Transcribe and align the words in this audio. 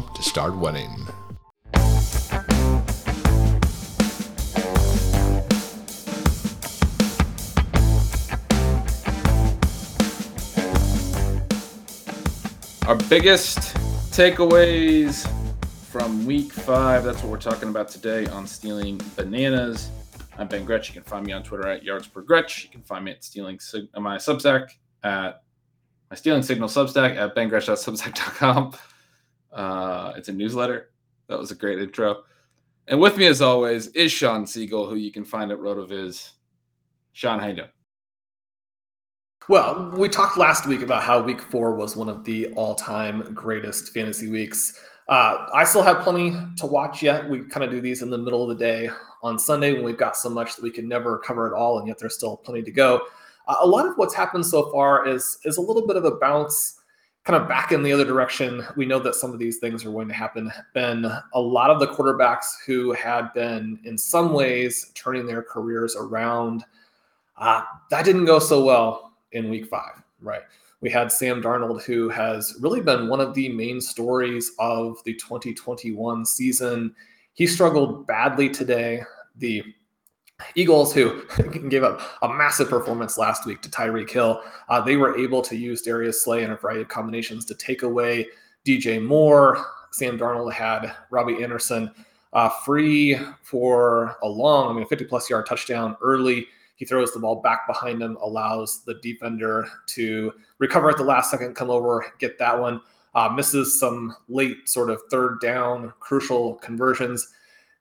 to 0.00 0.22
start 0.22 0.56
winning. 0.56 0.90
Our 12.86 12.96
biggest 13.08 13.58
takeaways 14.10 15.26
from 15.90 16.26
week 16.26 16.52
five. 16.52 17.04
That's 17.04 17.22
what 17.22 17.30
we're 17.30 17.38
talking 17.38 17.68
about 17.68 17.88
today 17.88 18.26
on 18.26 18.46
Stealing 18.46 19.00
Bananas. 19.16 19.90
I'm 20.36 20.48
Ben 20.48 20.64
Gretch. 20.64 20.88
You 20.88 20.94
can 20.94 21.02
find 21.04 21.24
me 21.24 21.32
on 21.32 21.42
Twitter 21.42 21.68
at 21.68 21.82
yards 21.82 22.06
per 22.06 22.22
Gretch. 22.22 22.64
You 22.64 22.70
can 22.70 22.82
find 22.82 23.04
me 23.04 23.12
at 23.12 23.22
stealing 23.22 23.60
Sig- 23.60 23.88
my 23.98 24.16
Substack 24.16 24.70
at 25.02 25.42
my 26.10 26.16
stealing 26.16 26.42
signal 26.42 26.68
Substack 26.68 27.16
at 27.16 27.34
bengretch.substack.com. 27.34 28.74
Uh, 29.52 30.12
it's 30.16 30.28
a 30.28 30.32
newsletter. 30.32 30.90
That 31.28 31.38
was 31.38 31.50
a 31.50 31.54
great 31.54 31.78
intro. 31.78 32.24
And 32.88 33.00
with 33.00 33.16
me, 33.16 33.26
as 33.26 33.40
always, 33.40 33.88
is 33.88 34.10
Shawn 34.10 34.44
Siegele, 34.44 34.88
who 34.88 34.96
you 34.96 35.12
can 35.12 35.24
find 35.24 35.52
at 35.52 35.58
RotoViz. 35.58 36.30
Shawn, 37.12 37.38
how 37.38 37.48
you 37.48 37.56
doing? 37.56 37.68
Well, 39.48 39.92
we 39.96 40.08
talked 40.08 40.38
last 40.38 40.66
week 40.66 40.82
about 40.82 41.02
how 41.02 41.20
week 41.20 41.40
four 41.40 41.74
was 41.74 41.96
one 41.96 42.08
of 42.08 42.24
the 42.24 42.48
all 42.54 42.74
time 42.74 43.22
greatest 43.34 43.92
fantasy 43.92 44.30
weeks. 44.30 44.78
Uh, 45.08 45.46
I 45.52 45.64
still 45.64 45.82
have 45.82 46.00
plenty 46.00 46.36
to 46.58 46.66
watch 46.66 47.02
yet. 47.02 47.28
We 47.28 47.40
kind 47.40 47.64
of 47.64 47.70
do 47.70 47.80
these 47.80 48.02
in 48.02 48.10
the 48.10 48.18
middle 48.18 48.48
of 48.48 48.56
the 48.56 48.64
day 48.64 48.88
on 49.22 49.38
Sunday 49.38 49.72
when 49.72 49.84
we've 49.84 49.98
got 49.98 50.16
so 50.16 50.28
much 50.28 50.54
that 50.56 50.62
we 50.62 50.70
can 50.70 50.88
never 50.88 51.18
cover 51.18 51.48
it 51.48 51.54
all, 51.54 51.78
and 51.78 51.88
yet 51.88 51.98
there's 51.98 52.14
still 52.14 52.36
plenty 52.36 52.62
to 52.62 52.70
go. 52.70 53.02
Uh, 53.48 53.56
a 53.60 53.66
lot 53.66 53.84
of 53.84 53.94
what's 53.96 54.14
happened 54.14 54.46
so 54.46 54.70
far 54.70 55.08
is 55.08 55.38
is 55.44 55.56
a 55.56 55.60
little 55.60 55.86
bit 55.86 55.96
of 55.96 56.04
a 56.04 56.12
bounce, 56.12 56.80
kind 57.24 57.40
of 57.40 57.48
back 57.48 57.70
in 57.72 57.82
the 57.82 57.92
other 57.92 58.04
direction. 58.04 58.66
We 58.76 58.84
know 58.84 58.98
that 58.98 59.14
some 59.14 59.32
of 59.32 59.38
these 59.38 59.58
things 59.58 59.84
are 59.84 59.92
going 59.92 60.08
to 60.08 60.14
happen. 60.14 60.50
Been 60.74 61.04
a 61.04 61.40
lot 61.40 61.70
of 61.70 61.78
the 61.78 61.86
quarterbacks 61.86 62.46
who 62.66 62.92
had 62.92 63.32
been 63.32 63.78
in 63.84 63.96
some 63.96 64.32
ways 64.32 64.90
turning 64.94 65.26
their 65.26 65.42
careers 65.42 65.94
around. 65.96 66.64
Uh, 67.36 67.62
that 67.90 68.04
didn't 68.04 68.24
go 68.24 68.38
so 68.38 68.64
well 68.64 69.12
in 69.32 69.50
week 69.50 69.66
five, 69.66 70.02
right? 70.20 70.42
We 70.80 70.90
had 70.90 71.12
Sam 71.12 71.40
Darnold, 71.40 71.84
who 71.84 72.08
has 72.08 72.56
really 72.60 72.80
been 72.80 73.08
one 73.08 73.20
of 73.20 73.34
the 73.34 73.48
main 73.50 73.80
stories 73.80 74.50
of 74.58 75.02
the 75.04 75.14
2021 75.14 76.26
season. 76.26 76.94
He 77.34 77.46
struggled 77.46 78.06
badly 78.08 78.48
today. 78.50 79.02
The 79.36 79.62
Eagles, 80.54 80.92
who 80.92 81.22
gave 81.68 81.82
up 81.82 82.00
a 82.22 82.28
massive 82.28 82.68
performance 82.68 83.18
last 83.18 83.46
week 83.46 83.62
to 83.62 83.68
Tyreek 83.68 84.10
Hill, 84.10 84.42
uh, 84.68 84.80
they 84.80 84.96
were 84.96 85.16
able 85.18 85.42
to 85.42 85.56
use 85.56 85.82
Darius 85.82 86.22
Slay 86.22 86.42
in 86.42 86.50
a 86.50 86.56
variety 86.56 86.82
of 86.82 86.88
combinations 86.88 87.44
to 87.46 87.54
take 87.54 87.82
away 87.82 88.28
DJ 88.64 89.04
Moore. 89.04 89.64
Sam 89.90 90.18
Darnold 90.18 90.52
had 90.52 90.92
Robbie 91.10 91.42
Anderson 91.42 91.90
uh, 92.32 92.48
free 92.48 93.18
for 93.42 94.16
a 94.22 94.28
long, 94.28 94.70
I 94.70 94.78
mean, 94.78 94.86
50 94.86 95.04
plus 95.04 95.28
yard 95.28 95.46
touchdown 95.46 95.96
early 96.00 96.46
he 96.82 96.86
throws 96.86 97.12
the 97.12 97.20
ball 97.20 97.36
back 97.36 97.68
behind 97.68 98.02
him, 98.02 98.18
allows 98.20 98.82
the 98.82 98.94
defender 98.94 99.68
to 99.86 100.32
recover 100.58 100.90
at 100.90 100.96
the 100.96 101.04
last 101.04 101.30
second, 101.30 101.54
come 101.54 101.70
over, 101.70 102.04
get 102.18 102.40
that 102.40 102.58
one. 102.58 102.80
Uh, 103.14 103.28
misses 103.28 103.78
some 103.78 104.16
late 104.28 104.68
sort 104.68 104.90
of 104.90 105.00
third 105.08 105.40
down 105.40 105.92
crucial 106.00 106.54
conversions. 106.56 107.28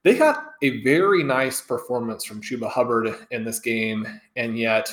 They 0.03 0.17
got 0.17 0.53
a 0.63 0.81
very 0.81 1.23
nice 1.23 1.61
performance 1.61 2.23
from 2.23 2.41
Chuba 2.41 2.69
Hubbard 2.69 3.27
in 3.31 3.43
this 3.43 3.59
game, 3.59 4.07
and 4.35 4.57
yet, 4.57 4.89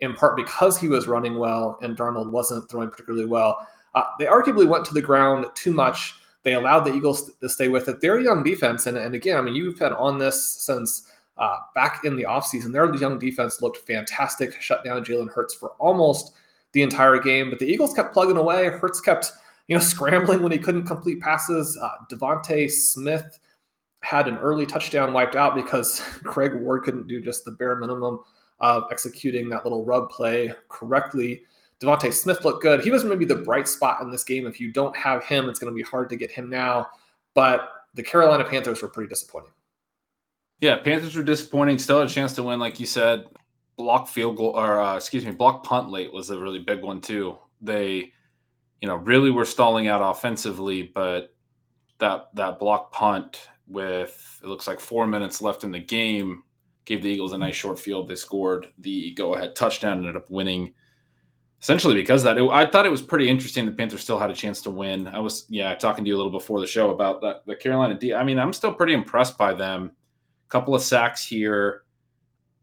in 0.00 0.14
part 0.14 0.36
because 0.36 0.78
he 0.78 0.88
was 0.88 1.06
running 1.06 1.38
well 1.38 1.78
and 1.82 1.96
Darnold 1.96 2.30
wasn't 2.30 2.68
throwing 2.70 2.90
particularly 2.90 3.26
well, 3.26 3.66
uh, 3.94 4.04
they 4.18 4.26
arguably 4.26 4.66
went 4.66 4.84
to 4.86 4.94
the 4.94 5.02
ground 5.02 5.46
too 5.54 5.72
much. 5.72 6.14
They 6.42 6.54
allowed 6.54 6.80
the 6.80 6.94
Eagles 6.94 7.32
to 7.40 7.48
stay 7.48 7.68
with 7.68 7.88
it. 7.88 8.00
They're 8.00 8.18
a 8.18 8.22
young 8.22 8.42
defense, 8.42 8.86
and, 8.86 8.96
and 8.96 9.14
again, 9.14 9.38
I 9.38 9.40
mean, 9.42 9.54
you've 9.54 9.78
been 9.78 9.92
on 9.92 10.18
this 10.18 10.42
since 10.52 11.08
uh, 11.38 11.58
back 11.74 12.04
in 12.04 12.16
the 12.16 12.24
offseason, 12.24 12.72
their 12.72 12.92
young 12.96 13.18
defense 13.18 13.62
looked 13.62 13.78
fantastic, 13.86 14.60
shut 14.60 14.84
down 14.84 15.04
Jalen 15.04 15.30
Hurts 15.30 15.54
for 15.54 15.70
almost 15.78 16.32
the 16.72 16.82
entire 16.82 17.18
game. 17.18 17.50
But 17.50 17.60
the 17.60 17.66
Eagles 17.66 17.94
kept 17.94 18.12
plugging 18.12 18.36
away. 18.36 18.68
Hurts 18.68 19.00
kept, 19.00 19.32
you 19.68 19.76
know, 19.76 19.82
scrambling 19.84 20.42
when 20.42 20.52
he 20.52 20.58
couldn't 20.58 20.86
complete 20.86 21.20
passes. 21.20 21.78
Uh, 21.80 21.90
DeVonta 22.10 22.70
Smith 22.70 23.38
had 24.08 24.26
an 24.26 24.38
early 24.38 24.64
touchdown 24.64 25.12
wiped 25.12 25.36
out 25.36 25.54
because 25.54 26.00
Greg 26.22 26.54
Ward 26.54 26.82
couldn't 26.82 27.08
do 27.08 27.20
just 27.20 27.44
the 27.44 27.50
bare 27.50 27.76
minimum 27.76 28.20
of 28.58 28.84
executing 28.90 29.50
that 29.50 29.64
little 29.64 29.84
rub 29.84 30.08
play 30.08 30.50
correctly. 30.70 31.42
DeVonta 31.78 32.10
Smith 32.10 32.42
looked 32.42 32.62
good. 32.62 32.80
He 32.80 32.90
was 32.90 33.04
maybe 33.04 33.26
the 33.26 33.36
bright 33.36 33.68
spot 33.68 34.00
in 34.00 34.10
this 34.10 34.24
game. 34.24 34.46
If 34.46 34.60
you 34.60 34.72
don't 34.72 34.96
have 34.96 35.22
him, 35.24 35.50
it's 35.50 35.58
going 35.58 35.70
to 35.70 35.76
be 35.76 35.82
hard 35.82 36.08
to 36.08 36.16
get 36.16 36.30
him 36.30 36.48
now. 36.48 36.88
But 37.34 37.68
the 37.92 38.02
Carolina 38.02 38.44
Panthers 38.44 38.80
were 38.80 38.88
pretty 38.88 39.10
disappointing. 39.10 39.50
Yeah, 40.60 40.78
Panthers 40.78 41.14
were 41.14 41.22
disappointing. 41.22 41.78
Still 41.78 42.00
had 42.00 42.08
a 42.08 42.12
chance 42.12 42.34
to 42.36 42.42
win, 42.42 42.58
like 42.58 42.80
you 42.80 42.86
said. 42.86 43.26
Block 43.76 44.08
field 44.08 44.38
goal, 44.38 44.52
or 44.56 44.80
uh, 44.80 44.96
excuse 44.96 45.24
me, 45.24 45.32
block 45.32 45.64
punt 45.64 45.90
late 45.90 46.12
was 46.12 46.30
a 46.30 46.38
really 46.38 46.60
big 46.60 46.82
one 46.82 47.02
too. 47.02 47.36
They, 47.60 48.12
you 48.80 48.88
know, 48.88 48.96
really 48.96 49.30
were 49.30 49.44
stalling 49.44 49.86
out 49.86 50.00
offensively, 50.00 50.82
but 50.82 51.34
that 51.98 52.30
that 52.34 52.58
block 52.58 52.90
punt 52.90 53.38
with 53.68 54.40
it 54.42 54.46
looks 54.46 54.66
like 54.66 54.80
four 54.80 55.06
minutes 55.06 55.42
left 55.42 55.64
in 55.64 55.70
the 55.70 55.78
game 55.78 56.42
gave 56.84 57.02
the 57.02 57.08
Eagles 57.08 57.34
a 57.34 57.38
nice 57.38 57.54
short 57.54 57.78
field. 57.78 58.08
They 58.08 58.14
scored 58.14 58.68
the 58.78 59.12
go 59.12 59.34
ahead 59.34 59.54
touchdown, 59.54 59.98
and 59.98 60.06
ended 60.06 60.16
up 60.16 60.30
winning 60.30 60.72
essentially 61.60 61.94
because 61.94 62.22
that. 62.22 62.38
It, 62.38 62.48
I 62.50 62.66
thought 62.66 62.86
it 62.86 62.90
was 62.90 63.02
pretty 63.02 63.28
interesting. 63.28 63.66
The 63.66 63.72
Panthers 63.72 64.00
still 64.00 64.18
had 64.18 64.30
a 64.30 64.34
chance 64.34 64.62
to 64.62 64.70
win. 64.70 65.06
I 65.08 65.18
was 65.18 65.44
yeah 65.48 65.74
talking 65.74 66.04
to 66.04 66.08
you 66.08 66.16
a 66.16 66.18
little 66.18 66.32
before 66.32 66.60
the 66.60 66.66
show 66.66 66.90
about 66.90 67.20
the 67.20 67.56
Carolina 67.56 67.98
D. 67.98 68.14
I 68.14 68.24
mean, 68.24 68.38
I'm 68.38 68.52
still 68.52 68.72
pretty 68.72 68.94
impressed 68.94 69.36
by 69.36 69.54
them 69.54 69.92
A 70.46 70.50
couple 70.50 70.74
of 70.74 70.82
sacks 70.82 71.24
here. 71.24 71.82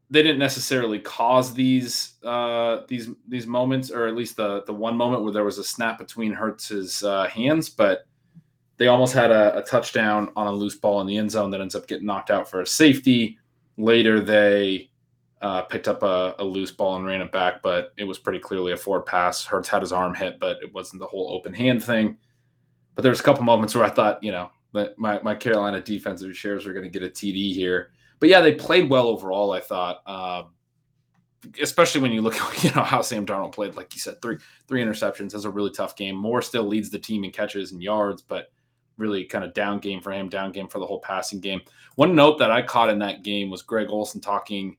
They 0.09 0.21
didn't 0.21 0.39
necessarily 0.39 0.99
cause 0.99 1.53
these 1.53 2.13
uh, 2.23 2.81
these 2.87 3.09
these 3.27 3.47
moments, 3.47 3.91
or 3.91 4.07
at 4.07 4.15
least 4.15 4.37
the 4.37 4.63
the 4.63 4.73
one 4.73 4.95
moment 4.95 5.23
where 5.23 5.33
there 5.33 5.43
was 5.43 5.57
a 5.57 5.63
snap 5.63 5.97
between 5.97 6.31
Hurts's 6.31 7.03
uh, 7.03 7.27
hands, 7.27 7.69
but 7.69 8.07
they 8.77 8.87
almost 8.87 9.13
had 9.13 9.31
a, 9.31 9.57
a, 9.57 9.63
touchdown 9.63 10.31
on 10.35 10.47
a 10.47 10.51
loose 10.51 10.75
ball 10.75 11.01
in 11.01 11.07
the 11.07 11.17
end 11.17 11.31
zone 11.31 11.49
that 11.51 11.61
ends 11.61 11.75
up 11.75 11.87
getting 11.87 12.05
knocked 12.05 12.29
out 12.29 12.49
for 12.49 12.61
a 12.61 12.67
safety. 12.67 13.37
Later, 13.77 14.19
they 14.19 14.89
uh, 15.41 15.61
picked 15.61 15.87
up 15.87 16.03
a, 16.03 16.35
a, 16.39 16.43
loose 16.43 16.71
ball 16.71 16.97
and 16.97 17.05
ran 17.05 17.21
it 17.21 17.31
back, 17.31 17.61
but 17.61 17.93
it 17.97 18.03
was 18.03 18.19
pretty 18.19 18.39
clearly 18.39 18.73
a 18.73 18.77
forward 18.77 19.05
pass. 19.05 19.45
Hurts 19.45 19.69
had 19.69 19.81
his 19.81 19.93
arm 19.93 20.13
hit, 20.13 20.39
but 20.39 20.57
it 20.61 20.73
wasn't 20.73 20.99
the 20.99 21.07
whole 21.07 21.31
open 21.31 21.53
hand 21.53 21.83
thing. 21.83 22.17
But 22.95 23.03
there's 23.03 23.19
a 23.19 23.23
couple 23.23 23.43
moments 23.43 23.75
where 23.75 23.83
I 23.83 23.89
thought, 23.89 24.23
you 24.23 24.31
know, 24.31 24.51
my, 24.97 25.21
my 25.21 25.35
Carolina 25.35 25.81
defensive 25.81 26.35
shares 26.35 26.65
were 26.65 26.73
going 26.73 26.83
to 26.83 26.89
get 26.89 27.03
a 27.03 27.09
TD 27.09 27.53
here. 27.53 27.91
But 28.19 28.29
yeah, 28.29 28.41
they 28.41 28.53
played 28.53 28.89
well 28.89 29.07
overall, 29.07 29.51
I 29.51 29.61
thought. 29.61 30.01
Uh, 30.05 30.43
especially 31.61 32.01
when 32.01 32.11
you 32.11 32.21
look 32.21 32.35
at 32.41 32.63
you 32.63 32.71
know 32.71 32.83
how 32.83 33.01
Sam 33.01 33.25
Darnold 33.25 33.53
played, 33.53 33.75
like 33.75 33.93
you 33.93 33.99
said, 33.99 34.21
three 34.21 34.37
three 34.67 34.83
interceptions. 34.83 35.31
That's 35.31 35.45
a 35.45 35.49
really 35.49 35.71
tough 35.71 35.95
game. 35.95 36.15
Moore 36.15 36.41
still 36.41 36.63
leads 36.63 36.89
the 36.89 36.99
team 36.99 37.23
in 37.23 37.31
catches 37.31 37.71
and 37.71 37.81
yards, 37.81 38.21
but 38.21 38.51
really 38.97 39.25
kind 39.25 39.43
of 39.43 39.53
down 39.53 39.79
game 39.79 40.01
for 40.01 40.11
him, 40.11 40.29
down 40.29 40.51
game 40.51 40.67
for 40.67 40.79
the 40.79 40.85
whole 40.85 40.99
passing 40.99 41.39
game. 41.39 41.61
One 41.95 42.15
note 42.15 42.39
that 42.39 42.51
I 42.51 42.61
caught 42.61 42.89
in 42.89 42.99
that 42.99 43.23
game 43.23 43.49
was 43.49 43.61
Greg 43.61 43.87
Olsen 43.89 44.21
talking 44.21 44.77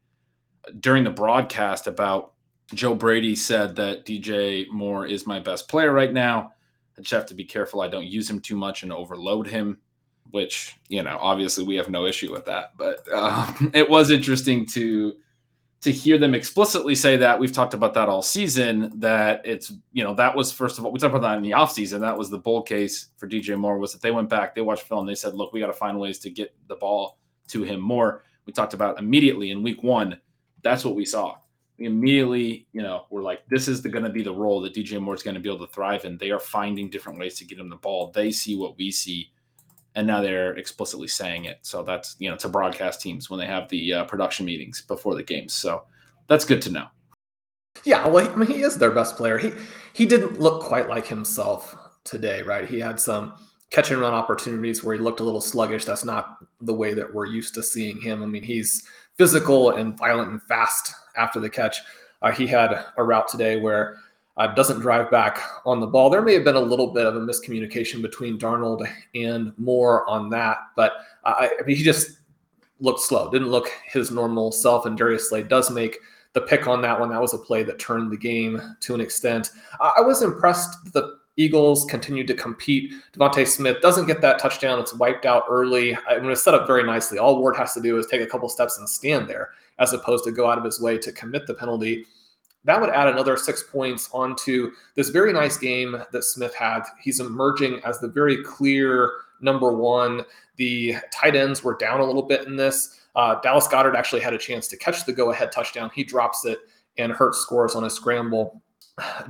during 0.80 1.04
the 1.04 1.10
broadcast 1.10 1.86
about 1.86 2.32
Joe 2.74 2.94
Brady 2.94 3.36
said 3.36 3.76
that 3.76 4.04
DJ 4.04 4.68
Moore 4.70 5.06
is 5.06 5.26
my 5.26 5.38
best 5.38 5.68
player 5.68 5.92
right 5.92 6.12
now. 6.12 6.52
I 6.98 7.02
just 7.02 7.12
have 7.12 7.26
to 7.26 7.34
be 7.34 7.44
careful 7.44 7.80
I 7.80 7.88
don't 7.88 8.06
use 8.06 8.28
him 8.28 8.40
too 8.40 8.56
much 8.56 8.82
and 8.82 8.92
overload 8.92 9.46
him, 9.46 9.78
which, 10.30 10.76
you 10.88 11.02
know, 11.02 11.18
obviously 11.20 11.64
we 11.64 11.76
have 11.76 11.90
no 11.90 12.06
issue 12.06 12.32
with 12.32 12.44
that. 12.46 12.72
But 12.76 13.06
uh, 13.12 13.52
it 13.74 13.88
was 13.88 14.10
interesting 14.10 14.66
to 14.66 15.14
to 15.86 15.92
hear 15.92 16.18
them 16.18 16.34
explicitly 16.34 16.96
say 16.96 17.16
that 17.16 17.38
we've 17.38 17.52
talked 17.52 17.72
about 17.72 17.94
that 17.94 18.08
all 18.08 18.20
season 18.20 18.90
that 18.98 19.40
it's 19.44 19.72
you 19.92 20.02
know 20.02 20.14
that 20.14 20.34
was 20.34 20.50
first 20.50 20.78
of 20.78 20.84
all 20.84 20.90
we 20.90 20.98
talked 20.98 21.14
about 21.14 21.22
that 21.22 21.36
in 21.36 21.44
the 21.44 21.52
offseason. 21.52 22.00
That 22.00 22.18
was 22.18 22.28
the 22.28 22.40
bull 22.40 22.60
case 22.60 23.10
for 23.16 23.28
dj 23.28 23.56
moore 23.56 23.78
was 23.78 23.92
that 23.92 24.02
they 24.02 24.10
went 24.10 24.28
back 24.28 24.52
they 24.52 24.62
watched 24.62 24.82
film 24.82 25.06
they 25.06 25.14
said 25.14 25.34
look 25.34 25.52
we 25.52 25.60
got 25.60 25.68
to 25.68 25.72
find 25.72 25.96
ways 26.00 26.18
to 26.18 26.30
get 26.30 26.52
the 26.66 26.74
ball 26.74 27.20
to 27.48 27.62
him 27.62 27.78
more. 27.80 28.24
We 28.46 28.52
talked 28.52 28.74
about 28.74 28.98
immediately 28.98 29.52
in 29.52 29.62
week 29.62 29.84
one 29.84 30.20
that's 30.62 30.84
what 30.84 30.96
we 30.96 31.04
saw. 31.04 31.36
We 31.78 31.86
immediately 31.86 32.66
you 32.72 32.82
know 32.82 33.06
we're 33.10 33.22
like 33.22 33.46
this 33.46 33.68
is 33.68 33.80
going 33.80 34.02
to 34.02 34.10
be 34.10 34.24
the 34.24 34.34
role 34.34 34.60
that 34.62 34.74
dj 34.74 35.00
moore 35.00 35.14
is 35.14 35.22
going 35.22 35.34
to 35.34 35.40
be 35.40 35.48
able 35.48 35.64
to 35.64 35.72
thrive 35.72 36.04
in. 36.04 36.18
They 36.18 36.32
are 36.32 36.40
finding 36.40 36.90
different 36.90 37.20
ways 37.20 37.38
to 37.38 37.44
get 37.44 37.60
him 37.60 37.70
the 37.70 37.76
ball. 37.76 38.10
They 38.10 38.32
see 38.32 38.56
what 38.56 38.76
we 38.76 38.90
see 38.90 39.30
and 39.96 40.06
now 40.06 40.20
they're 40.20 40.54
explicitly 40.56 41.08
saying 41.08 41.46
it. 41.46 41.58
So 41.62 41.82
that's 41.82 42.14
you 42.20 42.30
know 42.30 42.36
to 42.36 42.48
broadcast 42.48 43.00
teams 43.00 43.28
when 43.28 43.40
they 43.40 43.46
have 43.46 43.68
the 43.68 43.92
uh, 43.92 44.04
production 44.04 44.46
meetings 44.46 44.82
before 44.82 45.16
the 45.16 45.22
games. 45.22 45.54
So 45.54 45.84
that's 46.28 46.44
good 46.44 46.62
to 46.62 46.70
know. 46.70 46.86
Yeah, 47.84 48.06
well, 48.06 48.30
I 48.30 48.34
mean, 48.36 48.48
he 48.48 48.62
is 48.62 48.78
their 48.78 48.90
best 48.90 49.16
player. 49.16 49.38
He 49.38 49.52
he 49.92 50.06
didn't 50.06 50.38
look 50.38 50.62
quite 50.62 50.88
like 50.88 51.06
himself 51.06 51.74
today, 52.04 52.42
right? 52.42 52.68
He 52.68 52.78
had 52.78 53.00
some 53.00 53.34
catch 53.70 53.90
and 53.90 54.00
run 54.00 54.14
opportunities 54.14 54.84
where 54.84 54.94
he 54.94 55.02
looked 55.02 55.20
a 55.20 55.24
little 55.24 55.40
sluggish. 55.40 55.84
That's 55.84 56.04
not 56.04 56.38
the 56.60 56.74
way 56.74 56.94
that 56.94 57.12
we're 57.12 57.26
used 57.26 57.54
to 57.54 57.62
seeing 57.62 58.00
him. 58.00 58.22
I 58.22 58.26
mean, 58.26 58.42
he's 58.42 58.86
physical 59.16 59.70
and 59.70 59.96
violent 59.96 60.30
and 60.30 60.42
fast 60.42 60.94
after 61.16 61.40
the 61.40 61.50
catch. 61.50 61.80
Uh, 62.22 62.30
he 62.30 62.46
had 62.46 62.84
a 62.96 63.04
route 63.04 63.28
today 63.28 63.56
where 63.56 63.98
uh, 64.36 64.48
doesn't 64.48 64.80
drive 64.80 65.10
back 65.10 65.40
on 65.64 65.80
the 65.80 65.86
ball. 65.86 66.10
There 66.10 66.22
may 66.22 66.34
have 66.34 66.44
been 66.44 66.56
a 66.56 66.60
little 66.60 66.88
bit 66.88 67.06
of 67.06 67.16
a 67.16 67.20
miscommunication 67.20 68.02
between 68.02 68.38
Darnold 68.38 68.86
and 69.14 69.52
Moore 69.56 70.08
on 70.08 70.28
that, 70.30 70.58
but 70.76 70.92
I, 71.24 71.50
I 71.60 71.64
mean, 71.64 71.76
he 71.76 71.82
just 71.82 72.18
looked 72.80 73.00
slow, 73.00 73.30
didn't 73.30 73.48
look 73.48 73.70
his 73.86 74.10
normal 74.10 74.52
self. 74.52 74.86
And 74.86 74.96
Darius 74.96 75.30
Slay 75.30 75.42
does 75.42 75.70
make 75.70 75.98
the 76.34 76.42
pick 76.42 76.66
on 76.66 76.82
that 76.82 76.98
one. 77.00 77.08
That 77.08 77.20
was 77.20 77.32
a 77.32 77.38
play 77.38 77.62
that 77.62 77.78
turned 77.78 78.12
the 78.12 78.16
game 78.16 78.60
to 78.80 78.94
an 78.94 79.00
extent. 79.00 79.50
I 79.80 80.02
was 80.02 80.22
impressed 80.22 80.84
that 80.84 80.92
the 80.92 81.18
Eagles 81.38 81.84
continued 81.86 82.26
to 82.28 82.34
compete. 82.34 82.92
DeVonta 83.12 83.46
Smith 83.46 83.80
doesn't 83.80 84.06
get 84.06 84.20
that 84.22 84.38
touchdown. 84.38 84.78
It's 84.78 84.94
wiped 84.94 85.26
out 85.26 85.44
early. 85.48 85.96
I 86.08 86.18
mean, 86.18 86.30
it's 86.30 86.42
set 86.42 86.54
up 86.54 86.66
very 86.66 86.82
nicely. 86.82 87.18
All 87.18 87.38
Ward 87.38 87.56
has 87.56 87.74
to 87.74 87.80
do 87.80 87.98
is 87.98 88.06
take 88.06 88.22
a 88.22 88.26
couple 88.26 88.48
steps 88.48 88.78
and 88.78 88.88
stand 88.88 89.28
there, 89.28 89.50
as 89.78 89.92
opposed 89.92 90.24
to 90.24 90.32
go 90.32 90.50
out 90.50 90.58
of 90.58 90.64
his 90.64 90.80
way 90.80 90.96
to 90.98 91.12
commit 91.12 91.46
the 91.46 91.54
penalty 91.54 92.06
that 92.66 92.80
would 92.80 92.90
add 92.90 93.08
another 93.08 93.36
six 93.36 93.62
points 93.62 94.10
onto 94.12 94.72
this 94.96 95.08
very 95.08 95.32
nice 95.32 95.56
game 95.56 95.96
that 96.12 96.24
Smith 96.24 96.54
had. 96.54 96.82
He's 97.00 97.20
emerging 97.20 97.80
as 97.84 98.00
the 98.00 98.08
very 98.08 98.42
clear 98.42 99.12
number 99.40 99.72
one. 99.72 100.22
The 100.56 100.96
tight 101.12 101.36
ends 101.36 101.62
were 101.62 101.76
down 101.76 102.00
a 102.00 102.04
little 102.04 102.22
bit 102.22 102.46
in 102.46 102.56
this. 102.56 103.00
Uh, 103.14 103.40
Dallas 103.40 103.68
Goedert 103.68 103.94
actually 103.94 104.20
had 104.20 104.34
a 104.34 104.38
chance 104.38 104.68
to 104.68 104.76
catch 104.76 105.06
the 105.06 105.12
go 105.12 105.30
ahead 105.30 105.52
touchdown. 105.52 105.90
He 105.94 106.04
drops 106.04 106.44
it, 106.44 106.58
and 106.98 107.12
Hurts 107.12 107.38
scores 107.38 107.74
on 107.74 107.84
a 107.84 107.90
scramble 107.90 108.60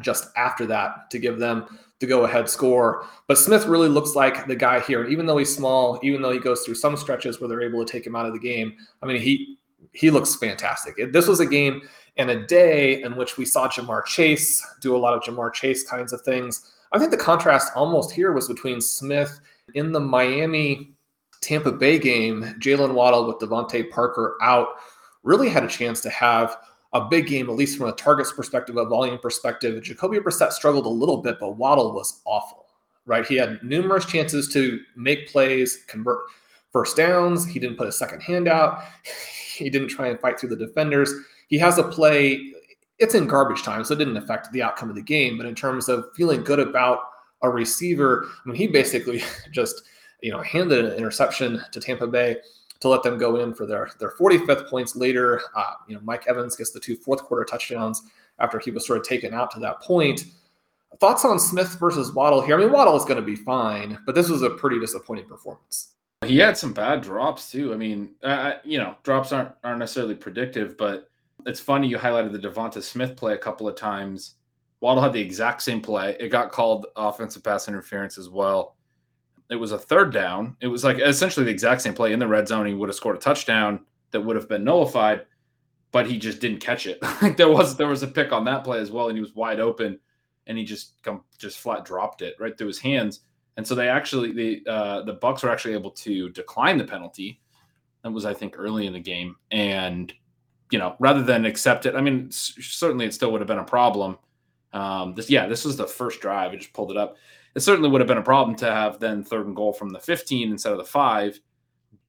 just 0.00 0.29
after 0.37 0.67
that 0.67 1.11
to 1.11 1.19
give 1.19 1.38
them 1.38 1.67
the 2.00 2.06
go 2.06 2.25
ahead 2.25 2.49
score. 2.49 3.06
But 3.27 3.38
Smith 3.38 3.67
really 3.67 3.88
looks 3.88 4.15
like 4.15 4.47
the 4.47 4.56
guy 4.56 4.81
here. 4.81 5.03
And 5.03 5.12
even 5.12 5.27
though 5.27 5.37
he's 5.37 5.55
small, 5.55 6.00
even 6.03 6.23
though 6.23 6.33
he 6.33 6.38
goes 6.38 6.62
through 6.62 6.75
some 6.75 6.97
stretches 6.97 7.41
where 7.41 7.49
they're 7.49 7.62
able 7.62 7.85
to 7.85 7.91
take 7.91 8.06
him 8.06 8.17
out 8.17 8.27
of 8.27 8.33
the 8.33 8.38
game, 8.38 8.75
I 9.03 9.06
mean, 9.06 9.21
he 9.21 9.59
he 9.93 10.11
looks 10.11 10.37
fantastic. 10.37 11.12
This 11.12 11.27
was 11.27 11.41
a 11.41 11.47
game 11.47 11.83
and 12.16 12.30
a 12.30 12.46
day 12.46 13.02
in 13.02 13.16
which 13.16 13.36
we 13.36 13.44
saw 13.44 13.68
Ja'Marr 13.68 14.04
Chase 14.04 14.64
do 14.80 14.96
a 14.96 14.98
lot 14.98 15.14
of 15.14 15.22
Ja'Marr 15.22 15.52
Chase 15.52 15.88
kinds 15.88 16.12
of 16.12 16.22
things. 16.22 16.72
I 16.92 16.98
think 16.98 17.10
the 17.10 17.16
contrast 17.16 17.72
almost 17.74 18.12
here 18.12 18.32
was 18.32 18.48
between 18.48 18.80
Smith 18.80 19.40
in 19.74 19.92
the 19.92 20.00
Miami 20.00 20.94
Tampa 21.40 21.72
Bay 21.72 21.98
game, 21.98 22.42
Jaylen 22.58 22.94
Waddle 22.94 23.26
with 23.26 23.38
DeVante 23.38 23.90
Parker 23.90 24.36
out, 24.40 24.68
really 25.22 25.48
had 25.48 25.64
a 25.64 25.68
chance 25.68 26.00
to 26.02 26.10
have 26.10 26.56
a 26.92 27.04
big 27.04 27.26
game, 27.26 27.50
at 27.50 27.56
least 27.56 27.76
from 27.76 27.88
a 27.88 27.92
targets 27.92 28.32
perspective, 28.32 28.76
a 28.76 28.84
volume 28.86 29.18
perspective. 29.18 29.82
Jacoby 29.82 30.18
Brissett 30.18 30.52
struggled 30.52 30.86
a 30.86 30.90
little 30.90 31.18
bit, 31.18 31.38
but 31.38 31.56
Waddle 31.56 31.92
was 31.92 32.22
awful, 32.24 32.66
right? 33.04 33.26
He 33.26 33.36
had 33.36 33.62
numerous 33.62 34.06
chances 34.06 34.48
to 34.54 34.80
make 34.94 35.28
plays, 35.28 35.84
convert 35.88 36.20
first 36.72 36.96
downs. 36.96 37.44
He 37.46 37.60
didn't 37.60 37.76
put 37.76 37.88
a 37.88 37.92
second 37.92 38.22
hand 38.22 38.48
out. 38.48 38.82
He 39.56 39.70
didn't 39.70 39.88
try 39.88 40.08
and 40.08 40.20
fight 40.20 40.38
through 40.38 40.50
the 40.50 40.56
defenders 40.56 41.14
he 41.46 41.58
has 41.58 41.78
a 41.78 41.84
play. 41.84 42.52
It's 42.98 43.14
in 43.14 43.26
garbage 43.26 43.62
time, 43.62 43.84
so 43.84 43.94
it 43.94 43.98
didn't 43.98 44.16
affect 44.16 44.50
the 44.52 44.62
outcome 44.62 44.88
of 44.88 44.96
the 44.96 45.02
game. 45.02 45.37
But 45.37 45.46
in 45.46 45.54
terms 45.54 45.88
of 45.88 46.06
feeling 46.14 46.43
good 46.43 46.60
about 46.60 47.00
a 47.43 47.50
receiver, 47.50 48.28
I 48.44 48.48
mean, 48.48 48.56
he 48.56 48.66
basically 48.66 49.22
just 49.52 49.82
you 50.22 50.32
know 50.32 50.43
handed 50.43 50.84
an 50.84 50.93
interception 50.93 51.62
to 51.72 51.81
Tampa 51.81 52.06
Bay 52.06 52.37
to 52.81 52.88
let 52.88 53.02
them 53.02 53.19
go 53.19 53.37
in 53.37 53.54
for 53.54 53.66
their 53.66 53.90
their 53.98 54.12
45th 54.12 54.69
points 54.69 54.96
later. 54.96 55.40
Uh, 55.54 55.75
you 55.88 55.94
know, 55.94 56.00
Mike 56.04 56.25
Evans 56.26 56.56
gets 56.56 56.70
the 56.70 56.81
two 56.81 56.96
fourth 56.96 57.22
quarter 57.22 57.44
touchdowns 57.44 58.02
after 58.38 58.58
he 58.58 58.70
was 58.70 58.87
sort 58.87 58.99
of 58.99 59.04
taken 59.04 59.32
out 59.32 59.50
to 59.52 59.60
that 59.60 59.81
point. 59.81 60.26
Thoughts 61.00 61.25
on 61.25 61.38
Smith 61.38 61.76
versus 61.78 62.12
Waddle 62.12 62.40
here? 62.40 62.56
I 62.56 62.60
mean, 62.60 62.72
Waddle 62.72 62.96
is 62.96 63.04
going 63.04 63.16
to 63.16 63.22
be 63.22 63.37
fine, 63.37 63.99
but 64.06 64.14
this 64.14 64.28
was 64.28 64.42
a 64.42 64.50
pretty 64.50 64.78
disappointing 64.78 65.26
performance. 65.26 65.92
He 66.25 66.38
had 66.38 66.56
some 66.56 66.72
bad 66.72 67.02
drops 67.02 67.50
too. 67.50 67.75
I 67.75 67.76
mean, 67.76 68.14
uh, 68.22 68.54
you 68.64 68.78
know, 68.78 68.96
drops 69.02 69.32
aren't 69.32 69.52
aren't 69.64 69.78
necessarily 69.78 70.14
predictive, 70.14 70.76
but 70.78 71.10
it's 71.47 71.61
funny 71.61 71.87
you 71.87 71.97
highlighted 71.97 72.33
the 72.33 72.49
DeVonta 72.49 72.83
Smith 72.83 73.17
play 73.17 73.35
a 73.35 73.38
couple 73.38 73.69
of 73.69 73.76
times. 73.76 74.35
Waddle 74.81 75.03
had 75.03 75.12
the 75.12 75.21
exact 75.21 75.62
same 75.62 75.81
play. 75.81 76.17
It 76.19 76.29
got 76.29 76.53
called 76.53 76.87
offensive 76.97 77.43
pass 77.43 77.69
interference 77.69 78.19
as 78.19 78.29
well. 78.29 78.76
It 79.49 79.57
was 79.57 79.73
a 79.73 79.79
third 79.79 80.12
down. 80.12 80.57
It 80.61 80.67
was 80.67 80.83
like 80.83 80.99
essentially 80.99 81.47
the 81.47 81.53
exact 81.53 81.83
same 81.83 81.95
play 81.95 82.12
in 82.12 82.19
the 82.19 82.26
red 82.26 82.49
zone. 82.49 82.67
He 82.67 82.75
would 82.75 82.88
have 82.88 82.97
scored 82.97 83.17
a 83.17 83.21
touchdown 83.21 83.81
that 84.11 84.21
would 84.21 84.37
have 84.37 84.49
been 84.49 84.65
nullified, 84.65 85.25
but 85.93 86.11
he 86.11 86.19
just 86.19 86.41
didn't 86.41 86.61
catch 86.61 86.87
it. 86.87 86.99
Like 87.23 87.37
there 87.37 87.49
was 87.49 87.76
there 87.76 87.87
was 87.87 88.03
a 88.03 88.09
pick 88.09 88.33
on 88.33 88.45
that 88.47 88.65
play 88.65 88.81
as 88.81 88.91
well, 88.91 89.09
and 89.09 89.17
he 89.17 89.23
was 89.23 89.35
wide 89.35 89.61
open, 89.61 90.00
and 90.49 90.59
he 90.59 90.65
just 90.65 91.00
come 91.03 91.23
just 91.38 91.59
flat 91.59 91.85
dropped 91.85 92.23
it 92.23 92.35
right 92.41 92.59
through 92.59 92.67
his 92.67 92.81
hands. 92.81 93.21
And 93.57 93.67
so 93.67 93.75
they 93.75 93.88
actually 93.88 94.33
the 94.33 94.71
uh, 94.71 95.03
the 95.03 95.17
Bucs 95.17 95.45
were 95.45 95.50
actually 95.50 95.75
able 95.75 95.93
to 95.93 96.29
decline 96.31 96.76
the 96.76 96.85
penalty. 96.85 97.41
That 98.03 98.11
was 98.11 98.26
I 98.26 98.35
think 98.35 98.57
early 98.59 98.87
in 98.87 98.93
the 98.93 99.00
game, 99.00 99.37
and 99.53 100.12
you 100.70 100.78
know, 100.78 100.96
rather 100.99 101.23
than 101.23 101.44
accept 101.44 101.87
it, 101.87 101.94
I 101.94 102.00
mean, 102.00 102.30
certainly 102.30 103.06
it 103.06 103.14
still 103.14 103.32
would 103.32 103.40
have 103.40 103.49
been 103.49 103.58
a 103.58 103.64
problem. 103.64 104.18
Um, 104.73 105.14
this, 105.14 105.30
yeah, 105.30 105.46
this 105.46 105.64
was 105.64 105.76
the 105.76 105.87
first 105.87 106.20
drive. 106.20 106.52
I 106.52 106.56
just 106.56 106.73
pulled 106.73 106.90
it 106.90 106.96
up. 106.96 107.16
It 107.54 107.61
certainly 107.61 107.88
would 107.88 108.00
have 108.00 108.08
been 108.08 108.18
a 108.18 108.23
problem 108.23 108.56
to 108.56 108.66
have 108.66 108.99
then 108.99 109.23
third 109.23 109.46
and 109.46 109.56
goal 109.56 109.73
from 109.73 109.90
the 109.90 109.99
15 109.99 110.50
instead 110.50 110.73
of 110.73 110.78
the 110.78 110.85
five. 110.85 111.40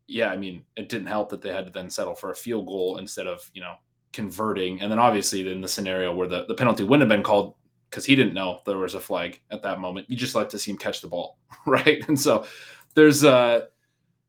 Yeah, 0.07 0.29
I 0.29 0.37
mean, 0.37 0.63
it 0.75 0.89
didn't 0.89 1.07
help 1.07 1.29
that 1.29 1.41
they 1.41 1.53
had 1.53 1.65
to 1.65 1.71
then 1.71 1.89
settle 1.89 2.15
for 2.15 2.31
a 2.31 2.35
field 2.35 2.67
goal 2.67 2.97
instead 2.97 3.27
of, 3.27 3.49
you 3.53 3.61
know, 3.61 3.75
converting. 4.11 4.81
And 4.81 4.91
then 4.91 4.99
obviously 4.99 5.49
in 5.49 5.61
the 5.61 5.67
scenario 5.67 6.13
where 6.13 6.27
the, 6.27 6.45
the 6.45 6.53
penalty 6.53 6.83
wouldn't 6.83 7.09
have 7.09 7.15
been 7.15 7.23
called 7.23 7.55
because 7.89 8.05
he 8.05 8.15
didn't 8.15 8.33
know 8.33 8.59
there 8.65 8.77
was 8.77 8.95
a 8.95 8.99
flag 8.99 9.39
at 9.51 9.63
that 9.63 9.79
moment, 9.79 10.09
you 10.09 10.17
just 10.17 10.35
like 10.35 10.49
to 10.49 10.59
see 10.59 10.71
him 10.71 10.77
catch 10.77 11.01
the 11.01 11.07
ball. 11.07 11.37
Right. 11.65 12.05
And 12.07 12.19
so 12.19 12.45
there's, 12.95 13.23
uh, 13.23 13.65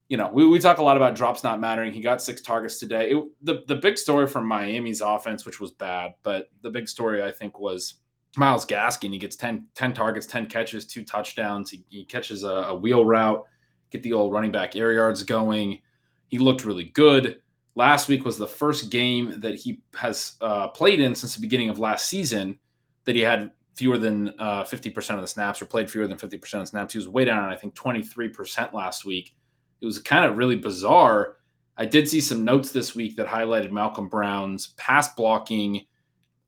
you 0.08 0.16
know, 0.16 0.30
we, 0.32 0.46
we 0.46 0.58
talk 0.58 0.78
a 0.78 0.82
lot 0.82 0.96
about 0.96 1.14
drops 1.14 1.44
not 1.44 1.60
mattering. 1.60 1.92
He 1.92 2.00
got 2.00 2.22
six 2.22 2.40
targets 2.40 2.78
today. 2.78 3.10
It, 3.10 3.24
the 3.42 3.62
the 3.66 3.76
big 3.76 3.98
story 3.98 4.26
from 4.26 4.46
Miami's 4.46 5.02
offense, 5.02 5.44
which 5.44 5.60
was 5.60 5.70
bad, 5.72 6.14
but 6.22 6.48
the 6.62 6.70
big 6.70 6.88
story 6.88 7.22
I 7.22 7.30
think 7.30 7.60
was 7.60 7.94
Myles 8.36 8.64
Gaskin. 8.64 9.12
He 9.12 9.18
gets 9.18 9.36
10, 9.36 9.66
10 9.74 9.92
targets, 9.94 10.26
10 10.26 10.46
catches, 10.46 10.86
two 10.86 11.04
touchdowns. 11.04 11.70
He, 11.70 11.84
he 11.88 12.04
catches 12.04 12.44
a, 12.44 12.48
a, 12.48 12.74
wheel 12.74 13.04
route, 13.04 13.44
get 13.90 14.02
the 14.02 14.12
old 14.12 14.32
running 14.32 14.52
back 14.52 14.76
air 14.76 14.92
yards 14.92 15.22
going. 15.22 15.80
He 16.28 16.38
looked 16.38 16.64
really 16.64 16.84
good. 16.84 17.40
Last 17.74 18.08
week 18.08 18.24
was 18.24 18.38
the 18.38 18.46
first 18.46 18.90
game 18.90 19.40
that 19.40 19.54
he 19.54 19.80
has 19.94 20.34
uh, 20.40 20.68
played 20.68 21.00
in 21.00 21.14
since 21.14 21.34
the 21.34 21.40
beginning 21.40 21.70
of 21.70 21.78
last 21.78 22.08
season 22.08 22.58
that 23.04 23.14
he 23.14 23.22
had 23.22 23.50
fewer 23.74 23.98
than 23.98 24.28
uh, 24.40 24.64
50% 24.64 25.14
of 25.14 25.20
the 25.20 25.26
snaps 25.26 25.62
or 25.62 25.66
played 25.66 25.90
fewer 25.90 26.06
than 26.06 26.18
50% 26.18 26.32
of 26.34 26.60
the 26.60 26.66
snaps. 26.66 26.92
He 26.92 26.98
was 26.98 27.08
way 27.08 27.24
down, 27.24 27.48
I 27.48 27.56
think, 27.56 27.74
23% 27.74 28.72
last 28.72 29.04
week 29.04 29.34
it 29.80 29.86
was 29.86 29.98
kind 29.98 30.24
of 30.24 30.36
really 30.36 30.56
bizarre. 30.56 31.36
I 31.76 31.84
did 31.84 32.08
see 32.08 32.20
some 32.20 32.44
notes 32.44 32.72
this 32.72 32.94
week 32.94 33.16
that 33.16 33.26
highlighted 33.26 33.70
Malcolm 33.70 34.08
Brown's 34.08 34.68
pass 34.76 35.14
blocking 35.14 35.86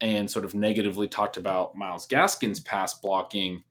and 0.01 0.31
sort 0.31 0.45
of 0.45 0.55
negatively 0.55 1.07
talked 1.07 1.37
about 1.37 1.77
Myles 1.77 2.07
Gaskin's 2.09 2.61
pass 2.61 2.95
blocking. 2.95 3.63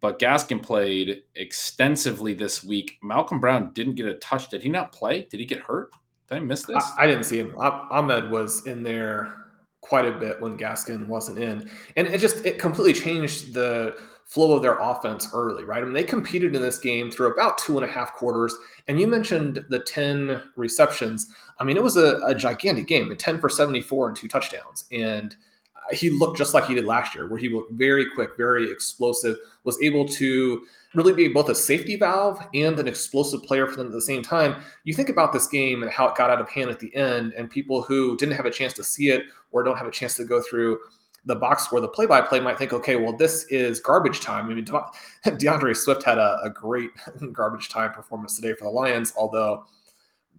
But 0.00 0.18
Gaskin 0.18 0.62
played 0.62 1.22
extensively 1.36 2.34
this 2.34 2.62
week. 2.62 2.98
Malcolm 3.02 3.40
Brown 3.40 3.72
didn't 3.72 3.94
get 3.94 4.06
a 4.06 4.14
touch. 4.16 4.50
Did 4.50 4.62
he 4.62 4.68
not 4.68 4.92
play? 4.92 5.26
Did 5.30 5.40
he 5.40 5.46
get 5.46 5.60
hurt? 5.60 5.90
Did 6.28 6.36
I 6.36 6.40
miss 6.40 6.64
this? 6.64 6.84
I, 6.98 7.04
I 7.04 7.06
didn't 7.06 7.24
see 7.24 7.38
him. 7.38 7.54
Ahmed 7.58 8.30
was 8.30 8.66
in 8.66 8.82
there 8.82 9.44
quite 9.80 10.06
a 10.06 10.12
bit 10.12 10.40
when 10.40 10.58
Gaskin 10.58 11.06
wasn't 11.06 11.38
in, 11.38 11.70
and 11.96 12.06
it 12.06 12.18
just 12.18 12.44
it 12.44 12.58
completely 12.58 12.92
changed 12.92 13.54
the 13.54 13.96
flow 14.24 14.52
of 14.52 14.62
their 14.62 14.78
offense 14.78 15.28
early, 15.32 15.64
right? 15.64 15.82
I 15.82 15.84
mean, 15.84 15.92
they 15.92 16.04
competed 16.04 16.54
in 16.56 16.62
this 16.62 16.78
game 16.78 17.10
through 17.10 17.32
about 17.32 17.58
two 17.58 17.78
and 17.78 17.88
a 17.88 17.92
half 17.92 18.14
quarters. 18.14 18.56
And 18.88 19.00
you 19.00 19.06
mentioned 19.06 19.64
the 19.68 19.78
10 19.78 20.42
receptions. 20.56 21.28
I 21.60 21.64
mean, 21.64 21.76
it 21.76 21.82
was 21.82 21.96
a, 21.96 22.20
a 22.26 22.34
gigantic 22.34 22.86
game, 22.86 23.10
a 23.10 23.16
10 23.16 23.40
for 23.40 23.48
74 23.48 24.08
and 24.08 24.16
two 24.16 24.28
touchdowns. 24.28 24.86
And 24.90 25.36
uh, 25.76 25.94
he 25.94 26.10
looked 26.10 26.38
just 26.38 26.54
like 26.54 26.66
he 26.66 26.74
did 26.74 26.86
last 26.86 27.14
year, 27.14 27.28
where 27.28 27.38
he 27.38 27.48
looked 27.48 27.72
very 27.72 28.06
quick, 28.14 28.30
very 28.36 28.70
explosive, 28.70 29.36
was 29.64 29.80
able 29.82 30.06
to 30.08 30.64
really 30.94 31.12
be 31.12 31.28
both 31.28 31.48
a 31.48 31.54
safety 31.54 31.96
valve 31.96 32.38
and 32.54 32.78
an 32.78 32.88
explosive 32.88 33.42
player 33.42 33.66
for 33.66 33.76
them 33.76 33.88
at 33.88 33.92
the 33.92 34.00
same 34.00 34.22
time. 34.22 34.62
You 34.84 34.94
think 34.94 35.10
about 35.10 35.32
this 35.32 35.46
game 35.46 35.82
and 35.82 35.92
how 35.92 36.08
it 36.08 36.16
got 36.16 36.30
out 36.30 36.40
of 36.40 36.48
hand 36.48 36.70
at 36.70 36.80
the 36.80 36.94
end, 36.96 37.34
and 37.36 37.50
people 37.50 37.82
who 37.82 38.16
didn't 38.16 38.36
have 38.36 38.46
a 38.46 38.50
chance 38.50 38.72
to 38.74 38.84
see 38.84 39.10
it 39.10 39.24
or 39.50 39.62
don't 39.62 39.76
have 39.76 39.86
a 39.86 39.92
chance 39.92 40.16
to 40.16 40.24
go 40.24 40.40
through 40.40 40.78
the 41.26 41.34
box 41.34 41.64
score, 41.64 41.80
the 41.80 41.88
play 41.88 42.06
by 42.06 42.20
play 42.20 42.40
might 42.40 42.58
think, 42.58 42.72
okay, 42.72 42.96
well, 42.96 43.16
this 43.16 43.44
is 43.44 43.80
garbage 43.80 44.20
time. 44.20 44.46
I 44.46 44.54
mean, 44.54 44.64
DeAndre 45.24 45.76
Swift 45.76 46.02
had 46.02 46.18
a, 46.18 46.38
a 46.42 46.50
great 46.50 46.90
garbage 47.32 47.68
time 47.68 47.92
performance 47.92 48.36
today 48.36 48.54
for 48.54 48.64
the 48.64 48.70
Lions, 48.70 49.12
although 49.16 49.64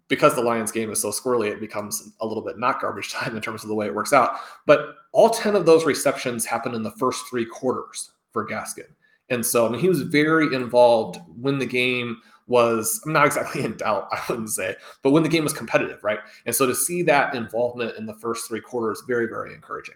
because 0.07 0.35
the 0.35 0.41
Lions 0.41 0.71
game 0.71 0.91
is 0.91 1.01
so 1.01 1.09
squirrely, 1.09 1.49
it 1.49 1.59
becomes 1.59 2.11
a 2.21 2.27
little 2.27 2.43
bit 2.43 2.59
not 2.59 2.79
garbage 2.79 3.11
time 3.13 3.35
in 3.35 3.41
terms 3.41 3.63
of 3.63 3.69
the 3.69 3.75
way 3.75 3.87
it 3.87 3.95
works 3.95 4.13
out. 4.13 4.37
But 4.65 4.95
all 5.11 5.29
10 5.29 5.55
of 5.55 5.65
those 5.65 5.85
receptions 5.85 6.45
happened 6.45 6.75
in 6.75 6.83
the 6.83 6.91
first 6.91 7.25
three 7.29 7.45
quarters 7.45 8.11
for 8.31 8.47
Gaskin. 8.47 8.89
And 9.29 9.43
so 9.43 9.65
I 9.65 9.69
mean, 9.69 9.81
he 9.81 9.89
was 9.89 10.01
very 10.01 10.53
involved 10.53 11.19
when 11.39 11.57
the 11.57 11.65
game 11.65 12.17
was, 12.47 13.01
I'm 13.05 13.13
not 13.13 13.25
exactly 13.25 13.63
in 13.63 13.75
doubt, 13.77 14.07
I 14.11 14.21
wouldn't 14.29 14.51
say, 14.51 14.75
but 15.01 15.09
when 15.09 15.23
the 15.23 15.29
game 15.29 15.43
was 15.43 15.53
competitive, 15.53 16.03
right? 16.03 16.19
And 16.45 16.55
so 16.55 16.67
to 16.67 16.75
see 16.75 17.01
that 17.03 17.33
involvement 17.33 17.97
in 17.97 18.05
the 18.05 18.13
first 18.15 18.47
three 18.47 18.61
quarters, 18.61 19.01
very, 19.07 19.25
very 19.25 19.53
encouraging. 19.55 19.95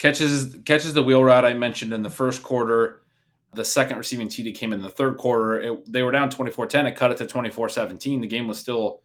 Catches 0.00 0.56
catches 0.64 0.94
the 0.94 1.02
wheel 1.02 1.22
route 1.22 1.44
I 1.44 1.52
mentioned 1.52 1.92
in 1.92 2.02
the 2.02 2.08
first 2.08 2.42
quarter. 2.42 3.02
The 3.52 3.64
second 3.64 3.98
receiving 3.98 4.28
TD 4.28 4.54
came 4.54 4.72
in 4.72 4.80
the 4.80 4.88
third 4.88 5.18
quarter. 5.18 5.60
It, 5.60 5.92
they 5.92 6.02
were 6.02 6.10
down 6.10 6.30
24-10. 6.30 6.86
It 6.86 6.96
cut 6.96 7.10
it 7.10 7.18
to 7.18 7.26
24-17. 7.26 8.22
The 8.22 8.26
game 8.26 8.48
was 8.48 8.58
still 8.58 9.02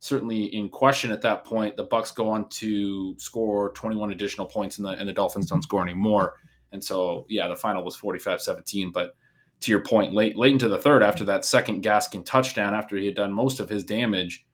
certainly 0.00 0.54
in 0.54 0.68
question 0.68 1.10
at 1.10 1.22
that 1.22 1.46
point. 1.46 1.78
The 1.78 1.86
Bucs 1.86 2.14
go 2.14 2.28
on 2.28 2.46
to 2.50 3.18
score 3.18 3.70
21 3.70 4.12
additional 4.12 4.46
points, 4.46 4.76
and 4.76 4.86
the 4.86 4.90
and 4.90 5.08
the 5.08 5.14
Dolphins 5.14 5.46
don't 5.46 5.62
score 5.62 5.82
anymore. 5.82 6.34
And 6.72 6.84
so, 6.84 7.24
yeah, 7.30 7.48
the 7.48 7.56
final 7.56 7.82
was 7.82 7.96
45-17. 7.96 8.92
But 8.92 9.16
to 9.60 9.70
your 9.70 9.80
point, 9.80 10.12
late 10.12 10.36
late 10.36 10.52
into 10.52 10.68
the 10.68 10.76
third, 10.76 11.02
after 11.02 11.24
that 11.24 11.46
second 11.46 11.82
Gaskin 11.82 12.22
touchdown, 12.22 12.74
after 12.74 12.98
he 12.98 13.06
had 13.06 13.16
done 13.16 13.32
most 13.32 13.60
of 13.60 13.70
his 13.70 13.82
damage, 13.82 14.44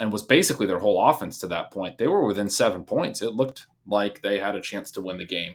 and 0.00 0.12
was 0.12 0.24
basically 0.24 0.66
their 0.66 0.80
whole 0.80 1.08
offense 1.08 1.38
to 1.38 1.46
that 1.46 1.70
point, 1.70 1.96
they 1.96 2.08
were 2.08 2.26
within 2.26 2.50
seven 2.50 2.82
points. 2.82 3.22
It 3.22 3.34
looked 3.34 3.68
like 3.88 4.22
they 4.22 4.38
had 4.38 4.54
a 4.54 4.60
chance 4.60 4.90
to 4.92 5.00
win 5.00 5.18
the 5.18 5.24
game, 5.24 5.54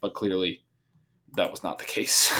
but 0.00 0.14
clearly 0.14 0.62
that 1.36 1.50
was 1.50 1.62
not 1.62 1.78
the 1.78 1.84
case. 1.84 2.32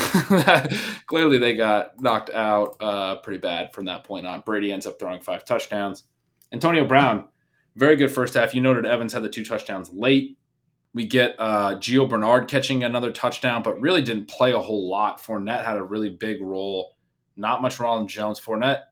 clearly 1.06 1.38
they 1.38 1.54
got 1.54 2.00
knocked 2.00 2.30
out 2.30 2.76
uh, 2.80 3.16
pretty 3.16 3.38
bad 3.38 3.72
from 3.72 3.84
that 3.86 4.04
point 4.04 4.26
on. 4.26 4.40
Brady 4.40 4.72
ends 4.72 4.86
up 4.86 4.98
throwing 4.98 5.20
five 5.20 5.44
touchdowns. 5.44 6.04
Antonio 6.52 6.84
Brown, 6.84 7.28
very 7.76 7.96
good 7.96 8.10
first 8.10 8.34
half. 8.34 8.54
You 8.54 8.60
noted 8.60 8.86
Evans 8.86 9.12
had 9.12 9.22
the 9.22 9.28
two 9.28 9.44
touchdowns 9.44 9.90
late. 9.92 10.36
We 10.92 11.06
get 11.06 11.36
uh, 11.38 11.76
Gio 11.76 12.08
Bernard 12.08 12.48
catching 12.48 12.82
another 12.82 13.12
touchdown, 13.12 13.62
but 13.62 13.80
really 13.80 14.02
didn't 14.02 14.28
play 14.28 14.52
a 14.52 14.58
whole 14.58 14.88
lot. 14.88 15.22
Fournette 15.22 15.64
had 15.64 15.76
a 15.76 15.82
really 15.82 16.10
big 16.10 16.42
role. 16.42 16.96
Not 17.36 17.62
much 17.62 17.78
Ronald 17.78 18.08
Jones. 18.08 18.40
Fournette, 18.40 18.82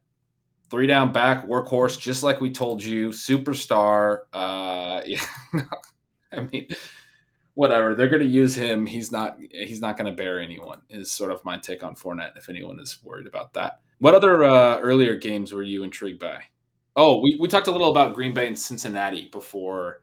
three 0.71 0.87
down 0.87 1.12
back, 1.12 1.45
workhorse, 1.47 1.99
just 1.99 2.23
like 2.23 2.40
we 2.40 2.50
told 2.52 2.83
you, 2.83 3.09
superstar. 3.09 4.21
Uh, 4.33 5.02
yeah. 5.07 5.21
I 6.32 6.40
mean, 6.40 6.68
whatever. 7.54 7.94
They're 7.94 8.08
going 8.08 8.23
to 8.23 8.28
use 8.28 8.54
him. 8.54 8.87
He's 8.87 9.11
not. 9.11 9.38
He's 9.50 9.80
not 9.80 9.97
going 9.97 10.11
to 10.11 10.16
bear 10.16 10.40
anyone. 10.40 10.80
Is 10.90 11.11
sort 11.11 11.32
of 11.32 11.44
my 11.44 11.58
take 11.58 11.82
on 11.82 11.94
Fournette. 11.94 12.37
If 12.37 12.49
anyone 12.49 12.78
is 12.80 12.99
worried 13.02 13.26
about 13.26 13.52
that. 13.54 13.80
What 13.99 14.14
other 14.14 14.44
uh, 14.44 14.78
earlier 14.78 15.16
games 15.16 15.52
were 15.52 15.64
you 15.64 15.82
intrigued 15.82 16.20
by? 16.20 16.42
Oh, 16.94 17.20
we, 17.20 17.37
we 17.40 17.49
talked 17.49 17.66
a 17.66 17.73
little 17.73 17.90
about 17.90 18.14
Green 18.14 18.32
Bay 18.32 18.47
and 18.47 18.58
Cincinnati 18.58 19.28
before 19.32 20.02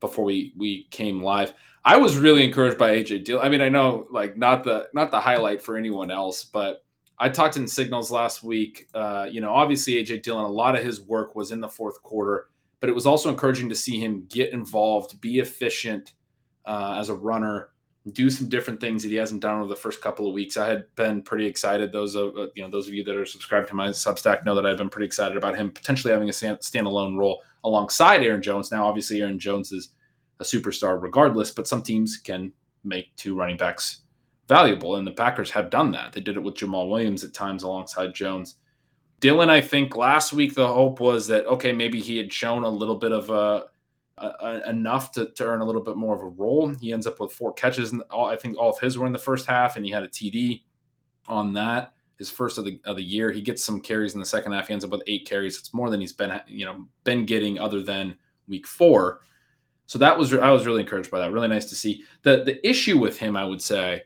before 0.00 0.24
we 0.24 0.52
we 0.56 0.84
came 0.90 1.22
live. 1.22 1.54
I 1.84 1.96
was 1.96 2.16
really 2.16 2.44
encouraged 2.44 2.78
by 2.78 2.90
AJ 2.90 3.24
Dillon. 3.24 3.44
I 3.44 3.48
mean, 3.48 3.60
I 3.60 3.68
know 3.68 4.06
like 4.10 4.36
not 4.36 4.64
the 4.64 4.88
not 4.92 5.10
the 5.10 5.20
highlight 5.20 5.62
for 5.62 5.76
anyone 5.76 6.10
else, 6.10 6.44
but 6.44 6.84
I 7.18 7.28
talked 7.28 7.56
in 7.56 7.66
signals 7.66 8.10
last 8.10 8.42
week. 8.42 8.88
Uh, 8.94 9.26
you 9.30 9.40
know, 9.40 9.52
obviously 9.52 9.94
AJ 9.94 10.22
Dillon, 10.22 10.44
a 10.44 10.48
lot 10.48 10.76
of 10.76 10.84
his 10.84 11.00
work 11.00 11.34
was 11.34 11.52
in 11.52 11.60
the 11.60 11.68
fourth 11.68 12.02
quarter 12.02 12.48
but 12.82 12.88
it 12.88 12.94
was 12.94 13.06
also 13.06 13.30
encouraging 13.30 13.68
to 13.68 13.76
see 13.76 14.00
him 14.00 14.26
get 14.28 14.52
involved, 14.52 15.20
be 15.20 15.38
efficient 15.38 16.14
uh, 16.64 16.96
as 16.98 17.10
a 17.10 17.14
runner, 17.14 17.68
do 18.10 18.28
some 18.28 18.48
different 18.48 18.80
things 18.80 19.04
that 19.04 19.10
he 19.10 19.14
hasn't 19.14 19.40
done 19.40 19.60
over 19.60 19.68
the 19.68 19.76
first 19.76 20.02
couple 20.02 20.26
of 20.26 20.34
weeks. 20.34 20.56
I 20.56 20.66
had 20.66 20.86
been 20.96 21.22
pretty 21.22 21.46
excited. 21.46 21.92
Those 21.92 22.16
of 22.16 22.36
uh, 22.36 22.48
you 22.56 22.64
know 22.64 22.70
those 22.70 22.88
of 22.88 22.94
you 22.94 23.04
that 23.04 23.16
are 23.16 23.24
subscribed 23.24 23.68
to 23.68 23.76
my 23.76 23.90
Substack 23.90 24.44
know 24.44 24.56
that 24.56 24.66
I've 24.66 24.78
been 24.78 24.90
pretty 24.90 25.06
excited 25.06 25.36
about 25.36 25.56
him 25.56 25.70
potentially 25.70 26.12
having 26.12 26.28
a 26.28 26.32
stand, 26.32 26.58
standalone 26.58 27.16
role 27.16 27.40
alongside 27.62 28.24
Aaron 28.24 28.42
Jones. 28.42 28.72
Now, 28.72 28.84
obviously, 28.84 29.22
Aaron 29.22 29.38
Jones 29.38 29.70
is 29.70 29.90
a 30.40 30.44
superstar 30.44 31.00
regardless, 31.00 31.52
but 31.52 31.68
some 31.68 31.82
teams 31.82 32.16
can 32.16 32.52
make 32.82 33.14
two 33.14 33.36
running 33.36 33.58
backs 33.58 34.00
valuable, 34.48 34.96
and 34.96 35.06
the 35.06 35.12
Packers 35.12 35.52
have 35.52 35.70
done 35.70 35.92
that. 35.92 36.12
They 36.12 36.20
did 36.20 36.36
it 36.36 36.42
with 36.42 36.56
Jamaal 36.56 36.90
Williams 36.90 37.22
at 37.22 37.32
times 37.32 37.62
alongside 37.62 38.12
Jones. 38.12 38.56
Dillon, 39.22 39.50
I 39.50 39.60
think 39.60 39.96
last 39.96 40.32
week 40.32 40.52
the 40.54 40.66
hope 40.66 40.98
was 40.98 41.28
that 41.28 41.46
okay, 41.46 41.72
maybe 41.72 42.00
he 42.00 42.16
had 42.16 42.32
shown 42.32 42.64
a 42.64 42.68
little 42.68 42.96
bit 42.96 43.12
of 43.12 43.30
a, 43.30 43.66
a, 44.18 44.26
a 44.26 44.70
enough 44.70 45.12
to, 45.12 45.26
to 45.26 45.44
earn 45.44 45.60
a 45.60 45.64
little 45.64 45.80
bit 45.80 45.96
more 45.96 46.16
of 46.16 46.22
a 46.22 46.26
role. 46.26 46.68
He 46.68 46.92
ends 46.92 47.06
up 47.06 47.20
with 47.20 47.32
four 47.32 47.52
catches, 47.52 47.92
and 47.92 48.02
I 48.12 48.34
think 48.34 48.58
all 48.58 48.70
of 48.70 48.80
his 48.80 48.98
were 48.98 49.06
in 49.06 49.12
the 49.12 49.20
first 49.20 49.46
half, 49.46 49.76
and 49.76 49.86
he 49.86 49.92
had 49.92 50.02
a 50.02 50.08
TD 50.08 50.62
on 51.28 51.52
that. 51.52 51.92
His 52.18 52.30
first 52.30 52.58
of 52.58 52.64
the 52.64 52.80
of 52.84 52.96
the 52.96 53.04
year, 53.04 53.30
he 53.30 53.40
gets 53.40 53.64
some 53.64 53.80
carries 53.80 54.14
in 54.14 54.20
the 54.20 54.26
second 54.26 54.52
half. 54.52 54.66
He 54.66 54.72
ends 54.72 54.84
up 54.84 54.90
with 54.90 55.04
eight 55.06 55.24
carries. 55.24 55.56
It's 55.56 55.72
more 55.72 55.88
than 55.88 56.00
he's 56.00 56.12
been 56.12 56.40
you 56.48 56.66
know 56.66 56.88
been 57.04 57.24
getting 57.24 57.60
other 57.60 57.80
than 57.80 58.16
week 58.48 58.66
four. 58.66 59.20
So 59.86 60.00
that 60.00 60.18
was 60.18 60.34
I 60.34 60.50
was 60.50 60.66
really 60.66 60.80
encouraged 60.80 61.12
by 61.12 61.20
that. 61.20 61.30
Really 61.30 61.46
nice 61.46 61.66
to 61.66 61.76
see. 61.76 62.02
the 62.22 62.42
The 62.42 62.68
issue 62.68 62.98
with 62.98 63.20
him, 63.20 63.36
I 63.36 63.44
would 63.44 63.62
say, 63.62 64.02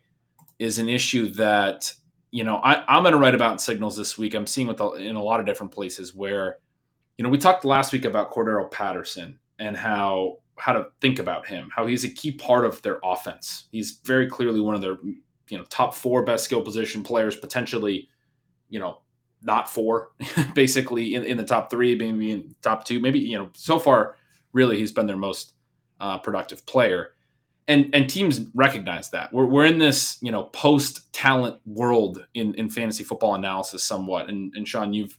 is 0.59 0.79
an 0.79 0.91
issue 0.91 1.31
that 1.31 1.91
you 2.31 2.45
know, 2.45 2.57
I, 2.57 2.85
I'm 2.89 3.03
going 3.03 3.13
to 3.13 3.19
write 3.19 3.35
about 3.35 3.61
signals 3.61 3.97
this 3.97 4.19
week. 4.19 4.35
I'm 4.35 4.47
seeing 4.47 4.67
with 4.67 4.79
the, 4.79 4.91
in 4.93 5.17
a 5.17 5.23
lot 5.23 5.41
of 5.41 5.47
different 5.47 5.73
places 5.73 6.15
where, 6.15 6.59
you 7.17 7.23
know, 7.23 7.31
we 7.31 7.39
talked 7.39 7.65
last 7.65 7.93
week 7.93 8.05
about 8.05 8.33
Cordarrelle 8.33 8.71
Patterson 8.71 9.39
and 9.59 9.77
how 9.77 10.39
how 10.59 10.73
to 10.73 10.87
think 11.01 11.19
about 11.19 11.47
him, 11.47 11.69
how 11.75 11.87
he's 11.87 12.05
a 12.05 12.09
key 12.09 12.33
part 12.33 12.65
of 12.65 12.81
their 12.83 12.99
offense. 13.05 13.69
He's 13.73 14.01
very 14.05 14.27
clearly 14.27 14.61
one 14.61 14.75
of 14.75 14.81
their, 14.81 14.97
you 15.03 15.59
know, 15.59 15.65
top 15.65 15.95
four 15.95 16.23
best 16.25 16.45
skill 16.45 16.63
position 16.63 17.03
players, 17.03 17.37
potentially, 17.37 18.09
you 18.71 18.79
know, 18.79 19.03
not 19.43 19.69
four, 19.71 20.13
basically 20.55 21.15
in, 21.15 21.25
in 21.25 21.37
the 21.37 21.45
top 21.45 21.71
three, 21.71 21.95
maybe 21.95 22.31
in 22.33 22.55
top 22.63 22.85
two, 22.85 23.01
maybe, 23.01 23.19
you 23.19 23.37
know, 23.37 23.51
so 23.55 23.79
far, 23.79 24.17
really, 24.53 24.79
he's 24.79 24.93
been 24.93 25.07
their 25.07 25.17
most 25.17 25.53
uh, 26.01 26.19
productive 26.19 26.65
player 26.65 27.16
and 27.69 27.91
and 27.95 28.09
teams 28.09 28.43
recognize 28.55 29.11
that. 29.11 29.33
We're, 29.33 29.47
we're 29.47 29.67
in 29.67 29.79
this 29.79 30.19
you 30.21 30.33
know 30.33 30.45
post 30.45 31.13
talent 31.13 31.61
world 31.67 32.25
in 32.35 32.55
in 32.55 32.71
fantasy 32.71 33.05
football 33.05 33.35
analysis 33.35 33.83
somewhat. 33.83 34.29
And 34.29 34.53
and 34.55 34.67
Shawn 34.67 34.93
you've 34.93 35.17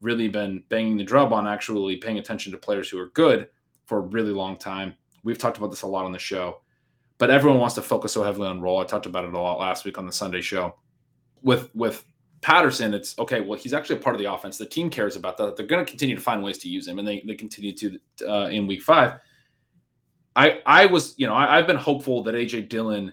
really 0.00 0.28
been 0.28 0.62
banging 0.68 0.96
the 0.96 1.04
drum 1.04 1.32
on 1.32 1.46
actually 1.46 1.96
paying 1.96 2.18
attention 2.18 2.52
to 2.52 2.58
players 2.58 2.88
who 2.88 2.98
are 2.98 3.08
good 3.08 3.48
for 3.84 3.98
a 3.98 4.02
really 4.02 4.32
long 4.32 4.56
time. 4.56 4.94
We've 5.24 5.36
talked 5.36 5.58
about 5.58 5.70
this 5.70 5.82
a 5.82 5.86
lot 5.86 6.06
on 6.06 6.12
the 6.12 6.18
show 6.18 6.60
but 7.20 7.30
everyone 7.30 7.60
wants 7.60 7.74
to 7.76 7.82
focus 7.82 8.14
so 8.14 8.24
heavily 8.24 8.48
on 8.48 8.60
role 8.60 8.80
i 8.80 8.84
talked 8.84 9.06
about 9.06 9.24
it 9.24 9.32
a 9.32 9.38
lot 9.38 9.60
last 9.60 9.84
week 9.84 9.98
on 9.98 10.06
the 10.06 10.12
sunday 10.12 10.40
show. 10.40 10.74
With 11.42 11.72
with 11.74 12.04
patterson 12.40 12.94
it's 12.94 13.16
okay 13.18 13.42
well 13.42 13.58
he's 13.58 13.74
actually 13.74 13.96
a 13.96 14.00
part 14.00 14.16
of 14.16 14.20
the 14.20 14.32
offense. 14.32 14.58
The 14.58 14.66
team 14.66 14.90
cares 14.90 15.14
about 15.14 15.36
that. 15.36 15.56
They're 15.56 15.66
going 15.66 15.84
to 15.84 15.88
continue 15.88 16.16
to 16.16 16.20
find 16.20 16.42
ways 16.42 16.58
to 16.58 16.68
use 16.68 16.88
him 16.88 16.98
and 16.98 17.06
they, 17.06 17.22
they 17.24 17.34
continue 17.34 17.72
to 17.76 17.98
uh, 18.26 18.48
in 18.48 18.66
week 18.66 18.82
five 18.82 19.20
I 20.36 20.60
I 20.66 20.86
was 20.86 21.14
you 21.16 21.26
know 21.26 21.34
I, 21.34 21.56
have 21.56 21.66
been 21.66 21.76
hopeful 21.76 22.22
that 22.24 22.34
AJ 22.34 22.68
Dillon 22.68 23.12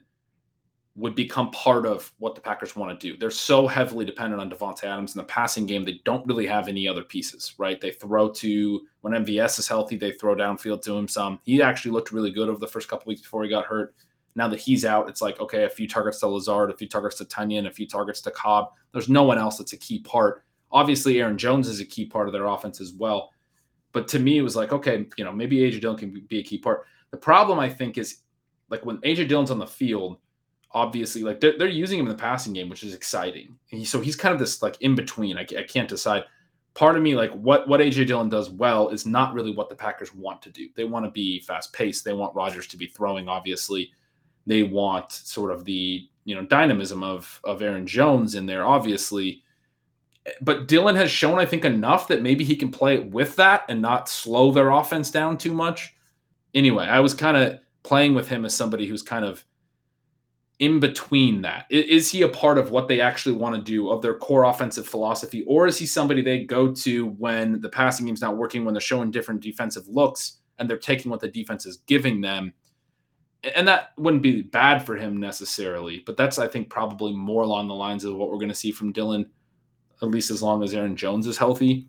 would 0.95 1.15
become 1.15 1.51
part 1.51 1.85
of 1.85 2.11
what 2.17 2.33
the 2.33 2.41
Packers 2.41 2.75
want 2.75 2.99
to 2.99 3.11
do. 3.11 3.17
They're 3.17 3.29
so 3.29 3.67
heavily 3.67 4.03
dependent 4.03 4.41
on 4.41 4.49
Davante 4.49 4.83
Adams 4.83 5.13
in 5.13 5.19
the 5.19 5.25
passing 5.25 5.67
game. 5.67 5.85
They 5.85 6.01
don't 6.05 6.25
really 6.25 6.47
have 6.47 6.67
any 6.67 6.87
other 6.87 7.03
pieces, 7.03 7.53
right? 7.59 7.79
They 7.79 7.91
throw 7.91 8.29
to 8.29 8.81
when 9.01 9.13
MVS 9.13 9.59
is 9.59 9.67
healthy, 9.67 9.95
they 9.95 10.11
throw 10.11 10.35
downfield 10.35 10.81
to 10.83 10.97
him 10.97 11.07
some. 11.07 11.39
He 11.43 11.61
actually 11.61 11.91
looked 11.91 12.11
really 12.11 12.31
good 12.31 12.49
over 12.49 12.59
the 12.59 12.67
first 12.67 12.89
couple 12.89 13.09
weeks 13.09 13.21
before 13.21 13.43
he 13.43 13.49
got 13.49 13.65
hurt. 13.65 13.93
Now 14.35 14.47
that 14.47 14.59
he's 14.59 14.85
out, 14.85 15.09
it's 15.09 15.21
like 15.21 15.39
okay, 15.39 15.65
a 15.65 15.69
few 15.69 15.87
targets 15.87 16.19
to 16.19 16.27
Lazard, 16.27 16.71
a 16.71 16.77
few 16.77 16.87
targets 16.87 17.17
to 17.17 17.25
Tonyan, 17.25 17.67
a 17.67 17.71
few 17.71 17.87
targets 17.87 18.21
to 18.21 18.31
Cobb. 18.31 18.69
There's 18.91 19.09
no 19.09 19.23
one 19.23 19.37
else 19.37 19.57
that's 19.57 19.73
a 19.73 19.77
key 19.77 19.99
part. 19.99 20.43
Obviously, 20.71 21.21
Aaron 21.21 21.37
Jones 21.37 21.67
is 21.67 21.79
a 21.79 21.85
key 21.85 22.05
part 22.05 22.27
of 22.27 22.33
their 22.33 22.45
offense 22.45 22.81
as 22.81 22.93
well 22.93 23.31
But 23.93 24.07
to 24.09 24.19
me, 24.19 24.37
it 24.37 24.41
was 24.41 24.55
like, 24.55 24.73
okay, 24.73 25.07
you 25.17 25.23
know, 25.23 25.31
maybe 25.31 25.57
AJ 25.57 25.81
Dillon 25.81 25.97
can 25.97 26.25
be 26.27 26.39
a 26.39 26.43
key 26.43 26.57
part. 26.57 26.85
The 27.11 27.17
problem 27.17 27.59
I 27.59 27.69
think 27.69 27.97
is 27.97 28.19
like 28.69 28.85
when 28.85 28.97
AJ 28.97 29.29
Dillon's 29.29 29.51
on 29.51 29.59
the 29.59 29.67
field, 29.67 30.17
obviously, 30.71 31.23
like 31.23 31.39
they're, 31.39 31.57
they're 31.57 31.67
using 31.67 31.99
him 31.99 32.07
in 32.07 32.11
the 32.11 32.21
passing 32.21 32.53
game, 32.53 32.69
which 32.69 32.83
is 32.83 32.93
exciting. 32.93 33.57
He, 33.67 33.85
so 33.85 34.01
he's 34.01 34.15
kind 34.15 34.33
of 34.33 34.39
this 34.39 34.61
like 34.61 34.81
in 34.81 34.95
between. 34.95 35.37
I, 35.37 35.41
I 35.41 35.63
can't 35.63 35.89
decide. 35.89 36.23
Part 36.73 36.95
of 36.95 37.01
me, 37.01 37.15
like 37.15 37.31
what 37.31 37.67
what 37.67 37.79
AJ 37.79 38.07
Dillon 38.07 38.29
does 38.29 38.49
well, 38.49 38.89
is 38.89 39.05
not 39.05 39.33
really 39.33 39.51
what 39.51 39.69
the 39.69 39.75
Packers 39.75 40.13
want 40.13 40.41
to 40.43 40.51
do. 40.51 40.69
They 40.75 40.83
want 40.83 41.05
to 41.05 41.11
be 41.11 41.39
fast 41.39 41.73
paced. 41.73 42.05
They 42.05 42.13
want 42.13 42.35
Rodgers 42.35 42.67
to 42.67 42.77
be 42.77 42.87
throwing. 42.87 43.27
Obviously, 43.27 43.91
they 44.45 44.63
want 44.63 45.11
sort 45.11 45.51
of 45.51 45.65
the 45.65 46.07
you 46.25 46.35
know 46.35 46.45
dynamism 46.45 47.03
of 47.03 47.41
of 47.43 47.63
Aaron 47.63 47.87
Jones 47.87 48.35
in 48.35 48.45
there. 48.45 48.63
Obviously, 48.63 49.41
but 50.41 50.67
Dillon 50.67 50.95
has 50.95 51.09
shown, 51.09 51.39
I 51.39 51.45
think, 51.45 51.65
enough 51.65 52.07
that 52.09 52.21
maybe 52.21 52.43
he 52.43 52.55
can 52.55 52.69
play 52.69 52.99
with 52.99 53.35
that 53.37 53.63
and 53.69 53.81
not 53.81 54.09
slow 54.09 54.51
their 54.51 54.69
offense 54.71 55.09
down 55.09 55.37
too 55.37 55.53
much. 55.53 55.95
Anyway, 56.53 56.85
I 56.85 56.99
was 56.99 57.13
kind 57.13 57.37
of 57.37 57.59
playing 57.83 58.15
with 58.15 58.27
him 58.27 58.45
as 58.45 58.55
somebody 58.55 58.87
who's 58.87 59.01
kind 59.01 59.25
of 59.25 59.43
in 60.59 60.79
between 60.79 61.41
that. 61.43 61.65
Is 61.69 62.09
he 62.09 62.23
a 62.23 62.29
part 62.29 62.57
of 62.57 62.71
what 62.71 62.87
they 62.87 62.99
actually 62.99 63.35
want 63.35 63.55
to 63.55 63.61
do 63.61 63.89
of 63.89 64.01
their 64.01 64.15
core 64.15 64.45
offensive 64.45 64.87
philosophy, 64.87 65.43
or 65.45 65.67
is 65.67 65.77
he 65.77 65.85
somebody 65.85 66.21
they 66.21 66.43
go 66.43 66.73
to 66.73 67.07
when 67.19 67.61
the 67.61 67.69
passing 67.69 68.05
game's 68.05 68.21
not 68.21 68.37
working, 68.37 68.65
when 68.65 68.73
they're 68.73 68.81
showing 68.81 69.11
different 69.11 69.41
defensive 69.41 69.87
looks 69.87 70.37
and 70.57 70.67
they're 70.67 70.77
taking 70.77 71.11
what 71.11 71.19
the 71.19 71.27
defense 71.27 71.65
is 71.65 71.77
giving 71.85 72.21
them? 72.21 72.53
And 73.55 73.67
that 73.67 73.91
wouldn't 73.97 74.23
be 74.23 74.41
bad 74.41 74.83
for 74.83 74.95
him 74.95 75.17
necessarily, 75.17 76.01
but 76.07 76.17
that's, 76.17 76.39
I 76.39 76.47
think, 76.47 76.69
probably 76.69 77.13
more 77.13 77.43
along 77.43 77.67
the 77.67 77.75
lines 77.75 78.03
of 78.03 78.15
what 78.15 78.31
we're 78.31 78.37
going 78.37 78.49
to 78.49 78.55
see 78.55 78.71
from 78.71 78.91
Dillon, 78.91 79.29
at 80.01 80.09
least 80.09 80.31
as 80.31 80.41
long 80.41 80.63
as 80.63 80.73
Aaron 80.73 80.95
Jones 80.95 81.27
is 81.27 81.37
healthy. 81.37 81.87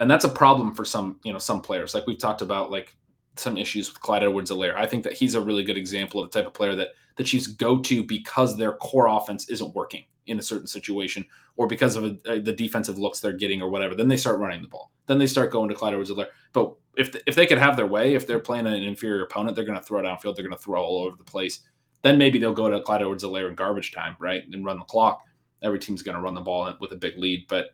And 0.00 0.10
that's 0.10 0.24
a 0.24 0.30
problem 0.30 0.74
for 0.74 0.86
some, 0.86 1.20
you 1.22 1.34
know, 1.34 1.38
some 1.38 1.60
players. 1.60 1.94
Like 1.94 2.06
we've 2.06 2.18
talked 2.18 2.40
about, 2.40 2.70
like 2.70 2.96
some 3.38 3.56
issues 3.56 3.88
with 3.88 4.00
Clyde 4.00 4.22
Edwards-Helaire. 4.24 4.76
I 4.76 4.86
think 4.86 5.04
that 5.04 5.12
he's 5.12 5.34
a 5.34 5.40
really 5.40 5.64
good 5.64 5.76
example 5.76 6.22
of 6.22 6.30
the 6.30 6.38
type 6.38 6.46
of 6.46 6.54
player 6.54 6.74
that 6.76 6.90
the 7.16 7.24
Chiefs 7.24 7.46
go 7.46 7.78
to 7.80 8.02
because 8.02 8.56
their 8.56 8.72
core 8.72 9.08
offense 9.08 9.48
isn't 9.48 9.74
working 9.74 10.04
in 10.26 10.38
a 10.38 10.42
certain 10.42 10.66
situation 10.66 11.24
or 11.56 11.66
because 11.66 11.96
of 11.96 12.04
a, 12.04 12.18
a, 12.26 12.40
the 12.40 12.52
defensive 12.52 12.98
looks 12.98 13.20
they're 13.20 13.32
getting 13.32 13.62
or 13.62 13.70
whatever. 13.70 13.94
Then 13.94 14.08
they 14.08 14.16
start 14.16 14.38
running 14.38 14.60
the 14.60 14.68
ball. 14.68 14.90
Then 15.06 15.18
they 15.18 15.26
start 15.26 15.52
going 15.52 15.68
to 15.68 15.74
Clyde 15.74 15.94
Edwards-Helaire. 15.94 16.28
But 16.52 16.74
if, 16.96 17.12
the, 17.12 17.22
if 17.26 17.34
they 17.34 17.46
could 17.46 17.58
have 17.58 17.76
their 17.76 17.86
way, 17.86 18.14
if 18.14 18.26
they're 18.26 18.40
playing 18.40 18.66
an 18.66 18.74
inferior 18.74 19.22
opponent, 19.22 19.54
they're 19.54 19.64
going 19.64 19.78
to 19.78 19.84
throw 19.84 20.02
downfield. 20.02 20.34
They're 20.34 20.46
going 20.46 20.56
to 20.56 20.62
throw 20.62 20.82
all 20.82 21.04
over 21.04 21.16
the 21.16 21.24
place. 21.24 21.60
Then 22.02 22.18
maybe 22.18 22.38
they'll 22.38 22.52
go 22.52 22.68
to 22.70 22.80
Clyde 22.80 23.02
Edwards-Helaire 23.02 23.48
in 23.48 23.54
garbage 23.54 23.92
time, 23.92 24.16
right? 24.18 24.42
And 24.52 24.64
run 24.64 24.78
the 24.78 24.84
clock 24.84 25.22
every 25.62 25.78
team's 25.78 26.02
going 26.02 26.16
to 26.16 26.20
run 26.20 26.34
the 26.34 26.40
ball 26.40 26.72
with 26.80 26.92
a 26.92 26.96
big 26.96 27.18
lead, 27.18 27.46
but 27.48 27.70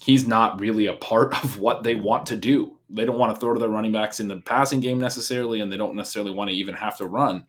he's 0.00 0.26
not 0.26 0.60
really 0.60 0.86
a 0.86 0.94
part 0.94 1.32
of 1.44 1.58
what 1.58 1.82
they 1.82 1.94
want 1.94 2.26
to 2.26 2.36
do. 2.36 2.75
They 2.88 3.04
don't 3.04 3.18
want 3.18 3.34
to 3.34 3.40
throw 3.40 3.52
to 3.52 3.60
their 3.60 3.68
running 3.68 3.92
backs 3.92 4.20
in 4.20 4.28
the 4.28 4.36
passing 4.38 4.80
game 4.80 4.98
necessarily, 4.98 5.60
and 5.60 5.72
they 5.72 5.76
don't 5.76 5.96
necessarily 5.96 6.32
want 6.32 6.50
to 6.50 6.56
even 6.56 6.74
have 6.74 6.96
to 6.98 7.06
run. 7.06 7.44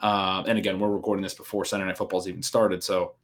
Uh, 0.00 0.42
and 0.46 0.58
again, 0.58 0.78
we're 0.78 0.88
recording 0.88 1.22
this 1.22 1.34
before 1.34 1.64
Sunday 1.64 1.86
Night 1.86 1.98
Football's 1.98 2.26
even 2.26 2.42
started, 2.42 2.82
so 2.82 3.14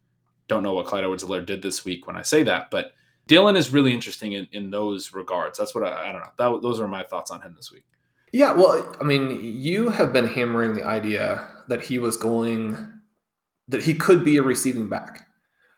don't 0.48 0.62
know 0.62 0.74
what 0.74 0.86
Clyde 0.86 1.04
Edwards-Helaire 1.04 1.44
did 1.44 1.62
this 1.62 1.84
week 1.84 2.06
when 2.06 2.16
I 2.16 2.22
say 2.22 2.42
that, 2.44 2.70
but 2.70 2.92
Dillon 3.26 3.56
is 3.56 3.72
really 3.72 3.92
interesting 3.92 4.32
in, 4.32 4.46
in 4.52 4.70
those 4.70 5.12
regards. 5.12 5.58
That's 5.58 5.74
what 5.74 5.84
I, 5.84 6.10
I 6.10 6.12
don't 6.12 6.20
know. 6.20 6.30
That, 6.38 6.62
those 6.62 6.78
are 6.78 6.86
my 6.86 7.02
thoughts 7.02 7.30
on 7.30 7.40
him 7.40 7.54
this 7.56 7.72
week. 7.72 7.84
Yeah, 8.32 8.52
well, 8.52 8.94
I 9.00 9.04
mean, 9.04 9.40
you 9.42 9.88
have 9.88 10.12
been 10.12 10.28
hammering 10.28 10.74
the 10.74 10.84
idea 10.84 11.48
that 11.68 11.82
he 11.82 11.98
was 11.98 12.16
going, 12.16 12.76
that 13.68 13.82
he 13.82 13.94
could 13.94 14.24
be 14.24 14.36
a 14.36 14.42
receiving 14.42 14.88
back 14.88 15.26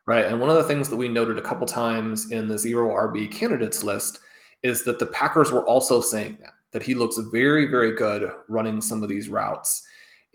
right? 0.08 0.24
And 0.24 0.40
one 0.40 0.48
of 0.48 0.56
the 0.56 0.64
things 0.64 0.88
that 0.88 0.96
we 0.96 1.06
noted 1.06 1.36
a 1.36 1.42
couple 1.42 1.66
times 1.66 2.32
in 2.32 2.48
the 2.48 2.56
zero 2.56 2.88
RB 2.88 3.30
candidates 3.30 3.84
list 3.84 4.20
is 4.62 4.84
that 4.84 4.98
the 4.98 5.06
Packers 5.06 5.50
were 5.52 5.64
also 5.64 6.00
saying 6.00 6.38
that 6.40 6.52
that 6.72 6.82
he 6.82 6.94
looks 6.94 7.16
very, 7.16 7.66
very 7.66 7.94
good 7.94 8.30
running 8.48 8.80
some 8.80 9.02
of 9.02 9.08
these 9.08 9.28
routes. 9.28 9.82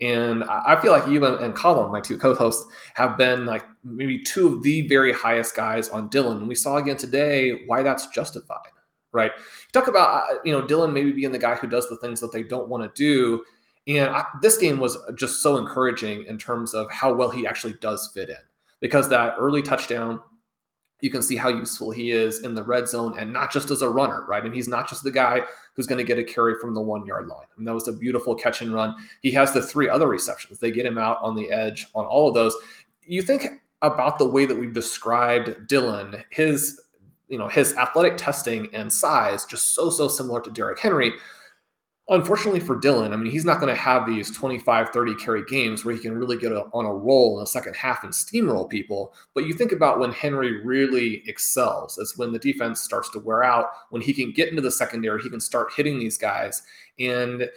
And 0.00 0.42
I 0.44 0.80
feel 0.80 0.90
like 0.90 1.06
you 1.06 1.24
and 1.24 1.54
Colin, 1.54 1.92
my 1.92 2.00
two 2.00 2.18
co-hosts, 2.18 2.66
have 2.94 3.16
been 3.16 3.46
like 3.46 3.64
maybe 3.84 4.18
two 4.18 4.48
of 4.48 4.62
the 4.62 4.88
very 4.88 5.12
highest 5.12 5.54
guys 5.54 5.88
on 5.88 6.08
Dillon. 6.08 6.38
And 6.38 6.48
we 6.48 6.56
saw 6.56 6.78
again 6.78 6.96
today 6.96 7.64
why 7.66 7.82
that's 7.82 8.08
justified, 8.08 8.58
right? 9.12 9.30
You 9.36 9.70
talk 9.72 9.86
about 9.86 10.30
uh, 10.30 10.34
you 10.44 10.52
know 10.52 10.66
Dillon 10.66 10.92
maybe 10.92 11.12
being 11.12 11.30
the 11.30 11.38
guy 11.38 11.54
who 11.54 11.68
does 11.68 11.88
the 11.88 11.96
things 11.98 12.20
that 12.20 12.32
they 12.32 12.42
don't 12.42 12.68
want 12.68 12.82
to 12.82 13.00
do. 13.00 13.44
And 13.86 14.10
I, 14.10 14.24
this 14.42 14.58
game 14.58 14.80
was 14.80 14.98
just 15.14 15.42
so 15.42 15.58
encouraging 15.58 16.24
in 16.26 16.38
terms 16.38 16.74
of 16.74 16.90
how 16.90 17.14
well 17.14 17.30
he 17.30 17.46
actually 17.46 17.74
does 17.74 18.10
fit 18.12 18.30
in 18.30 18.36
because 18.80 19.08
that 19.10 19.36
early 19.38 19.62
touchdown, 19.62 20.20
you 21.04 21.10
can 21.10 21.20
see 21.20 21.36
how 21.36 21.50
useful 21.50 21.90
he 21.90 22.12
is 22.12 22.44
in 22.44 22.54
the 22.54 22.62
red 22.62 22.88
zone 22.88 23.14
and 23.18 23.30
not 23.30 23.52
just 23.52 23.70
as 23.70 23.82
a 23.82 23.88
runner, 23.90 24.24
right? 24.26 24.42
And 24.42 24.54
he's 24.54 24.68
not 24.68 24.88
just 24.88 25.04
the 25.04 25.10
guy 25.10 25.42
who's 25.74 25.86
going 25.86 25.98
to 25.98 26.04
get 26.04 26.18
a 26.18 26.24
carry 26.24 26.54
from 26.58 26.72
the 26.72 26.80
one 26.80 27.04
yard 27.04 27.26
line. 27.26 27.44
And 27.58 27.68
that 27.68 27.74
was 27.74 27.88
a 27.88 27.92
beautiful 27.92 28.34
catch 28.34 28.62
and 28.62 28.72
run. 28.72 28.94
He 29.20 29.30
has 29.32 29.52
the 29.52 29.60
three 29.60 29.86
other 29.86 30.08
receptions. 30.08 30.58
They 30.58 30.70
get 30.70 30.86
him 30.86 30.96
out 30.96 31.18
on 31.20 31.36
the 31.36 31.50
edge 31.50 31.88
on 31.94 32.06
all 32.06 32.28
of 32.28 32.34
those. 32.34 32.56
You 33.02 33.20
think 33.20 33.46
about 33.82 34.18
the 34.18 34.26
way 34.26 34.46
that 34.46 34.56
we've 34.56 34.72
described 34.72 35.66
Dillon, 35.68 36.24
his 36.30 36.80
you 37.28 37.36
know 37.36 37.48
his 37.48 37.74
athletic 37.76 38.16
testing 38.16 38.74
and 38.74 38.90
size 38.90 39.44
just 39.44 39.74
so 39.74 39.90
so 39.90 40.08
similar 40.08 40.40
to 40.40 40.50
Derrick 40.50 40.78
Henry 40.78 41.12
Unfortunately 42.10 42.60
for 42.60 42.76
Dillon, 42.76 43.14
I 43.14 43.16
mean, 43.16 43.32
he's 43.32 43.46
not 43.46 43.60
going 43.60 43.74
to 43.74 43.80
have 43.80 44.04
these 44.04 44.30
25, 44.30 44.90
30 44.90 45.14
carry 45.14 45.42
games 45.46 45.84
where 45.84 45.94
he 45.94 46.00
can 46.00 46.12
really 46.12 46.36
get 46.36 46.52
a, 46.52 46.64
on 46.74 46.84
a 46.84 46.92
roll 46.92 47.38
in 47.38 47.40
the 47.40 47.46
second 47.46 47.74
half 47.74 48.04
and 48.04 48.12
steamroll 48.12 48.68
people. 48.68 49.14
But 49.32 49.46
you 49.46 49.54
think 49.54 49.72
about 49.72 49.98
when 49.98 50.12
Henry 50.12 50.62
really 50.62 51.22
excels, 51.26 51.96
is 51.96 52.18
when 52.18 52.30
the 52.30 52.38
defense 52.38 52.82
starts 52.82 53.08
to 53.10 53.20
wear 53.20 53.42
out, 53.42 53.68
when 53.88 54.02
he 54.02 54.12
can 54.12 54.32
get 54.32 54.50
into 54.50 54.60
the 54.60 54.70
secondary, 54.70 55.22
he 55.22 55.30
can 55.30 55.40
start 55.40 55.72
hitting 55.74 55.98
these 55.98 56.18
guys. 56.18 56.62
And 56.98 57.48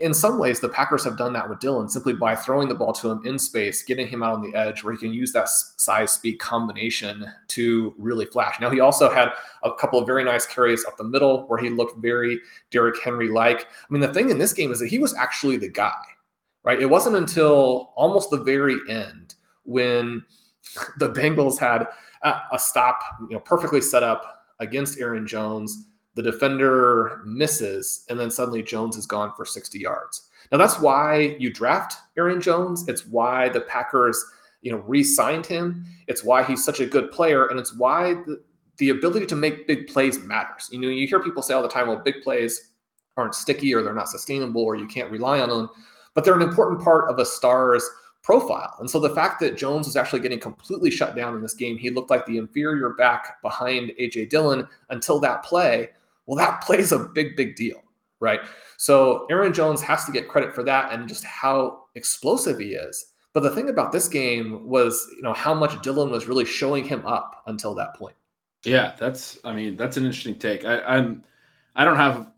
in 0.00 0.14
some 0.14 0.38
ways, 0.38 0.60
the 0.60 0.68
Packers 0.68 1.04
have 1.04 1.18
done 1.18 1.34
that 1.34 1.48
with 1.48 1.60
Dillon 1.60 1.88
simply 1.88 2.14
by 2.14 2.34
throwing 2.34 2.68
the 2.68 2.74
ball 2.74 2.92
to 2.94 3.10
him 3.10 3.20
in 3.26 3.38
space, 3.38 3.82
getting 3.82 4.08
him 4.08 4.22
out 4.22 4.32
on 4.32 4.42
the 4.42 4.56
edge 4.56 4.82
where 4.82 4.94
he 4.94 4.98
can 4.98 5.12
use 5.12 5.30
that 5.32 5.48
size 5.50 6.12
speed 6.12 6.38
combination 6.38 7.26
to 7.48 7.94
really 7.98 8.24
flash. 8.24 8.58
Now, 8.60 8.70
he 8.70 8.80
also 8.80 9.10
had 9.10 9.28
a 9.62 9.72
couple 9.74 9.98
of 9.98 10.06
very 10.06 10.24
nice 10.24 10.46
carries 10.46 10.86
up 10.86 10.96
the 10.96 11.04
middle 11.04 11.46
where 11.48 11.58
he 11.60 11.68
looked 11.68 11.98
very 11.98 12.40
Derrick 12.70 13.02
Henry 13.04 13.28
like. 13.28 13.60
I 13.60 13.86
mean, 13.92 14.00
the 14.00 14.12
thing 14.12 14.30
in 14.30 14.38
this 14.38 14.54
game 14.54 14.72
is 14.72 14.78
that 14.80 14.88
he 14.88 14.98
was 14.98 15.14
actually 15.14 15.58
the 15.58 15.68
guy, 15.68 16.02
right? 16.64 16.80
It 16.80 16.88
wasn't 16.88 17.16
until 17.16 17.92
almost 17.94 18.30
the 18.30 18.42
very 18.42 18.78
end 18.88 19.34
when 19.64 20.24
the 20.98 21.10
Bengals 21.10 21.58
had 21.58 21.86
a 22.22 22.58
stop, 22.58 23.00
you 23.28 23.34
know, 23.34 23.40
perfectly 23.40 23.80
set 23.80 24.02
up 24.02 24.44
against 24.60 24.98
Aaron 24.98 25.26
Jones 25.26 25.86
the 26.20 26.30
defender 26.30 27.22
misses, 27.24 28.04
and 28.10 28.20
then 28.20 28.30
suddenly 28.30 28.62
Jones 28.62 28.98
is 28.98 29.06
gone 29.06 29.32
for 29.34 29.46
60 29.46 29.78
yards. 29.78 30.28
Now 30.52 30.58
that's 30.58 30.78
why 30.78 31.36
you 31.38 31.50
draft 31.50 31.96
Aaron 32.18 32.42
Jones. 32.42 32.86
It's 32.88 33.06
why 33.06 33.48
the 33.48 33.62
Packers, 33.62 34.22
you 34.60 34.70
know, 34.70 34.78
re-signed 34.86 35.46
him. 35.46 35.86
It's 36.08 36.22
why 36.22 36.42
he's 36.42 36.62
such 36.62 36.80
a 36.80 36.86
good 36.86 37.10
player, 37.10 37.46
and 37.46 37.58
it's 37.58 37.74
why 37.74 38.14
the, 38.14 38.42
the 38.76 38.90
ability 38.90 39.24
to 39.26 39.36
make 39.36 39.66
big 39.66 39.86
plays 39.86 40.18
matters. 40.20 40.68
You 40.70 40.80
know, 40.80 40.88
you 40.88 41.06
hear 41.06 41.20
people 41.20 41.42
say 41.42 41.54
all 41.54 41.62
the 41.62 41.68
time, 41.68 41.88
well, 41.88 41.96
big 41.96 42.22
plays 42.22 42.72
aren't 43.16 43.34
sticky 43.34 43.74
or 43.74 43.82
they're 43.82 43.94
not 43.94 44.08
sustainable 44.08 44.62
or 44.62 44.76
you 44.76 44.86
can't 44.86 45.10
rely 45.10 45.40
on 45.40 45.48
them, 45.48 45.70
but 46.14 46.24
they're 46.24 46.36
an 46.36 46.42
important 46.42 46.82
part 46.82 47.10
of 47.10 47.18
a 47.18 47.24
star's 47.24 47.88
profile. 48.22 48.76
And 48.78 48.90
so 48.90 49.00
the 49.00 49.14
fact 49.14 49.40
that 49.40 49.56
Jones 49.56 49.86
was 49.86 49.96
actually 49.96 50.20
getting 50.20 50.38
completely 50.38 50.90
shut 50.90 51.16
down 51.16 51.34
in 51.34 51.40
this 51.40 51.54
game, 51.54 51.78
he 51.78 51.90
looked 51.90 52.10
like 52.10 52.26
the 52.26 52.36
inferior 52.36 52.90
back 52.90 53.40
behind 53.40 53.92
AJ 53.98 54.28
Dillon 54.28 54.68
until 54.90 55.18
that 55.20 55.42
play 55.42 55.90
well, 56.30 56.36
that 56.36 56.60
plays 56.64 56.92
a 56.92 57.00
big, 57.00 57.36
big 57.36 57.56
deal, 57.56 57.82
right? 58.20 58.40
So 58.76 59.26
Aaron 59.30 59.52
Jones 59.52 59.82
has 59.82 60.04
to 60.04 60.12
get 60.12 60.28
credit 60.28 60.54
for 60.54 60.62
that 60.62 60.92
and 60.92 61.08
just 61.08 61.24
how 61.24 61.86
explosive 61.96 62.60
he 62.60 62.74
is. 62.74 63.06
But 63.32 63.42
the 63.42 63.50
thing 63.50 63.68
about 63.68 63.90
this 63.90 64.06
game 64.08 64.66
was, 64.66 65.08
you 65.16 65.22
know, 65.22 65.32
how 65.32 65.54
much 65.54 65.82
Dillon 65.82 66.10
was 66.10 66.26
really 66.26 66.44
showing 66.44 66.84
him 66.84 67.04
up 67.04 67.42
until 67.46 67.74
that 67.74 67.94
point. 67.96 68.14
Yeah, 68.64 68.94
that's. 68.98 69.38
I 69.44 69.52
mean, 69.52 69.76
that's 69.76 69.96
an 69.96 70.04
interesting 70.04 70.38
take. 70.38 70.64
I, 70.64 70.80
I'm. 70.82 71.24
I 71.76 71.84
don't 71.84 71.96
have 71.96 72.30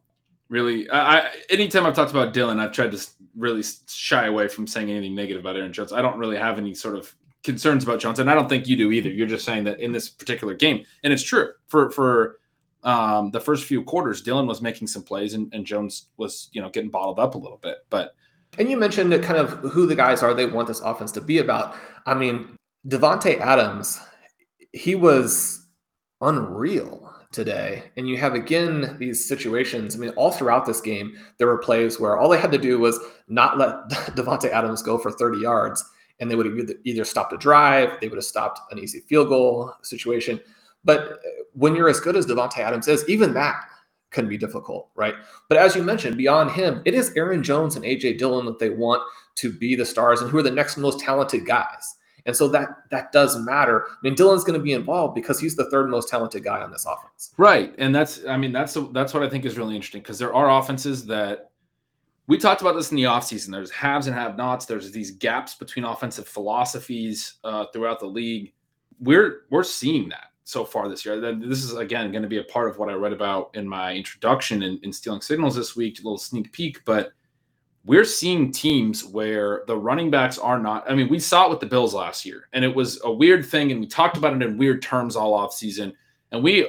really. 0.48 0.88
I, 0.90 1.18
I 1.18 1.31
anytime 1.50 1.85
I've 1.87 1.94
talked 1.94 2.12
about 2.12 2.33
Dillon, 2.33 2.61
I've 2.61 2.72
tried 2.72 2.92
to 2.92 3.07
really 3.37 3.64
shy 3.88 4.26
away 4.26 4.48
from 4.48 4.66
saying 4.66 4.90
anything 4.90 5.14
negative 5.14 5.42
about 5.42 5.57
Aaron 5.57 5.72
Jones. 5.72 5.92
I 5.92 6.02
don't 6.02 6.18
really 6.18 6.37
have 6.37 6.59
any 6.59 6.74
sort 6.74 6.96
of 6.96 7.12
concerns 7.42 7.83
about 7.83 7.98
Jones, 7.98 8.20
and 8.20 8.31
I 8.31 8.35
don't 8.35 8.48
think 8.48 8.68
you 8.68 8.76
do 8.76 8.92
either. 8.92 9.09
You're 9.09 9.26
just 9.26 9.44
saying 9.44 9.64
that 9.64 9.81
in 9.81 9.92
this 9.92 10.09
particular 10.09 10.55
game, 10.55 10.85
and 11.02 11.12
it's 11.12 11.22
true 11.22 11.52
for 11.66 11.90
for 11.90 12.38
um, 12.82 13.30
the 13.30 13.40
first 13.40 13.64
few 13.64 13.82
quarters, 13.82 14.22
Dillon 14.22 14.46
was 14.46 14.62
making 14.62 14.88
some 14.88 15.02
plays 15.02 15.34
and, 15.34 15.52
and 15.54 15.64
Jones 15.64 16.06
was, 16.16 16.48
you 16.52 16.60
know, 16.60 16.70
getting 16.70 16.90
bottled 16.90 17.18
up 17.18 17.34
a 17.34 17.38
little 17.38 17.58
bit. 17.58 17.78
But 17.90 18.14
and 18.58 18.70
you 18.70 18.76
mentioned 18.76 19.10
kind 19.22 19.38
of 19.38 19.50
who 19.70 19.86
the 19.86 19.94
guys 19.94 20.22
are 20.22 20.34
they 20.34 20.46
want 20.46 20.68
this 20.68 20.80
offense 20.80 21.12
to 21.12 21.20
be 21.20 21.38
about. 21.38 21.74
I 22.06 22.14
mean, 22.14 22.56
Davante 22.86 23.38
Adams, 23.40 24.00
he 24.72 24.94
was 24.94 25.66
unreal 26.20 27.12
today. 27.32 27.84
And 27.96 28.08
you 28.08 28.16
have 28.18 28.34
again 28.34 28.96
these 28.98 29.26
situations. 29.26 29.96
I 29.96 29.98
mean, 29.98 30.10
all 30.10 30.30
throughout 30.30 30.66
this 30.66 30.80
game, 30.80 31.16
there 31.38 31.46
were 31.46 31.58
plays 31.58 31.98
where 31.98 32.16
all 32.16 32.28
they 32.28 32.38
had 32.38 32.52
to 32.52 32.58
do 32.58 32.78
was 32.78 33.00
not 33.28 33.58
let 33.58 33.88
Davante 34.16 34.50
Adams 34.50 34.82
go 34.82 34.98
for 34.98 35.10
30 35.10 35.40
yards, 35.40 35.84
and 36.20 36.30
they 36.30 36.34
would 36.34 36.46
have 36.46 36.70
either 36.84 37.04
stopped 37.04 37.32
a 37.32 37.38
drive, 37.38 37.98
they 38.00 38.08
would 38.08 38.18
have 38.18 38.24
stopped 38.24 38.60
an 38.70 38.78
easy 38.78 39.00
field 39.00 39.28
goal 39.28 39.72
situation. 39.82 40.38
But 40.84 41.20
when 41.54 41.74
you're 41.74 41.88
as 41.88 42.00
good 42.00 42.16
as 42.16 42.26
Davante 42.26 42.58
Adams 42.58 42.88
is, 42.88 43.08
even 43.08 43.34
that 43.34 43.62
can 44.10 44.28
be 44.28 44.36
difficult, 44.36 44.90
right? 44.94 45.14
But 45.48 45.58
as 45.58 45.74
you 45.74 45.82
mentioned, 45.82 46.16
beyond 46.16 46.50
him, 46.50 46.82
it 46.84 46.94
is 46.94 47.12
Aaron 47.16 47.42
Jones 47.42 47.76
and 47.76 47.84
AJ 47.84 48.18
Dillon 48.18 48.46
that 48.46 48.58
they 48.58 48.70
want 48.70 49.02
to 49.36 49.52
be 49.52 49.74
the 49.74 49.86
stars 49.86 50.20
and 50.20 50.30
who 50.30 50.38
are 50.38 50.42
the 50.42 50.50
next 50.50 50.76
most 50.76 51.00
talented 51.00 51.46
guys. 51.46 51.96
And 52.24 52.36
so 52.36 52.46
that 52.48 52.68
that 52.90 53.10
does 53.10 53.36
matter. 53.38 53.86
I 53.88 53.96
mean, 54.02 54.14
Dillon's 54.14 54.44
going 54.44 54.58
to 54.58 54.62
be 54.62 54.74
involved 54.74 55.14
because 55.14 55.40
he's 55.40 55.56
the 55.56 55.68
third 55.70 55.90
most 55.90 56.08
talented 56.08 56.44
guy 56.44 56.60
on 56.60 56.70
this 56.70 56.86
offense. 56.86 57.32
Right, 57.36 57.74
and 57.78 57.92
that's 57.92 58.24
I 58.26 58.36
mean 58.36 58.52
that's 58.52 58.76
that's 58.92 59.12
what 59.12 59.24
I 59.24 59.28
think 59.28 59.44
is 59.44 59.58
really 59.58 59.74
interesting 59.74 60.02
because 60.02 60.20
there 60.20 60.32
are 60.32 60.58
offenses 60.58 61.04
that 61.06 61.50
we 62.28 62.38
talked 62.38 62.60
about 62.60 62.76
this 62.76 62.92
in 62.92 62.96
the 62.96 63.04
offseason. 63.04 63.50
There's 63.50 63.72
haves 63.72 64.06
and 64.06 64.14
have-nots. 64.14 64.66
There's 64.66 64.92
these 64.92 65.10
gaps 65.10 65.54
between 65.54 65.84
offensive 65.84 66.28
philosophies 66.28 67.34
uh, 67.42 67.66
throughout 67.72 67.98
the 67.98 68.06
league. 68.06 68.52
We're 69.00 69.42
we're 69.50 69.64
seeing 69.64 70.08
that 70.10 70.26
so 70.44 70.64
far 70.64 70.88
this 70.88 71.05
year. 71.05 71.20
This 71.35 71.62
is 71.64 71.74
again 71.74 72.11
going 72.11 72.22
to 72.22 72.28
be 72.28 72.38
a 72.38 72.44
part 72.44 72.68
of 72.68 72.78
what 72.78 72.88
I 72.88 72.94
read 72.94 73.12
about 73.12 73.50
in 73.55 73.68
my 73.68 73.94
introduction 73.94 74.62
in, 74.62 74.78
in 74.83 74.92
stealing 74.92 75.20
signals 75.20 75.55
this 75.55 75.76
week, 75.76 75.98
a 76.00 76.02
little 76.02 76.18
sneak 76.18 76.52
peek, 76.52 76.85
but 76.85 77.12
we're 77.85 78.05
seeing 78.05 78.52
teams 78.52 79.05
where 79.05 79.64
the 79.66 79.76
running 79.76 80.11
backs 80.11 80.38
are 80.38 80.59
not. 80.59 80.88
I 80.88 80.94
mean, 80.94 81.09
we 81.09 81.18
saw 81.18 81.46
it 81.46 81.50
with 81.50 81.61
the 81.61 81.66
Bills 81.66 81.94
last 81.94 82.24
year, 82.24 82.48
and 82.52 82.64
it 82.64 82.74
was 82.74 83.00
a 83.05 83.12
weird 83.12 83.44
thing, 83.44 83.72
and 83.72 83.81
we 83.81 83.87
talked 83.87 84.16
about 84.16 84.35
it 84.35 84.42
in 84.42 84.57
weird 84.57 84.83
terms 84.83 85.16
all 85.16 85.35
off 85.35 85.52
season. 85.52 85.92
And 86.31 86.42
we, 86.42 86.68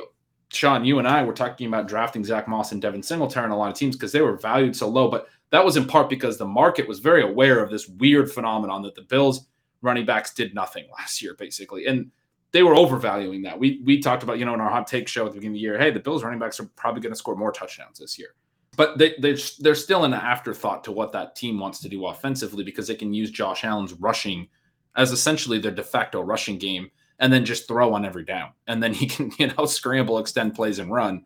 Shawn, 0.49 0.85
you 0.85 0.99
and 0.99 1.07
I 1.07 1.23
were 1.23 1.33
talking 1.33 1.67
about 1.67 1.87
drafting 1.87 2.23
Zach 2.23 2.47
Moss 2.47 2.71
and 2.71 2.81
Devin 2.81 3.03
Singletary 3.03 3.45
on 3.45 3.51
a 3.51 3.57
lot 3.57 3.71
of 3.71 3.77
teams 3.77 3.95
because 3.95 4.11
they 4.11 4.21
were 4.21 4.37
valued 4.37 4.75
so 4.75 4.89
low. 4.89 5.07
But 5.09 5.27
that 5.51 5.63
was 5.63 5.77
in 5.77 5.85
part 5.85 6.09
because 6.09 6.37
the 6.37 6.47
market 6.47 6.87
was 6.87 6.99
very 6.99 7.21
aware 7.21 7.63
of 7.63 7.69
this 7.69 7.87
weird 7.87 8.31
phenomenon 8.31 8.81
that 8.81 8.95
the 8.95 9.03
Bills 9.03 9.45
running 9.83 10.05
backs 10.05 10.33
did 10.33 10.55
nothing 10.55 10.85
last 10.97 11.21
year, 11.21 11.35
basically. 11.37 11.85
And 11.85 12.11
they 12.53 12.63
were 12.63 12.75
overvaluing 12.75 13.41
that. 13.41 13.59
We 13.59 13.81
we 13.83 13.99
talked 13.99 14.23
about, 14.23 14.39
you 14.39 14.45
know, 14.45 14.53
in 14.53 14.61
our 14.61 14.69
hot 14.69 14.87
take 14.87 15.07
show 15.07 15.25
at 15.25 15.33
the 15.33 15.39
beginning 15.39 15.55
of 15.55 15.59
the 15.59 15.61
year, 15.61 15.77
hey, 15.77 15.91
the 15.91 15.99
Bills 15.99 16.23
running 16.23 16.39
backs 16.39 16.59
are 16.59 16.69
probably 16.75 17.01
going 17.01 17.11
to 17.11 17.17
score 17.17 17.35
more 17.35 17.51
touchdowns 17.51 17.99
this 17.99 18.17
year. 18.17 18.35
But 18.75 18.97
they, 18.97 19.15
they, 19.19 19.37
they're 19.59 19.75
still 19.75 20.03
an 20.03 20.13
afterthought 20.13 20.83
to 20.85 20.91
what 20.91 21.11
that 21.11 21.35
team 21.35 21.59
wants 21.59 21.79
to 21.81 21.89
do 21.89 22.07
offensively 22.07 22.63
because 22.63 22.87
they 22.87 22.95
can 22.95 23.13
use 23.13 23.29
Josh 23.29 23.63
Allen's 23.63 23.93
rushing 23.93 24.47
as 24.95 25.11
essentially 25.11 25.59
their 25.59 25.71
de 25.71 25.83
facto 25.83 26.21
rushing 26.21 26.57
game 26.57 26.89
and 27.19 27.31
then 27.31 27.45
just 27.45 27.67
throw 27.67 27.93
on 27.93 28.05
every 28.05 28.25
down. 28.25 28.51
And 28.67 28.81
then 28.81 28.93
he 28.93 29.07
can, 29.07 29.31
you 29.37 29.51
know, 29.55 29.65
scramble, 29.65 30.17
extend 30.17 30.55
plays, 30.55 30.79
and 30.79 30.91
run. 30.91 31.25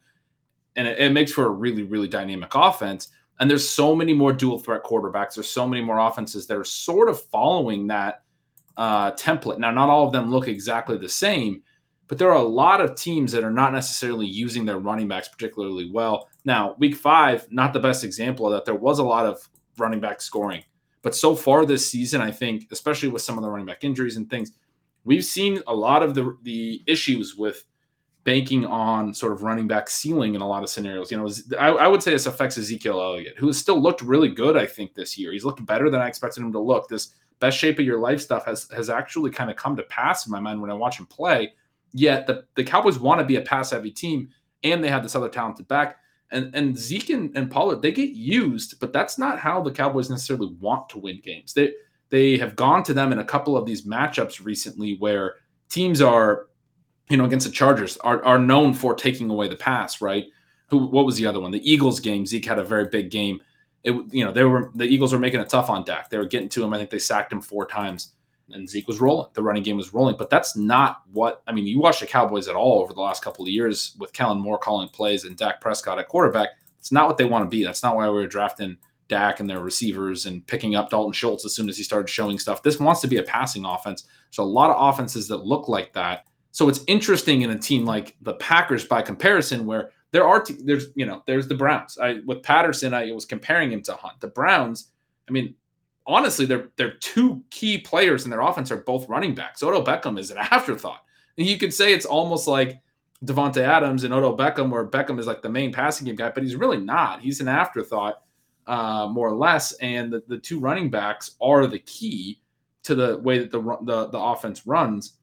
And 0.75 0.87
it, 0.87 0.99
it 0.99 1.11
makes 1.11 1.31
for 1.31 1.45
a 1.45 1.49
really, 1.49 1.83
really 1.83 2.07
dynamic 2.07 2.53
offense. 2.53 3.09
And 3.39 3.49
there's 3.49 3.67
so 3.67 3.95
many 3.95 4.13
more 4.13 4.33
dual 4.33 4.59
threat 4.59 4.83
quarterbacks. 4.83 5.35
There's 5.35 5.49
so 5.49 5.67
many 5.67 5.83
more 5.83 5.99
offenses 5.99 6.47
that 6.47 6.57
are 6.57 6.63
sort 6.63 7.07
of 7.07 7.21
following 7.29 7.87
that 7.87 8.23
uh, 8.77 9.11
template. 9.13 9.57
Now, 9.57 9.71
not 9.71 9.89
all 9.89 10.05
of 10.05 10.13
them 10.13 10.31
look 10.31 10.47
exactly 10.47 10.97
the 10.97 11.09
same, 11.09 11.63
but 12.07 12.17
there 12.17 12.29
are 12.29 12.37
a 12.37 12.41
lot 12.41 12.79
of 12.79 12.95
teams 12.95 13.31
that 13.33 13.43
are 13.43 13.51
not 13.51 13.73
necessarily 13.73 14.25
using 14.25 14.65
their 14.65 14.79
running 14.79 15.07
backs 15.07 15.27
particularly 15.27 15.89
well. 15.91 16.29
Now, 16.45 16.75
week 16.77 16.95
five, 16.95 17.47
not 17.51 17.73
the 17.73 17.79
best 17.79 18.03
example 18.03 18.45
of 18.45 18.53
that. 18.53 18.65
There 18.65 18.75
was 18.75 18.99
a 18.99 19.03
lot 19.03 19.25
of 19.25 19.47
running 19.77 19.99
back 19.99 20.21
scoring, 20.21 20.63
but 21.01 21.15
so 21.15 21.35
far 21.35 21.65
this 21.65 21.89
season, 21.89 22.21
I 22.21 22.31
think, 22.31 22.67
especially 22.71 23.09
with 23.09 23.21
some 23.21 23.37
of 23.37 23.43
the 23.43 23.49
running 23.49 23.65
back 23.65 23.83
injuries 23.83 24.15
and 24.15 24.29
things, 24.29 24.51
we've 25.03 25.25
seen 25.25 25.61
a 25.67 25.73
lot 25.75 26.03
of 26.03 26.13
the 26.13 26.37
the 26.43 26.83
issues 26.87 27.35
with 27.35 27.65
banking 28.23 28.65
on 28.65 29.13
sort 29.13 29.31
of 29.31 29.41
running 29.41 29.67
back 29.67 29.89
ceiling 29.89 30.35
in 30.35 30.41
a 30.41 30.47
lot 30.47 30.61
of 30.61 30.69
scenarios. 30.69 31.09
You 31.09 31.17
know, 31.17 31.29
I, 31.57 31.69
I 31.69 31.87
would 31.87 32.03
say 32.03 32.11
this 32.11 32.25
affects 32.25 32.57
Ezekiel 32.57 33.01
Elliott, 33.01 33.37
who 33.37 33.47
has 33.47 33.57
still 33.57 33.81
looked 33.81 34.01
really 34.01 34.27
good, 34.27 34.57
I 34.57 34.65
think, 34.65 34.93
this 34.93 35.17
year. 35.17 35.31
He's 35.31 35.45
looked 35.45 35.65
better 35.65 35.89
than 35.89 36.01
I 36.01 36.09
expected 36.09 36.41
him 36.41 36.51
to 36.51 36.59
look. 36.59 36.89
This 36.89 37.13
best 37.39 37.57
shape 37.57 37.79
of 37.79 37.85
your 37.85 37.99
life 37.99 38.21
stuff 38.21 38.45
has 38.45 38.69
has 38.75 38.89
actually 38.89 39.31
kind 39.31 39.49
of 39.49 39.55
come 39.55 39.75
to 39.75 39.83
pass 39.83 40.25
in 40.25 40.31
my 40.31 40.39
mind 40.39 40.61
when 40.61 40.71
I 40.71 40.73
watch 40.73 40.99
him 40.99 41.05
play. 41.05 41.53
Yet 41.93 42.27
the, 42.27 42.43
the 42.55 42.63
Cowboys 42.63 42.99
want 42.99 43.19
to 43.19 43.25
be 43.25 43.37
a 43.37 43.41
pass 43.41 43.71
heavy 43.71 43.91
team, 43.91 44.29
and 44.63 44.83
they 44.83 44.89
have 44.89 45.03
this 45.03 45.15
other 45.15 45.29
talented 45.29 45.67
back. 45.67 45.97
And 46.31 46.53
and 46.53 46.77
Zeke 46.77 47.11
and, 47.11 47.35
and 47.37 47.49
Pollard, 47.49 47.81
they 47.81 47.91
get 47.91 48.09
used, 48.09 48.79
but 48.79 48.91
that's 48.91 49.17
not 49.17 49.39
how 49.39 49.61
the 49.61 49.71
Cowboys 49.71 50.09
necessarily 50.09 50.53
want 50.59 50.89
to 50.89 50.99
win 50.99 51.21
games. 51.23 51.53
They 51.53 51.71
they 52.09 52.37
have 52.37 52.55
gone 52.55 52.83
to 52.83 52.93
them 52.93 53.11
in 53.11 53.19
a 53.19 53.25
couple 53.25 53.57
of 53.57 53.65
these 53.65 53.85
matchups 53.85 54.43
recently 54.43 54.97
where 54.97 55.35
teams 55.69 56.01
are, 56.01 56.47
you 57.09 57.17
know, 57.17 57.25
against 57.25 57.45
the 57.45 57.51
Chargers 57.51 57.97
are, 57.97 58.23
are 58.23 58.39
known 58.39 58.73
for 58.73 58.93
taking 58.93 59.29
away 59.29 59.47
the 59.47 59.55
pass, 59.55 60.01
right? 60.01 60.25
Who 60.69 60.87
what 60.87 61.05
was 61.05 61.15
the 61.15 61.25
other 61.25 61.39
one? 61.39 61.51
The 61.51 61.71
Eagles 61.71 61.99
game. 61.99 62.25
Zeke 62.25 62.45
had 62.45 62.59
a 62.59 62.63
very 62.63 62.85
big 62.85 63.09
game. 63.09 63.39
It 63.87 64.13
you 64.13 64.25
know, 64.25 64.31
they 64.31 64.43
were 64.43 64.71
the 64.75 64.85
Eagles 64.85 65.13
were 65.13 65.19
making 65.19 65.39
it 65.39 65.49
tough 65.49 65.69
on 65.69 65.83
Dak. 65.83 66.09
They 66.09 66.17
were 66.17 66.25
getting 66.25 66.49
to 66.49 66.63
him. 66.63 66.73
I 66.73 66.77
think 66.77 66.89
they 66.89 66.99
sacked 66.99 67.31
him 67.31 67.41
four 67.41 67.65
times 67.65 68.13
and 68.51 68.69
Zeke 68.69 68.87
was 68.87 69.01
rolling. 69.01 69.29
The 69.33 69.43
running 69.43 69.63
game 69.63 69.77
was 69.77 69.93
rolling, 69.93 70.15
but 70.17 70.29
that's 70.29 70.55
not 70.55 71.01
what 71.11 71.41
I 71.47 71.51
mean. 71.51 71.67
You 71.67 71.79
watch 71.79 71.99
the 71.99 72.07
Cowboys 72.07 72.47
at 72.47 72.55
all 72.55 72.81
over 72.81 72.93
the 72.93 73.01
last 73.01 73.23
couple 73.23 73.43
of 73.43 73.49
years 73.49 73.95
with 73.99 74.13
Kellen 74.13 74.39
Moore 74.39 74.57
calling 74.57 74.89
plays 74.89 75.25
and 75.25 75.35
Dak 75.35 75.61
Prescott 75.61 75.99
at 75.99 76.07
quarterback. 76.07 76.49
It's 76.79 76.91
not 76.91 77.07
what 77.07 77.17
they 77.17 77.25
want 77.25 77.45
to 77.45 77.49
be. 77.49 77.63
That's 77.63 77.83
not 77.83 77.95
why 77.95 78.07
we 78.07 78.13
were 78.13 78.27
drafting 78.27 78.77
Dak 79.09 79.39
and 79.39 79.49
their 79.49 79.59
receivers 79.59 80.25
and 80.25 80.45
picking 80.47 80.75
up 80.75 80.89
Dalton 80.89 81.13
Schultz 81.13 81.45
as 81.45 81.53
soon 81.53 81.69
as 81.69 81.77
he 81.77 81.83
started 81.83 82.09
showing 82.09 82.39
stuff. 82.39 82.63
This 82.63 82.79
wants 82.79 83.01
to 83.01 83.07
be 83.07 83.17
a 83.17 83.23
passing 83.23 83.65
offense. 83.65 84.05
So 84.31 84.43
a 84.43 84.45
lot 84.45 84.71
of 84.71 84.93
offenses 84.93 85.27
that 85.27 85.45
look 85.45 85.67
like 85.67 85.93
that. 85.93 86.25
So 86.51 86.69
it's 86.69 86.83
interesting 86.87 87.41
in 87.41 87.51
a 87.51 87.57
team 87.57 87.85
like 87.85 88.15
the 88.21 88.33
Packers 88.35 88.85
by 88.85 89.01
comparison, 89.01 89.65
where 89.65 89.91
there 90.17 90.27
are 90.27 90.41
t- 90.41 90.57
there's 90.63 90.87
you 90.95 91.05
know 91.05 91.21
there's 91.27 91.47
the 91.47 91.53
Browns. 91.53 91.99
I 91.99 92.21
with 92.25 92.41
Patterson, 92.41 92.91
I 92.91 93.11
was 93.11 93.23
comparing 93.23 93.71
him 93.71 93.83
to 93.83 93.93
Hunt. 93.93 94.19
The 94.19 94.27
Browns, 94.27 94.89
I 95.29 95.31
mean, 95.31 95.53
honestly, 96.07 96.47
they're 96.47 96.69
they're 96.75 96.95
two 96.95 97.43
key 97.51 97.77
players 97.77 98.25
in 98.25 98.31
their 98.31 98.41
offense 98.41 98.71
are 98.71 98.77
both 98.77 99.07
running 99.07 99.35
backs. 99.35 99.61
Odell 99.61 99.85
Beckham 99.85 100.17
is 100.17 100.31
an 100.31 100.37
afterthought. 100.51 101.03
And 101.37 101.45
you 101.45 101.59
could 101.59 101.71
say 101.71 101.93
it's 101.93 102.07
almost 102.07 102.47
like 102.47 102.81
Davante 103.25 103.61
Adams 103.61 104.05
and 104.05 104.11
Odell 104.11 104.35
Beckham, 104.35 104.71
where 104.71 104.87
Beckham 104.87 105.19
is 105.19 105.27
like 105.27 105.43
the 105.43 105.49
main 105.49 105.71
passing 105.71 106.07
game 106.07 106.15
guy, 106.15 106.31
but 106.31 106.41
he's 106.41 106.55
really 106.55 106.79
not. 106.79 107.21
He's 107.21 107.39
an 107.39 107.47
afterthought, 107.47 108.23
uh, 108.65 109.07
more 109.11 109.29
or 109.29 109.35
less. 109.35 109.73
And 109.73 110.11
the, 110.11 110.23
the 110.27 110.39
two 110.39 110.59
running 110.59 110.89
backs 110.89 111.35
are 111.39 111.67
the 111.67 111.77
key 111.77 112.41
to 112.85 112.95
the 112.95 113.19
way 113.19 113.37
that 113.37 113.51
the 113.51 113.61
the, 113.83 114.07
the 114.07 114.19
offense 114.19 114.65
runs. 114.65 115.16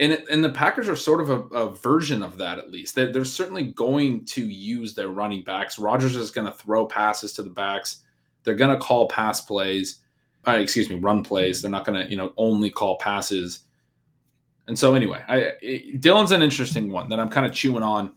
And, 0.00 0.12
it, 0.12 0.24
and 0.30 0.44
the 0.44 0.50
Packers 0.50 0.88
are 0.88 0.96
sort 0.96 1.20
of 1.20 1.30
a, 1.30 1.40
a 1.56 1.74
version 1.74 2.22
of 2.22 2.38
that, 2.38 2.58
at 2.58 2.70
least. 2.70 2.94
They're, 2.94 3.12
they're 3.12 3.24
certainly 3.24 3.72
going 3.72 4.24
to 4.26 4.46
use 4.46 4.94
their 4.94 5.08
running 5.08 5.42
backs. 5.42 5.78
Rodgers 5.78 6.14
is 6.14 6.30
going 6.30 6.46
to 6.46 6.52
throw 6.52 6.86
passes 6.86 7.32
to 7.34 7.42
the 7.42 7.50
backs 7.50 8.02
they're 8.48 8.54
going 8.54 8.74
to 8.74 8.82
call 8.82 9.08
pass 9.08 9.42
plays, 9.42 9.98
uh, 10.46 10.52
excuse 10.52 10.88
me, 10.88 10.96
run 10.96 11.22
plays. 11.22 11.60
They're 11.60 11.70
not 11.70 11.84
going 11.84 12.02
to, 12.02 12.10
you 12.10 12.16
know, 12.16 12.32
only 12.38 12.70
call 12.70 12.96
passes. 12.96 13.60
And 14.68 14.78
so 14.78 14.94
anyway, 14.94 15.22
I 15.28 15.36
it, 15.60 16.00
Dillon's 16.00 16.32
an 16.32 16.40
interesting 16.42 16.90
one 16.90 17.10
that 17.10 17.20
I'm 17.20 17.28
kind 17.28 17.44
of 17.44 17.52
chewing 17.52 17.82
on. 17.82 18.12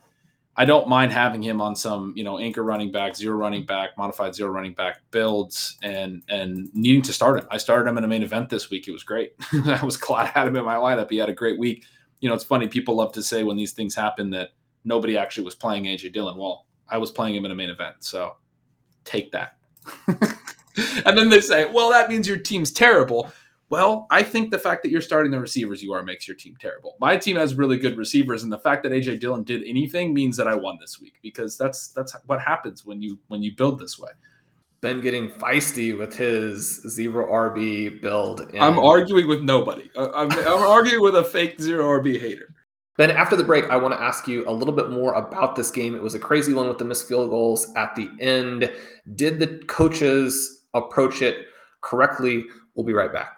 I 0.61 0.65
don't 0.65 0.87
mind 0.87 1.11
having 1.11 1.41
him 1.41 1.59
on 1.59 1.75
some, 1.75 2.13
you 2.15 2.23
know, 2.23 2.37
anchor 2.37 2.61
running 2.61 2.91
back, 2.91 3.15
zero 3.15 3.35
running 3.35 3.65
back, 3.65 3.97
modified 3.97 4.35
zero 4.35 4.51
running 4.51 4.75
back 4.75 5.01
builds, 5.09 5.79
and 5.81 6.21
and 6.29 6.69
needing 6.75 7.01
to 7.01 7.11
start 7.11 7.39
him. 7.39 7.47
I 7.49 7.57
started 7.57 7.89
him 7.89 7.97
in 7.97 8.03
a 8.03 8.07
main 8.07 8.21
event 8.21 8.47
this 8.47 8.69
week. 8.69 8.87
It 8.87 8.91
was 8.91 9.01
great. 9.01 9.33
I 9.65 9.83
was 9.83 9.97
glad 9.97 10.27
I 10.27 10.39
had 10.39 10.47
him 10.47 10.55
in 10.55 10.63
my 10.63 10.75
lineup. 10.75 11.09
He 11.09 11.17
had 11.17 11.29
a 11.29 11.33
great 11.33 11.57
week. 11.57 11.85
You 12.19 12.29
know, 12.29 12.35
it's 12.35 12.43
funny. 12.43 12.67
People 12.67 12.93
love 12.93 13.11
to 13.13 13.23
say 13.23 13.41
when 13.41 13.57
these 13.57 13.71
things 13.71 13.95
happen 13.95 14.29
that 14.29 14.49
nobody 14.85 15.17
actually 15.17 15.45
was 15.45 15.55
playing 15.55 15.85
AJ 15.85 16.13
Dillon. 16.13 16.37
Well, 16.37 16.67
I 16.87 16.99
was 16.99 17.09
playing 17.09 17.35
him 17.35 17.45
in 17.45 17.49
a 17.49 17.55
main 17.55 17.71
event, 17.71 17.95
so 18.01 18.35
take 19.03 19.31
that. 19.31 19.57
and 20.07 21.17
then 21.17 21.29
they 21.29 21.41
say, 21.41 21.71
well, 21.71 21.89
that 21.89 22.07
means 22.07 22.27
your 22.27 22.37
team's 22.37 22.71
terrible. 22.71 23.31
Well, 23.71 24.05
I 24.09 24.21
think 24.21 24.51
the 24.51 24.59
fact 24.59 24.83
that 24.83 24.91
you're 24.91 24.99
starting 24.99 25.31
the 25.31 25.39
receivers 25.39 25.81
you 25.81 25.93
are 25.93 26.03
makes 26.03 26.27
your 26.27 26.35
team 26.35 26.57
terrible. 26.59 26.97
My 26.99 27.15
team 27.15 27.37
has 27.37 27.55
really 27.55 27.77
good 27.77 27.97
receivers, 27.97 28.43
and 28.43 28.51
the 28.51 28.59
fact 28.59 28.83
that 28.83 28.91
AJ 28.91 29.21
Dillon 29.21 29.43
did 29.43 29.63
anything 29.65 30.13
means 30.13 30.35
that 30.35 30.45
I 30.45 30.55
won 30.55 30.77
this 30.81 30.99
week 30.99 31.13
because 31.23 31.57
that's 31.57 31.87
that's 31.87 32.13
what 32.25 32.41
happens 32.41 32.85
when 32.85 33.01
you 33.01 33.17
when 33.29 33.41
you 33.41 33.55
build 33.55 33.79
this 33.79 33.97
way. 33.97 34.09
Ben 34.81 34.99
getting 34.99 35.29
feisty 35.29 35.97
with 35.97 36.13
his 36.13 36.81
zero 36.89 37.31
RB 37.31 38.01
build. 38.01 38.41
And... 38.41 38.59
I'm 38.59 38.77
arguing 38.77 39.29
with 39.29 39.41
nobody. 39.41 39.89
Uh, 39.95 40.09
I'm, 40.13 40.29
I'm 40.31 40.67
arguing 40.67 41.01
with 41.01 41.15
a 41.15 41.23
fake 41.23 41.61
zero 41.61 42.01
RB 42.01 42.19
hater. 42.19 42.53
Then 42.97 43.09
after 43.09 43.37
the 43.37 43.43
break, 43.43 43.69
I 43.69 43.77
want 43.77 43.93
to 43.93 44.01
ask 44.01 44.27
you 44.27 44.45
a 44.49 44.51
little 44.51 44.73
bit 44.73 44.89
more 44.89 45.13
about 45.13 45.55
this 45.55 45.71
game. 45.71 45.95
It 45.95 46.01
was 46.01 46.13
a 46.13 46.19
crazy 46.19 46.53
one 46.53 46.67
with 46.67 46.77
the 46.77 46.83
missed 46.83 47.07
field 47.07 47.29
goals 47.29 47.71
at 47.77 47.95
the 47.95 48.09
end. 48.19 48.69
Did 49.15 49.39
the 49.39 49.63
coaches 49.67 50.65
approach 50.73 51.21
it 51.21 51.45
correctly? 51.79 52.43
We'll 52.75 52.85
be 52.85 52.91
right 52.91 53.13
back. 53.13 53.37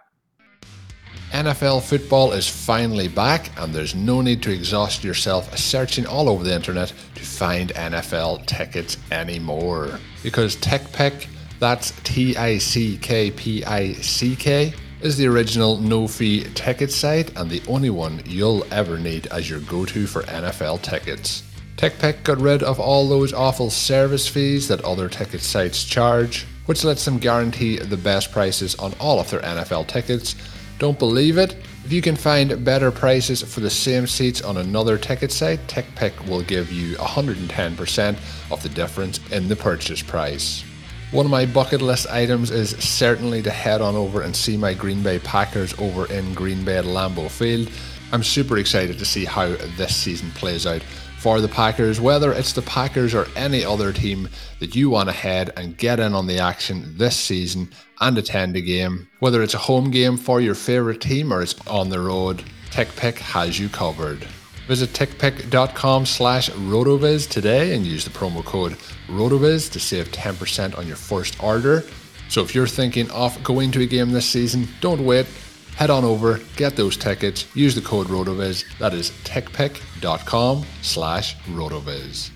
NFL 1.33 1.81
football 1.81 2.31
is 2.33 2.47
finally 2.47 3.07
back, 3.07 3.49
and 3.59 3.73
there's 3.73 3.95
no 3.95 4.21
need 4.21 4.43
to 4.43 4.51
exhaust 4.51 5.03
yourself 5.03 5.57
searching 5.57 6.05
all 6.05 6.29
over 6.29 6.43
the 6.43 6.53
internet 6.53 6.93
to 7.15 7.25
find 7.25 7.71
NFL 7.71 8.45
tickets 8.45 8.97
anymore. 9.11 9.99
Because 10.21 10.55
TickPick, 10.57 11.25
that's 11.57 11.89
T 12.03 12.37
I 12.37 12.59
C 12.59 12.99
K 13.01 13.31
P 13.31 13.65
I 13.65 13.93
C 13.93 14.35
K, 14.35 14.75
is 15.01 15.17
the 15.17 15.25
original 15.25 15.77
no 15.77 16.07
fee 16.07 16.43
ticket 16.53 16.91
site 16.91 17.35
and 17.35 17.49
the 17.49 17.63
only 17.67 17.89
one 17.89 18.21
you'll 18.27 18.63
ever 18.71 18.99
need 18.99 19.25
as 19.27 19.49
your 19.49 19.61
go 19.61 19.85
to 19.85 20.05
for 20.05 20.21
NFL 20.23 20.83
tickets. 20.83 21.41
TickPick 21.77 22.23
got 22.23 22.39
rid 22.39 22.61
of 22.61 22.79
all 22.79 23.09
those 23.09 23.33
awful 23.33 23.71
service 23.71 24.27
fees 24.27 24.67
that 24.67 24.85
other 24.85 25.09
ticket 25.09 25.41
sites 25.41 25.83
charge, 25.83 26.45
which 26.67 26.83
lets 26.83 27.05
them 27.05 27.17
guarantee 27.17 27.79
the 27.79 27.97
best 27.97 28.31
prices 28.31 28.75
on 28.75 28.93
all 28.99 29.19
of 29.19 29.31
their 29.31 29.41
NFL 29.41 29.87
tickets 29.87 30.35
Don't 30.79 30.99
believe 30.99 31.37
it? 31.37 31.55
If 31.85 31.91
you 31.91 32.01
can 32.01 32.15
find 32.15 32.63
better 32.63 32.91
prices 32.91 33.41
for 33.41 33.59
the 33.59 33.69
same 33.69 34.07
seats 34.07 34.41
on 34.41 34.57
another 34.57 34.97
ticket 34.97 35.31
site, 35.31 35.65
TickPick 35.67 36.27
will 36.27 36.41
give 36.41 36.71
you 36.71 36.95
110% 36.95 38.17
of 38.51 38.63
the 38.63 38.69
difference 38.69 39.19
in 39.31 39.47
the 39.47 39.55
purchase 39.55 40.01
price. 40.01 40.63
One 41.11 41.25
of 41.25 41.31
my 41.31 41.45
bucket 41.45 41.81
list 41.81 42.07
items 42.09 42.49
is 42.49 42.71
certainly 42.77 43.41
to 43.43 43.51
head 43.51 43.81
on 43.81 43.95
over 43.95 44.21
and 44.21 44.35
see 44.35 44.57
my 44.57 44.73
Green 44.73 45.03
Bay 45.03 45.19
Packers 45.19 45.77
over 45.77 46.11
in 46.11 46.33
Green 46.33 46.65
Bay 46.65 46.77
at 46.77 46.85
Lambeau 46.85 47.29
Field. 47.29 47.69
I'm 48.11 48.23
super 48.23 48.57
excited 48.57 48.97
to 48.97 49.05
see 49.05 49.25
how 49.25 49.47
this 49.77 49.95
season 49.95 50.31
plays 50.31 50.65
out 50.65 50.83
for 51.23 51.39
the 51.39 51.47
Packers, 51.47 52.01
whether 52.01 52.33
it's 52.33 52.51
the 52.51 52.61
Packers 52.61 53.13
or 53.13 53.27
any 53.37 53.63
other 53.63 53.93
team 53.93 54.27
that 54.59 54.75
you 54.75 54.89
want 54.89 55.07
to 55.07 55.15
head 55.15 55.53
and 55.55 55.77
get 55.77 55.97
in 56.01 56.13
on 56.13 56.27
the 56.27 56.37
action 56.37 56.97
this 56.97 57.15
season 57.15 57.69
and 58.01 58.17
attend 58.17 58.57
a 58.57 58.61
game. 58.61 59.07
Whether 59.19 59.41
it's 59.41 59.53
a 59.53 59.57
home 59.57 59.89
game 59.89 60.17
for 60.17 60.41
your 60.41 60.53
favourite 60.53 60.99
team 60.99 61.31
or 61.31 61.41
it's 61.41 61.55
on 61.65 61.87
the 61.87 62.01
road, 62.01 62.43
TickPick 62.71 63.15
has 63.19 63.57
you 63.57 63.69
covered. 63.69 64.27
Visit 64.67 64.89
tickpick.com 64.89 66.05
slash 66.05 66.49
rotoviz 66.49 67.29
today 67.29 67.73
and 67.73 67.87
use 67.87 68.03
the 68.03 68.09
promo 68.09 68.43
code 68.43 68.73
rotoviz 69.07 69.71
to 69.71 69.79
save 69.79 70.11
10% 70.11 70.77
on 70.77 70.85
your 70.85 70.97
first 70.97 71.41
order. 71.41 71.85
So 72.27 72.41
if 72.41 72.53
you're 72.53 72.67
thinking 72.67 73.09
of 73.11 73.41
going 73.45 73.71
to 73.71 73.81
a 73.81 73.85
game 73.85 74.11
this 74.11 74.29
season, 74.29 74.67
don't 74.81 75.05
wait 75.05 75.27
head 75.75 75.89
on 75.89 76.03
over, 76.03 76.39
get 76.55 76.75
those 76.75 76.97
tickets, 76.97 77.45
use 77.55 77.75
the 77.75 77.81
code 77.81 78.07
RotoViz. 78.07 78.65
That 78.79 78.93
is 78.93 79.11
tickpick.com 79.23 80.65
slash 80.81 81.35
RotoViz. 81.43 82.31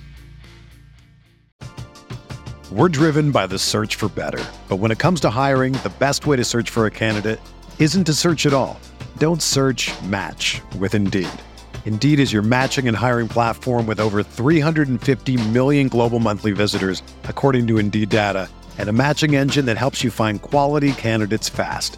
We're 2.69 2.89
driven 2.89 3.31
by 3.31 3.47
the 3.47 3.57
search 3.57 3.95
for 3.95 4.09
better. 4.09 4.43
But 4.67 4.77
when 4.77 4.91
it 4.91 4.99
comes 4.99 5.21
to 5.21 5.29
hiring, 5.29 5.71
the 5.83 5.93
best 5.99 6.27
way 6.27 6.35
to 6.35 6.43
search 6.43 6.69
for 6.69 6.85
a 6.85 6.91
candidate 6.91 7.39
isn't 7.79 8.03
to 8.03 8.13
search 8.13 8.45
at 8.45 8.53
all. 8.53 8.77
Don't 9.17 9.41
search 9.41 9.89
match 10.01 10.61
with 10.77 10.93
Indeed. 10.93 11.29
Indeed 11.85 12.19
is 12.19 12.33
your 12.33 12.41
matching 12.41 12.89
and 12.89 12.97
hiring 12.97 13.29
platform 13.29 13.87
with 13.87 14.01
over 14.01 14.21
350 14.21 15.37
million 15.51 15.87
global 15.87 16.19
monthly 16.19 16.51
visitors, 16.51 17.01
according 17.23 17.65
to 17.67 17.77
Indeed 17.77 18.09
data, 18.09 18.49
and 18.77 18.89
a 18.89 18.93
matching 18.93 19.35
engine 19.35 19.65
that 19.67 19.77
helps 19.77 20.03
you 20.03 20.11
find 20.11 20.41
quality 20.41 20.91
candidates 20.91 21.47
fast. 21.47 21.97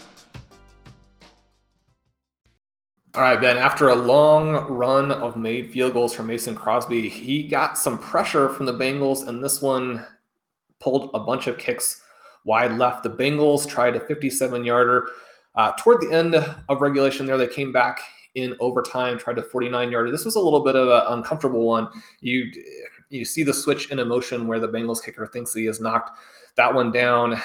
All 3.13 3.23
right, 3.23 3.41
Ben. 3.41 3.57
After 3.57 3.89
a 3.89 3.95
long 3.95 4.53
run 4.71 5.11
of 5.11 5.35
made 5.35 5.69
field 5.71 5.91
goals 5.91 6.13
from 6.13 6.27
Mason 6.27 6.55
Crosby, 6.55 7.09
he 7.09 7.43
got 7.43 7.77
some 7.77 7.99
pressure 7.99 8.47
from 8.47 8.65
the 8.65 8.73
Bengals, 8.73 9.27
and 9.27 9.43
this 9.43 9.61
one 9.61 10.05
pulled 10.79 11.09
a 11.13 11.19
bunch 11.19 11.47
of 11.47 11.57
kicks 11.57 12.03
wide 12.45 12.77
left. 12.77 13.03
The 13.03 13.09
Bengals 13.09 13.67
tried 13.67 13.97
a 13.97 13.99
57 13.99 14.63
yarder. 14.63 15.09
Uh, 15.55 15.73
toward 15.77 15.99
the 15.99 16.13
end 16.13 16.35
of 16.35 16.81
regulation, 16.81 17.25
there 17.25 17.37
they 17.37 17.47
came 17.47 17.73
back 17.73 17.99
in 18.35 18.55
overtime, 18.61 19.17
tried 19.17 19.39
a 19.39 19.43
49 19.43 19.91
yarder. 19.91 20.09
This 20.09 20.23
was 20.23 20.35
a 20.35 20.39
little 20.39 20.63
bit 20.63 20.77
of 20.77 20.87
an 20.87 21.17
uncomfortable 21.17 21.67
one. 21.67 21.89
You 22.21 22.49
you 23.09 23.25
see 23.25 23.43
the 23.43 23.53
switch 23.53 23.91
in 23.91 23.99
emotion 23.99 24.47
where 24.47 24.61
the 24.61 24.69
Bengals 24.69 25.03
kicker 25.03 25.27
thinks 25.27 25.53
he 25.53 25.65
has 25.65 25.81
knocked 25.81 26.17
that 26.55 26.73
one 26.73 26.93
down 26.93 27.41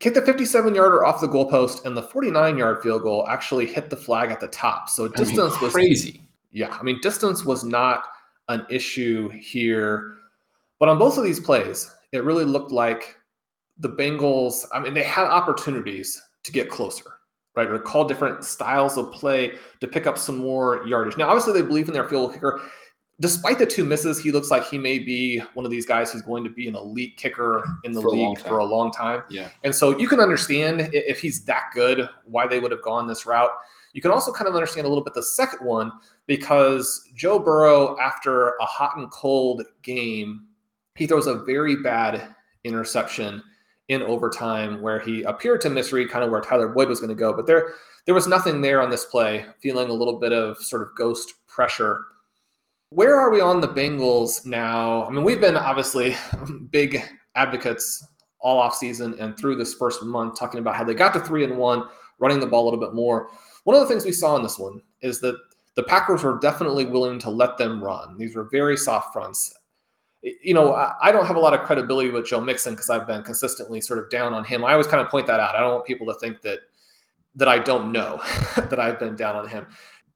kicked 0.00 0.14
the 0.14 0.22
57 0.22 0.74
yarder 0.74 1.04
off 1.04 1.20
the 1.20 1.28
goalpost, 1.28 1.84
and 1.84 1.96
the 1.96 2.02
49 2.02 2.56
yard 2.56 2.82
field 2.82 3.02
goal 3.02 3.26
actually 3.28 3.66
hit 3.66 3.90
the 3.90 3.96
flag 3.96 4.30
at 4.30 4.40
the 4.40 4.48
top. 4.48 4.88
So 4.88 5.08
distance 5.08 5.54
I 5.54 5.56
mean, 5.56 5.62
was 5.62 5.72
crazy. 5.72 6.22
Yeah, 6.50 6.76
I 6.78 6.82
mean 6.82 6.98
distance 7.02 7.44
was 7.44 7.64
not 7.64 8.04
an 8.48 8.64
issue 8.70 9.28
here, 9.28 10.16
but 10.78 10.88
on 10.88 10.98
both 10.98 11.18
of 11.18 11.24
these 11.24 11.40
plays, 11.40 11.92
it 12.12 12.24
really 12.24 12.44
looked 12.44 12.72
like 12.72 13.16
the 13.78 13.90
Bengals. 13.90 14.64
I 14.72 14.80
mean, 14.80 14.94
they 14.94 15.02
had 15.02 15.26
opportunities 15.26 16.20
to 16.44 16.52
get 16.52 16.70
closer. 16.70 17.04
Right, 17.56 17.66
or 17.68 17.78
call 17.80 18.04
different 18.06 18.44
styles 18.44 18.96
of 18.96 19.10
play 19.10 19.54
to 19.80 19.88
pick 19.88 20.06
up 20.06 20.16
some 20.16 20.38
more 20.38 20.86
yardage. 20.86 21.16
Now, 21.16 21.28
obviously, 21.28 21.54
they 21.54 21.66
believe 21.66 21.88
in 21.88 21.92
their 21.92 22.08
field 22.08 22.30
goal 22.30 22.32
kicker 22.32 22.60
despite 23.20 23.58
the 23.58 23.66
two 23.66 23.84
misses, 23.84 24.20
he 24.20 24.30
looks 24.30 24.50
like 24.50 24.66
he 24.66 24.78
may 24.78 24.98
be 24.98 25.38
one 25.54 25.64
of 25.64 25.70
these 25.70 25.86
guys 25.86 26.12
who's 26.12 26.22
going 26.22 26.44
to 26.44 26.50
be 26.50 26.68
an 26.68 26.76
elite 26.76 27.16
kicker 27.16 27.64
in 27.84 27.92
the 27.92 28.00
for 28.00 28.10
league 28.10 28.38
a 28.38 28.42
for 28.42 28.58
a 28.58 28.64
long 28.64 28.92
time. 28.92 29.22
Yeah. 29.28 29.48
And 29.64 29.74
so 29.74 29.98
you 29.98 30.08
can 30.08 30.20
understand 30.20 30.90
if 30.92 31.20
he's 31.20 31.44
that 31.44 31.70
good, 31.74 32.08
why 32.24 32.46
they 32.46 32.60
would 32.60 32.70
have 32.70 32.82
gone 32.82 33.06
this 33.06 33.26
route. 33.26 33.50
You 33.92 34.02
can 34.02 34.10
also 34.10 34.32
kind 34.32 34.46
of 34.46 34.54
understand 34.54 34.86
a 34.86 34.88
little 34.88 35.02
bit 35.02 35.14
the 35.14 35.22
second 35.22 35.66
one 35.66 35.90
because 36.26 37.08
Joe 37.14 37.38
Burrow, 37.38 37.98
after 37.98 38.50
a 38.60 38.64
hot 38.64 38.96
and 38.96 39.10
cold 39.10 39.62
game, 39.82 40.46
he 40.94 41.06
throws 41.06 41.26
a 41.26 41.42
very 41.44 41.76
bad 41.76 42.34
interception 42.64 43.42
in 43.88 44.02
overtime 44.02 44.82
where 44.82 45.00
he 45.00 45.22
appeared 45.22 45.60
to 45.62 45.70
misread 45.70 46.10
kind 46.10 46.22
of 46.22 46.30
where 46.30 46.42
Tyler 46.42 46.68
Boyd 46.68 46.88
was 46.88 47.00
going 47.00 47.08
to 47.08 47.14
go. 47.14 47.32
But 47.32 47.46
there, 47.46 47.72
there 48.04 48.14
was 48.14 48.26
nothing 48.26 48.60
there 48.60 48.82
on 48.82 48.90
this 48.90 49.06
play, 49.06 49.46
feeling 49.60 49.88
a 49.88 49.94
little 49.94 50.18
bit 50.18 50.32
of 50.32 50.58
sort 50.58 50.82
of 50.82 50.94
ghost 50.94 51.32
pressure 51.46 52.04
where 52.90 53.18
are 53.18 53.30
we 53.30 53.40
on 53.40 53.60
the 53.60 53.68
Bengals 53.68 54.46
now? 54.46 55.04
I 55.04 55.10
mean, 55.10 55.24
we've 55.24 55.40
been 55.40 55.56
obviously 55.56 56.16
big 56.70 57.02
advocates 57.34 58.06
all 58.40 58.58
off 58.58 58.74
season 58.74 59.14
and 59.18 59.36
through 59.36 59.56
this 59.56 59.74
first 59.74 60.02
month 60.02 60.38
talking 60.38 60.60
about 60.60 60.76
how 60.76 60.84
they 60.84 60.94
got 60.94 61.12
to 61.12 61.20
three 61.20 61.44
and 61.44 61.56
one, 61.56 61.84
running 62.18 62.40
the 62.40 62.46
ball 62.46 62.64
a 62.64 62.66
little 62.70 62.80
bit 62.80 62.94
more. 62.94 63.30
One 63.64 63.76
of 63.76 63.82
the 63.82 63.88
things 63.88 64.04
we 64.04 64.12
saw 64.12 64.36
in 64.36 64.42
this 64.42 64.58
one 64.58 64.80
is 65.02 65.20
that 65.20 65.36
the 65.74 65.82
Packers 65.82 66.22
were 66.24 66.38
definitely 66.38 66.86
willing 66.86 67.18
to 67.20 67.30
let 67.30 67.58
them 67.58 67.82
run. 67.82 68.16
These 68.16 68.34
were 68.34 68.48
very 68.50 68.76
soft 68.76 69.12
fronts. 69.12 69.54
You 70.22 70.54
know, 70.54 70.74
I 71.00 71.12
don't 71.12 71.26
have 71.26 71.36
a 71.36 71.40
lot 71.40 71.54
of 71.54 71.64
credibility 71.64 72.10
with 72.10 72.26
Joe 72.26 72.40
Mixon 72.40 72.74
because 72.74 72.90
I've 72.90 73.06
been 73.06 73.22
consistently 73.22 73.80
sort 73.80 74.00
of 74.00 74.10
down 74.10 74.34
on 74.34 74.44
him. 74.44 74.64
I 74.64 74.72
always 74.72 74.88
kind 74.88 75.00
of 75.00 75.08
point 75.08 75.28
that 75.28 75.38
out. 75.38 75.54
I 75.54 75.60
don't 75.60 75.74
want 75.74 75.84
people 75.84 76.06
to 76.08 76.14
think 76.14 76.40
that 76.42 76.60
that 77.36 77.46
I 77.46 77.60
don't 77.60 77.92
know 77.92 78.20
that 78.56 78.80
I've 78.80 78.98
been 78.98 79.14
down 79.14 79.36
on 79.36 79.46
him. 79.46 79.66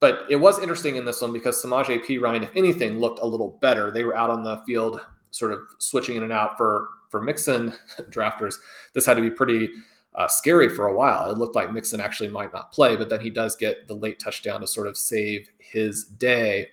But 0.03 0.27
it 0.29 0.35
was 0.35 0.59
interesting 0.59 0.97
in 0.97 1.05
this 1.05 1.23
one 1.23 1.33
because 1.33 1.63
Samaje 1.63 2.05
Perine, 2.05 2.43
if 2.43 2.51
anything, 2.57 2.99
looked 2.99 3.21
a 3.21 3.25
little 3.25 3.57
better. 3.63 3.93
They 3.93 4.03
were 4.03 4.17
out 4.17 4.31
on 4.31 4.43
the 4.43 4.57
field, 4.67 5.01
sort 5.31 5.53
of 5.53 5.61
switching 5.79 6.17
in 6.17 6.25
and 6.25 6.33
out 6.33 6.59
for 6.59 6.89
for 7.09 7.23
Mixon 7.23 7.73
drafters. 8.11 8.57
This 8.95 9.07
had 9.07 9.15
to 9.15 9.23
be 9.23 9.31
pretty 9.31 9.71
uh, 10.17 10.27
scary 10.27 10.69
for 10.69 10.89
a 10.89 10.93
while. 10.93 11.31
It 11.31 11.39
looked 11.39 11.55
like 11.55 11.73
Mixon 11.73 12.01
actually 12.01 12.31
might 12.31 12.53
not 12.53 12.73
play, 12.73 12.97
but 12.97 13.11
then 13.11 13.21
he 13.21 13.31
does 13.31 13.55
get 13.55 13.87
the 13.87 13.95
late 13.95 14.19
touchdown 14.19 14.61
to 14.63 14.67
sort 14.67 14.89
of 14.89 14.97
save 14.97 15.49
his 15.59 16.03
day. 16.03 16.71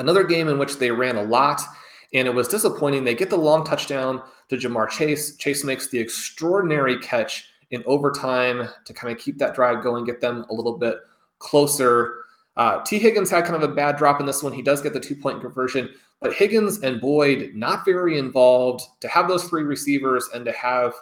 Another 0.00 0.24
game 0.24 0.48
in 0.48 0.58
which 0.58 0.78
they 0.78 0.90
ran 0.90 1.14
a 1.14 1.22
lot, 1.22 1.60
and 2.12 2.26
it 2.26 2.34
was 2.34 2.48
disappointing. 2.48 3.04
They 3.04 3.14
get 3.14 3.30
the 3.30 3.38
long 3.38 3.62
touchdown 3.62 4.22
to 4.48 4.56
Ja'Marr 4.56 4.90
Chase. 4.90 5.36
Chase 5.36 5.62
makes 5.62 5.86
the 5.86 6.00
extraordinary 6.00 6.98
catch 6.98 7.48
in 7.70 7.84
overtime 7.86 8.68
to 8.84 8.92
kind 8.92 9.12
of 9.12 9.22
keep 9.22 9.38
that 9.38 9.54
drive 9.54 9.84
going, 9.84 10.04
get 10.04 10.20
them 10.20 10.44
a 10.50 10.52
little 10.52 10.78
bit 10.78 10.96
closer 11.38 12.21
uh, 12.56 12.82
Tee 12.82 12.98
Higgins 12.98 13.30
had 13.30 13.44
kind 13.44 13.56
of 13.56 13.68
a 13.68 13.74
bad 13.74 13.96
drop 13.96 14.20
in 14.20 14.26
this 14.26 14.42
one. 14.42 14.52
He 14.52 14.62
does 14.62 14.82
get 14.82 14.92
the 14.92 15.00
two 15.00 15.16
point 15.16 15.40
conversion, 15.40 15.88
but 16.20 16.34
Higgins 16.34 16.82
and 16.82 17.00
Boyd 17.00 17.52
not 17.54 17.84
very 17.84 18.18
involved. 18.18 18.84
To 19.00 19.08
have 19.08 19.28
those 19.28 19.44
three 19.44 19.62
receivers 19.62 20.28
and 20.34 20.44
to 20.44 20.52
have 20.52 20.94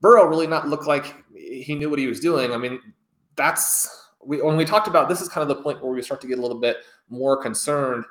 Burrow 0.00 0.26
really 0.26 0.46
not 0.46 0.68
look 0.68 0.86
like 0.86 1.14
he 1.34 1.74
knew 1.74 1.90
what 1.90 1.98
he 1.98 2.06
was 2.06 2.20
doing. 2.20 2.52
I 2.52 2.56
mean, 2.56 2.80
that's 3.36 4.06
we, 4.24 4.40
when 4.40 4.56
we 4.56 4.64
talked 4.64 4.88
about 4.88 5.08
this 5.08 5.20
is 5.20 5.28
kind 5.28 5.48
of 5.48 5.56
the 5.56 5.62
point 5.62 5.82
where 5.82 5.92
we 5.92 6.02
start 6.02 6.20
to 6.20 6.26
get 6.26 6.38
a 6.38 6.42
little 6.42 6.60
bit 6.60 6.78
more 7.08 7.40
concerned. 7.42 8.04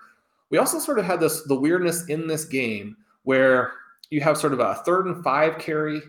We 0.50 0.58
also 0.58 0.80
sort 0.80 1.00
of 1.00 1.06
had 1.06 1.20
this 1.20 1.44
the 1.44 1.56
weirdness 1.56 2.08
in 2.08 2.28
this 2.28 2.44
game 2.46 2.98
where 3.24 3.74
you 4.10 4.22
have 4.22 4.38
sort 4.38 4.54
of 4.54 4.60
a 4.60 4.76
third 4.86 5.06
and 5.06 5.24
five 5.24 5.58
carry 5.58 6.02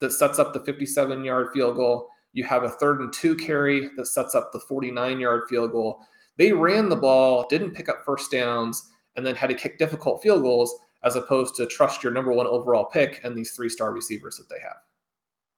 that 0.00 0.12
sets 0.12 0.38
up 0.38 0.52
the 0.52 0.60
57 0.60 1.24
yard 1.24 1.48
field 1.52 1.76
goal 1.76 2.08
you 2.38 2.44
have 2.44 2.62
a 2.62 2.70
third 2.70 3.00
and 3.00 3.12
two 3.12 3.34
carry 3.34 3.90
that 3.96 4.06
sets 4.06 4.36
up 4.36 4.52
the 4.52 4.60
49 4.60 5.18
yard 5.18 5.42
field 5.48 5.72
goal. 5.72 6.00
They 6.36 6.52
ran 6.52 6.88
the 6.88 6.96
ball, 6.96 7.46
didn't 7.50 7.72
pick 7.72 7.88
up 7.88 8.04
first 8.04 8.30
downs, 8.30 8.90
and 9.16 9.26
then 9.26 9.34
had 9.34 9.48
to 9.48 9.54
kick 9.54 9.76
difficult 9.76 10.22
field 10.22 10.42
goals 10.42 10.72
as 11.02 11.16
opposed 11.16 11.56
to 11.56 11.66
trust 11.66 12.04
your 12.04 12.12
number 12.12 12.32
one 12.32 12.46
overall 12.46 12.84
pick 12.84 13.20
and 13.24 13.36
these 13.36 13.50
three 13.50 13.68
star 13.68 13.92
receivers 13.92 14.36
that 14.36 14.48
they 14.48 14.60
have. 14.62 14.76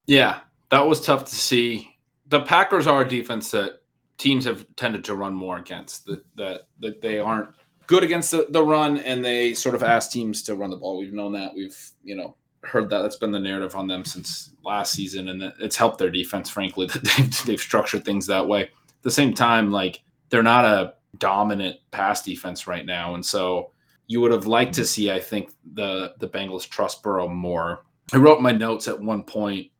Yeah. 0.06 0.40
That 0.70 0.86
was 0.86 1.04
tough 1.04 1.26
to 1.26 1.34
see. 1.34 1.96
The 2.28 2.40
Packers 2.40 2.86
are 2.86 3.02
a 3.02 3.08
defense 3.08 3.50
that 3.50 3.82
teams 4.16 4.46
have 4.46 4.64
tended 4.76 5.04
to 5.04 5.14
run 5.16 5.34
more 5.34 5.58
against. 5.58 6.06
That 6.06 6.24
that 6.36 6.62
that 6.80 7.02
they 7.02 7.18
aren't 7.18 7.50
good 7.88 8.04
against 8.04 8.30
the, 8.30 8.46
the 8.50 8.62
run, 8.62 8.98
and 8.98 9.24
they 9.24 9.52
sort 9.52 9.74
of 9.74 9.82
ask 9.82 10.12
teams 10.12 10.42
to 10.44 10.54
run 10.54 10.70
the 10.70 10.76
ball. 10.76 10.98
We've 10.98 11.12
known 11.12 11.32
that. 11.32 11.52
We've 11.54 11.76
you 12.04 12.14
know 12.14 12.36
heard 12.62 12.90
that. 12.90 13.02
That's 13.02 13.16
been 13.16 13.32
the 13.32 13.38
narrative 13.38 13.74
on 13.74 13.86
them 13.86 14.04
since 14.04 14.50
last 14.64 14.92
season, 14.92 15.28
and 15.28 15.42
it's 15.60 15.76
helped 15.76 15.98
their 15.98 16.10
defense. 16.10 16.50
Frankly, 16.50 16.86
that 16.92 17.02
they've, 17.02 17.44
they've 17.44 17.60
structured 17.60 18.04
things 18.04 18.26
that 18.26 18.46
way. 18.46 18.62
At 18.62 19.02
the 19.02 19.10
same 19.10 19.34
time, 19.34 19.70
like 19.70 20.02
they're 20.28 20.42
not 20.42 20.64
a 20.64 20.94
dominant 21.18 21.76
pass 21.90 22.22
defense 22.22 22.66
right 22.66 22.86
now, 22.86 23.14
and 23.14 23.24
so 23.24 23.70
you 24.06 24.20
would 24.20 24.32
have 24.32 24.46
liked 24.46 24.74
to 24.74 24.84
see, 24.84 25.10
I 25.10 25.20
think, 25.20 25.52
the 25.74 26.14
the 26.18 26.28
Bengals 26.28 26.68
trust 26.68 27.02
Burrow 27.02 27.28
more. 27.28 27.84
I 28.12 28.16
wrote 28.16 28.42
my 28.42 28.52
notes 28.52 28.88
at 28.88 29.00
one 29.00 29.22
point. 29.22 29.70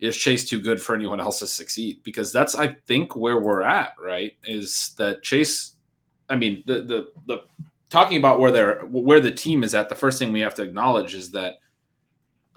Is 0.00 0.16
Chase 0.16 0.48
too 0.48 0.60
good 0.60 0.80
for 0.80 0.94
anyone 0.94 1.20
else 1.20 1.40
to 1.40 1.46
succeed? 1.46 2.00
Because 2.04 2.32
that's, 2.32 2.54
I 2.54 2.68
think, 2.86 3.16
where 3.16 3.40
we're 3.40 3.62
at. 3.62 3.92
Right? 4.02 4.32
Is 4.44 4.94
that 4.96 5.22
Chase? 5.22 5.74
I 6.30 6.36
mean, 6.36 6.62
the 6.66 6.80
the 6.82 7.08
the 7.26 7.42
talking 7.90 8.18
about 8.18 8.40
where 8.40 8.50
they're 8.50 8.80
where 8.86 9.20
the 9.20 9.32
team 9.32 9.62
is 9.62 9.74
at. 9.74 9.88
The 9.88 9.94
first 9.94 10.18
thing 10.18 10.32
we 10.32 10.40
have 10.40 10.54
to 10.56 10.62
acknowledge 10.62 11.14
is 11.14 11.30
that. 11.32 11.58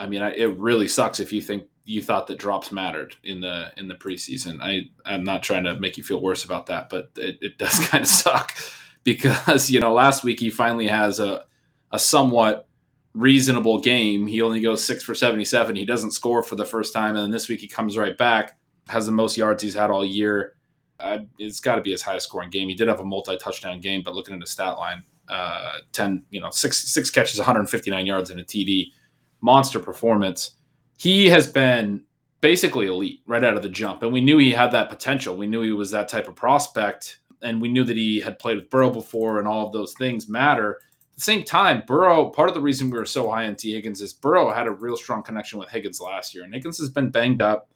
I 0.02 0.08
mean, 0.08 0.24
I, 0.24 0.32
it 0.32 0.58
really 0.58 0.88
sucks 0.88 1.20
if 1.20 1.32
you 1.32 1.44
think 1.44 1.66
you 1.86 2.02
thought 2.02 2.26
that 2.26 2.40
drops 2.40 2.72
mattered 2.72 3.16
in 3.24 3.40
the 3.40 3.72
in 3.78 3.88
the 3.88 3.94
preseason. 3.94 4.60
I 4.60 4.90
I'm 5.06 5.24
not 5.24 5.44
trying 5.44 5.64
to 5.66 5.80
make 5.80 5.96
you 5.96 6.04
feel 6.04 6.22
worse 6.22 6.44
about 6.44 6.66
that, 6.68 6.90
but 6.90 7.12
it, 7.18 7.38
it 7.40 7.58
does 7.60 7.80
kind 7.88 8.02
of 8.02 8.08
suck 8.08 8.58
because 9.04 9.70
you 9.70 9.80
know 9.80 9.94
last 9.94 10.24
week 10.24 10.40
he 10.40 10.50
finally 10.50 10.88
has 10.88 11.20
a 11.20 11.46
a 11.92 12.00
somewhat 12.00 12.68
reasonable 13.14 13.80
game. 13.80 14.26
He 14.26 14.42
only 14.42 14.60
goes 14.60 14.84
six 14.84 15.04
for 15.04 15.14
77. 15.14 15.76
He 15.76 15.86
doesn't 15.86 16.12
score 16.12 16.42
for 16.42 16.56
the 16.56 16.66
first 16.66 16.94
time. 16.94 17.16
And 17.16 17.26
then 17.26 17.32
this 17.32 17.48
week 17.48 17.60
he 17.60 17.68
comes 17.68 17.98
right 17.98 18.18
back, 18.18 18.58
has 18.88 19.06
the 19.06 19.12
most 19.12 19.38
yards 19.38 19.62
he's 19.62 19.76
had 19.76 19.92
all 19.92 20.06
year. 20.06 20.56
Uh, 21.00 21.20
it's 21.38 21.60
got 21.60 21.76
to 21.76 21.82
be 21.82 21.92
his 21.92 22.02
highest 22.02 22.28
scoring 22.28 22.50
game. 22.50 22.70
He 22.70 22.76
did 22.76 22.88
have 22.88 23.02
a 23.02 23.06
multi 23.06 23.38
touchdown 23.38 23.82
game, 23.82 24.02
but 24.02 24.16
looking 24.16 24.34
at 24.34 24.42
his 24.42 24.50
stat 24.50 24.78
line, 24.78 25.04
uh, 25.28 25.80
10, 25.92 26.24
you 26.30 26.40
know, 26.40 26.50
six, 26.50 26.88
six 26.88 27.12
catches, 27.12 27.38
159 27.38 28.06
yards 28.06 28.30
in 28.30 28.40
a 28.40 28.44
TD, 28.44 28.92
monster 29.42 29.80
performance. 29.80 30.52
He 30.98 31.28
has 31.30 31.48
been 31.52 32.04
basically 32.42 32.88
elite 32.88 33.22
right 33.28 33.44
out 33.44 33.56
of 33.56 33.64
the 33.64 33.70
jump. 33.70 34.04
And 34.04 34.12
we 34.12 34.22
knew 34.22 34.38
he 34.38 34.52
had 34.52 34.72
that 34.72 34.90
potential. 34.90 35.36
We 35.36 35.48
knew 35.48 35.62
he 35.62 35.72
was 35.72 35.92
that 35.92 36.08
type 36.08 36.28
of 36.28 36.36
prospect 36.36 37.20
and 37.42 37.62
we 37.62 37.70
knew 37.70 37.84
that 37.84 37.98
he 37.98 38.20
had 38.20 38.40
played 38.40 38.58
with 38.58 38.70
Burrow 38.70 38.92
before, 38.92 39.40
and 39.40 39.48
all 39.48 39.66
of 39.66 39.74
those 39.74 39.94
things 39.94 40.30
matter. 40.30 40.80
At 41.12 41.16
the 41.16 41.22
same 41.22 41.44
time, 41.44 41.84
Burrow, 41.86 42.30
part 42.30 42.50
of 42.50 42.56
the 42.56 42.62
reason 42.62 42.90
we 42.90 42.98
were 42.98 43.06
so 43.06 43.30
high 43.30 43.48
on 43.48 43.56
Tee 43.56 43.74
Higgins 43.74 44.02
is 44.02 44.14
Burrow 44.14 44.52
had 44.52 44.68
a 44.68 44.72
real 44.72 44.98
strong 44.98 45.24
connection 45.24 45.60
with 45.60 45.70
Higgins 45.70 46.00
last 46.00 46.34
year, 46.34 46.44
and 46.44 46.54
Higgins 46.54 46.80
has 46.80 46.90
been 46.90 47.10
banged 47.10 47.42
up. 47.42 47.70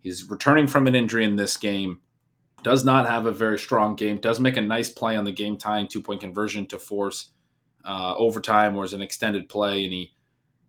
He's 0.00 0.28
returning 0.28 0.66
from 0.66 0.86
an 0.86 0.94
injury 0.94 1.24
in 1.24 1.36
this 1.36 1.56
game, 1.56 2.00
does 2.62 2.84
not 2.84 3.06
have 3.06 3.26
a 3.26 3.32
very 3.32 3.58
strong 3.58 3.94
game, 3.94 4.18
does 4.18 4.40
make 4.40 4.56
a 4.56 4.60
nice 4.62 4.90
play 4.90 5.16
on 5.16 5.24
the 5.24 5.32
game 5.32 5.56
tying 5.56 5.88
two 5.88 6.02
point 6.02 6.20
conversion 6.20 6.66
to 6.66 6.78
force 6.78 7.30
uh, 7.84 8.14
overtime, 8.16 8.76
or 8.76 8.84
as 8.84 8.92
an 8.92 9.02
extended 9.02 9.48
play, 9.48 9.84
and 9.84 9.92
he 9.92 10.12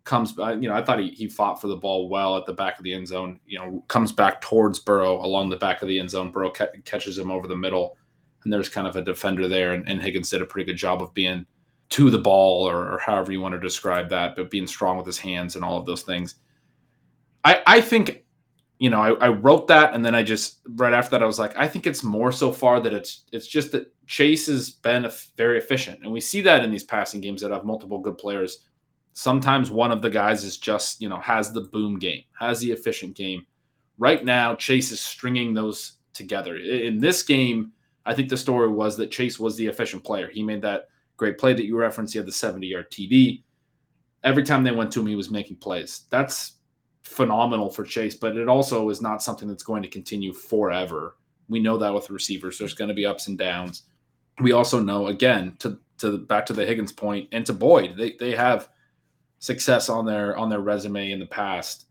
comes. 0.06 0.34
You 0.38 0.68
know, 0.68 0.74
I 0.74 0.82
thought 0.82 1.00
he, 1.00 1.10
he 1.10 1.28
fought 1.28 1.60
for 1.60 1.66
the 1.66 1.76
ball 1.76 2.08
well 2.08 2.38
at 2.38 2.46
the 2.46 2.54
back 2.54 2.78
of 2.78 2.84
the 2.84 2.94
end 2.94 3.08
zone. 3.08 3.38
You 3.46 3.58
know, 3.58 3.84
comes 3.88 4.12
back 4.12 4.40
towards 4.40 4.78
Burrow 4.78 5.22
along 5.22 5.50
the 5.50 5.56
back 5.56 5.82
of 5.82 5.88
the 5.88 5.98
end 5.98 6.10
zone. 6.10 6.30
Burrow 6.30 6.50
ca- 6.50 6.68
catches 6.86 7.18
him 7.18 7.30
over 7.30 7.46
the 7.46 7.56
middle 7.56 7.98
and 8.46 8.52
there's 8.52 8.68
kind 8.68 8.86
of 8.86 8.94
a 8.94 9.02
defender 9.02 9.48
there, 9.48 9.72
and, 9.72 9.86
and 9.88 10.00
Higgins 10.00 10.30
did 10.30 10.40
a 10.40 10.46
pretty 10.46 10.64
good 10.70 10.78
job 10.78 11.02
of 11.02 11.12
being 11.14 11.44
to 11.88 12.10
the 12.10 12.18
ball, 12.18 12.62
or, 12.62 12.92
or, 12.92 12.98
however 12.98 13.32
you 13.32 13.40
want 13.40 13.54
to 13.54 13.60
describe 13.60 14.08
that, 14.10 14.36
but 14.36 14.52
being 14.52 14.68
strong 14.68 14.96
with 14.96 15.04
his 15.04 15.18
hands 15.18 15.56
and 15.56 15.64
all 15.64 15.76
of 15.76 15.84
those 15.84 16.02
things. 16.02 16.36
I 17.44 17.60
I 17.66 17.80
think, 17.80 18.24
you 18.78 18.88
know, 18.88 19.00
I, 19.00 19.14
I 19.14 19.28
wrote 19.30 19.66
that, 19.66 19.94
and 19.94 20.04
then 20.04 20.14
I 20.14 20.22
just 20.22 20.60
right 20.76 20.92
after 20.92 21.10
that 21.10 21.24
I 21.24 21.26
was 21.26 21.40
like, 21.40 21.56
I 21.56 21.66
think 21.66 21.88
it's 21.88 22.04
more 22.04 22.30
so 22.30 22.52
far 22.52 22.78
that 22.80 22.94
it's 22.94 23.24
it's 23.32 23.48
just 23.48 23.72
that 23.72 23.92
Chase 24.06 24.46
has 24.46 24.70
been 24.70 25.10
very 25.36 25.58
efficient, 25.58 26.00
and 26.04 26.12
we 26.12 26.20
see 26.20 26.40
that 26.42 26.62
in 26.62 26.70
these 26.70 26.84
passing 26.84 27.20
games 27.20 27.42
that 27.42 27.50
have 27.50 27.64
multiple 27.64 27.98
good 27.98 28.16
players. 28.16 28.60
Sometimes 29.18 29.70
one 29.70 29.90
of 29.90 30.02
the 30.02 30.10
guys 30.10 30.44
is 30.44 30.58
just 30.58 31.00
you 31.00 31.08
know 31.08 31.18
has 31.20 31.50
the 31.50 31.62
boom 31.62 31.98
game, 31.98 32.22
has 32.38 32.60
the 32.60 32.70
efficient 32.70 33.16
game. 33.16 33.46
Right 33.96 34.22
now, 34.22 34.54
Chase 34.54 34.92
is 34.92 35.00
stringing 35.00 35.54
those 35.54 35.94
together. 36.12 36.58
In 36.58 36.98
this 36.98 37.22
game, 37.22 37.72
I 38.04 38.12
think 38.12 38.28
the 38.28 38.36
story 38.36 38.68
was 38.68 38.94
that 38.98 39.10
Chase 39.10 39.40
was 39.40 39.56
the 39.56 39.68
efficient 39.68 40.04
player. 40.04 40.28
He 40.30 40.42
made 40.42 40.60
that 40.60 40.88
great 41.16 41.38
play 41.38 41.54
that 41.54 41.64
you 41.64 41.78
referenced. 41.78 42.12
He 42.12 42.18
had 42.18 42.26
the 42.26 42.32
70 42.32 42.66
yard 42.66 42.90
TD. 42.90 43.42
Every 44.22 44.42
time 44.42 44.62
they 44.62 44.72
went 44.72 44.92
to 44.92 45.00
him, 45.00 45.06
he 45.06 45.16
was 45.16 45.30
making 45.30 45.56
plays. 45.56 46.02
That's 46.10 46.56
phenomenal 47.02 47.70
for 47.70 47.84
Chase, 47.84 48.16
but 48.16 48.36
it 48.36 48.48
also 48.48 48.90
is 48.90 49.00
not 49.00 49.22
something 49.22 49.48
that's 49.48 49.62
going 49.62 49.82
to 49.82 49.88
continue 49.88 50.34
forever. 50.34 51.16
We 51.48 51.58
know 51.58 51.78
that 51.78 51.94
with 51.94 52.10
receivers, 52.10 52.58
there's 52.58 52.74
going 52.74 52.88
to 52.88 52.94
be 52.94 53.06
ups 53.06 53.28
and 53.28 53.38
downs. 53.38 53.84
We 54.42 54.52
also 54.52 54.78
know, 54.78 55.06
again, 55.06 55.56
to 55.60 55.78
to 56.00 56.18
back 56.18 56.44
to 56.46 56.52
the 56.52 56.66
Higgins 56.66 56.92
point 56.92 57.30
and 57.32 57.46
to 57.46 57.54
Boyd, 57.54 57.96
they 57.96 58.12
they 58.20 58.32
have 58.36 58.68
success 59.38 59.88
on 59.88 60.04
their 60.04 60.36
on 60.36 60.48
their 60.48 60.60
resume 60.60 61.10
in 61.12 61.18
the 61.18 61.26
past. 61.26 61.86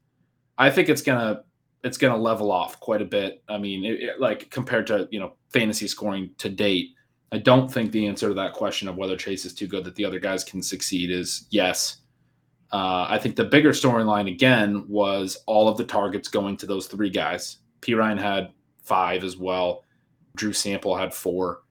I 0.57 0.69
think 0.69 0.89
it's 0.89 1.01
gonna 1.01 1.43
it's 1.83 1.97
to 1.97 2.15
level 2.15 2.51
off 2.51 2.79
quite 2.79 3.01
a 3.01 3.05
bit. 3.05 3.43
I 3.47 3.59
mean, 3.59 3.85
it, 3.85 4.01
it, 4.01 4.19
like 4.19 4.49
compared 4.49 4.87
to 4.87 5.07
you 5.11 5.19
know 5.19 5.33
fantasy 5.49 5.87
scoring 5.87 6.31
to 6.39 6.49
date, 6.49 6.89
I 7.31 7.37
don't 7.37 7.71
think 7.71 7.91
the 7.91 8.07
answer 8.07 8.27
to 8.27 8.33
that 8.35 8.53
question 8.53 8.87
of 8.87 8.95
whether 8.95 9.15
Chase 9.15 9.45
is 9.45 9.53
too 9.53 9.67
good 9.67 9.83
that 9.83 9.95
the 9.95 10.05
other 10.05 10.19
guys 10.19 10.43
can 10.43 10.61
succeed 10.61 11.11
is 11.11 11.45
yes. 11.49 11.97
Uh, 12.71 13.05
I 13.07 13.19
think 13.19 13.35
the 13.35 13.45
bigger 13.45 13.71
storyline 13.71 14.29
again 14.29 14.85
was 14.87 15.37
all 15.45 15.69
of 15.69 15.77
the 15.77 15.85
targets 15.85 16.27
going 16.27 16.57
to 16.57 16.65
those 16.65 16.87
three 16.87 17.11
guys. 17.11 17.57
Perine 17.81 18.19
had 18.19 18.51
five 18.83 19.23
as 19.23 19.37
well. 19.37 19.83
Drew 20.35 20.51
Sample 20.51 20.97
had 20.97 21.13
four. 21.13 21.61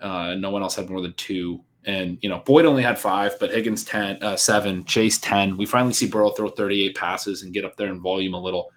Uh, 0.00 0.34
no 0.34 0.50
one 0.50 0.62
else 0.62 0.74
had 0.74 0.90
more 0.90 1.00
than 1.00 1.14
two. 1.14 1.62
And 1.84 2.18
you 2.22 2.28
know, 2.28 2.38
Boyd 2.46 2.64
only 2.64 2.82
had 2.82 2.98
five, 2.98 3.36
but 3.40 3.50
Higgins 3.50 3.84
ten, 3.84 4.22
uh, 4.22 4.36
seven, 4.36 4.84
Chase 4.84 5.18
ten. 5.18 5.56
We 5.56 5.66
finally 5.66 5.92
see 5.94 6.06
Burrow 6.06 6.30
throw 6.30 6.48
38 6.48 6.96
passes 6.96 7.42
and 7.42 7.52
get 7.52 7.64
up 7.64 7.76
there 7.76 7.88
in 7.88 8.00
volume 8.00 8.34
a 8.34 8.40
little 8.40 8.70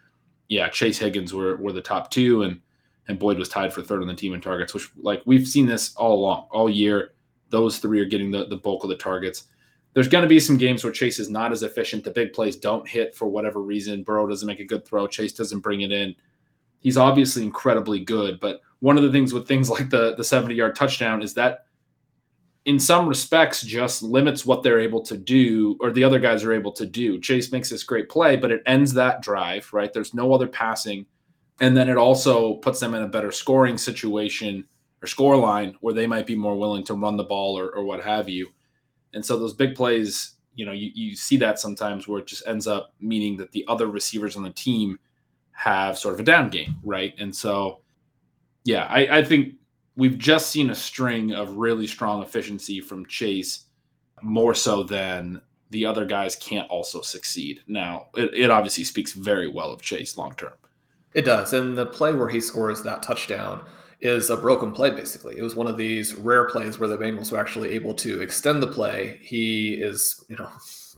yeah, 0.48 0.70
Chase 0.70 0.98
Higgins 0.98 1.34
were, 1.34 1.58
were 1.58 1.72
the 1.72 1.82
top 1.82 2.12
two, 2.12 2.44
and 2.44 2.60
and 3.08 3.20
Boyd 3.20 3.38
was 3.38 3.50
tied 3.50 3.72
for 3.72 3.84
third 3.84 4.02
on 4.02 4.08
the 4.08 4.16
team 4.16 4.34
in 4.34 4.42
targets, 4.42 4.74
which 4.74 4.90
like 4.98 5.22
we've 5.26 5.48
seen 5.48 5.68
this 5.68 5.96
all 5.96 6.14
along, 6.14 6.48
all 6.52 6.70
year. 6.70 7.12
Those 7.50 7.78
three 7.78 8.00
are 8.00 8.06
getting 8.06 8.32
the, 8.32 8.46
the 8.46 8.58
bulk 8.58 8.84
of 8.84 8.90
the 8.90 8.96
targets. 8.96 9.44
There's 9.94 10.08
going 10.08 10.24
to 10.24 10.28
be 10.28 10.40
some 10.40 10.58
games 10.58 10.84
where 10.84 10.92
Chase 10.92 11.20
is 11.20 11.30
not 11.30 11.52
as 11.52 11.62
efficient. 11.62 12.04
The 12.04 12.10
big 12.10 12.34
plays 12.34 12.56
don't 12.56 12.88
hit 12.88 13.16
for 13.16 13.28
whatever 13.28 13.62
reason. 13.62 14.02
Burrow 14.02 14.28
doesn't 14.28 14.48
make 14.48 14.60
a 14.60 14.66
good 14.66 14.86
throw. 14.86 15.06
Chase 15.06 15.34
doesn't 15.34 15.60
bring 15.60 15.82
it 15.82 15.92
in. 15.92 16.16
He's 16.80 16.98
obviously 16.98 17.44
incredibly 17.44 18.00
good, 18.00 18.40
but 18.40 18.62
one 18.80 18.98
of 18.98 19.04
the 19.04 19.12
things 19.12 19.34
with 19.34 19.48
things 19.48 19.70
like 19.76 19.90
the 19.92 20.16
the 20.16 20.24
70 20.24 20.56
yard 20.56 20.76
touchdown 20.76 21.22
is 21.22 21.36
that 21.36 21.66
in 22.66 22.80
some 22.80 23.08
respects 23.08 23.62
just 23.62 24.02
limits 24.02 24.46
what 24.46 24.64
they're 24.64 24.80
able 24.80 25.02
to 25.02 25.16
do 25.16 25.78
or 25.80 25.92
the 25.92 26.04
other 26.04 26.20
guys 26.20 26.44
are 26.44 26.54
able 26.54 26.72
to 26.72 26.86
do. 26.86 27.20
Chase 27.20 27.52
makes 27.52 27.70
this 27.70 27.84
great 27.84 28.10
play, 28.10 28.36
but 28.36 28.52
it 28.52 28.64
ends 28.66 28.94
that 28.94 29.22
drive, 29.22 29.72
right? 29.72 29.94
There's 29.94 30.16
no 30.16 30.34
other 30.34 30.48
passing. 30.48 31.06
And 31.62 31.78
then 31.78 31.90
it 31.90 31.98
also 31.98 32.56
puts 32.56 32.80
them 32.80 32.96
in 32.96 33.04
a 33.04 33.08
better 33.08 33.32
scoring 33.32 33.78
situation 33.78 34.66
or 35.02 35.08
score 35.08 35.38
line 35.38 35.76
where 35.82 35.94
they 35.94 36.08
might 36.08 36.26
be 36.26 36.36
more 36.36 36.58
willing 36.58 36.84
to 36.86 36.96
run 36.96 37.18
the 37.18 37.24
ball 37.24 37.58
or, 37.58 37.70
or 37.70 37.84
what 37.86 38.04
have 38.04 38.28
you. 38.28 38.50
And 39.14 39.24
so 39.24 39.38
those 39.38 39.54
big 39.54 39.76
plays, 39.76 40.34
you 40.56 40.66
know, 40.66 40.72
you, 40.72 40.90
you 40.96 41.16
see 41.16 41.38
that 41.38 41.60
sometimes 41.60 42.08
where 42.08 42.20
it 42.20 42.28
just 42.28 42.48
ends 42.48 42.66
up 42.66 42.94
meaning 43.00 43.38
that 43.38 43.52
the 43.52 43.64
other 43.68 43.88
receivers 43.88 44.36
on 44.36 44.44
the 44.44 44.50
team 44.50 45.00
have 45.52 46.00
sort 46.00 46.16
of 46.16 46.20
a 46.20 46.24
down 46.24 46.50
game, 46.50 46.76
right? 46.84 47.14
And 47.20 47.34
so, 47.34 47.82
yeah, 48.64 48.86
I, 48.90 49.20
I 49.20 49.24
think 49.24 49.54
we've 49.96 50.18
just 50.18 50.52
seen 50.52 50.70
a 50.70 50.76
string 50.76 51.34
of 51.34 51.58
really 51.58 51.88
strong 51.88 52.22
efficiency 52.22 52.82
from 52.82 53.06
Chase, 53.06 53.66
more 54.22 54.54
so 54.54 54.84
than 54.84 55.42
the 55.72 55.86
other 55.86 56.06
guys 56.06 56.36
can't 56.36 56.70
also 56.70 57.02
succeed. 57.02 57.62
Now, 57.68 58.08
it, 58.16 58.34
it 58.34 58.50
obviously 58.50 58.84
speaks 58.84 59.14
very 59.14 59.48
well 59.48 59.72
of 59.72 59.82
Chase 59.82 60.18
long 60.18 60.34
term. 60.36 60.54
It 61.14 61.24
does. 61.24 61.54
And 61.54 61.78
the 61.78 61.86
play 61.86 62.14
where 62.14 62.30
he 62.30 62.42
scores 62.42 62.84
that 62.84 63.02
touchdown 63.02 63.66
is 64.02 64.30
a 64.30 64.38
broken 64.38 64.72
play, 64.72 64.90
basically. 64.90 65.38
It 65.38 65.42
was 65.42 65.56
one 65.56 65.68
of 65.68 65.78
these 65.78 66.14
rare 66.16 66.46
plays 66.46 66.78
where 66.78 66.90
the 66.90 66.98
Bengals 66.98 67.32
were 67.32 67.40
actually 67.40 67.72
able 67.72 67.94
to 67.96 68.22
extend 68.22 68.62
the 68.62 68.68
play. 68.68 69.20
He 69.22 69.76
is, 69.76 70.24
you 70.28 70.36
know, 70.36 70.50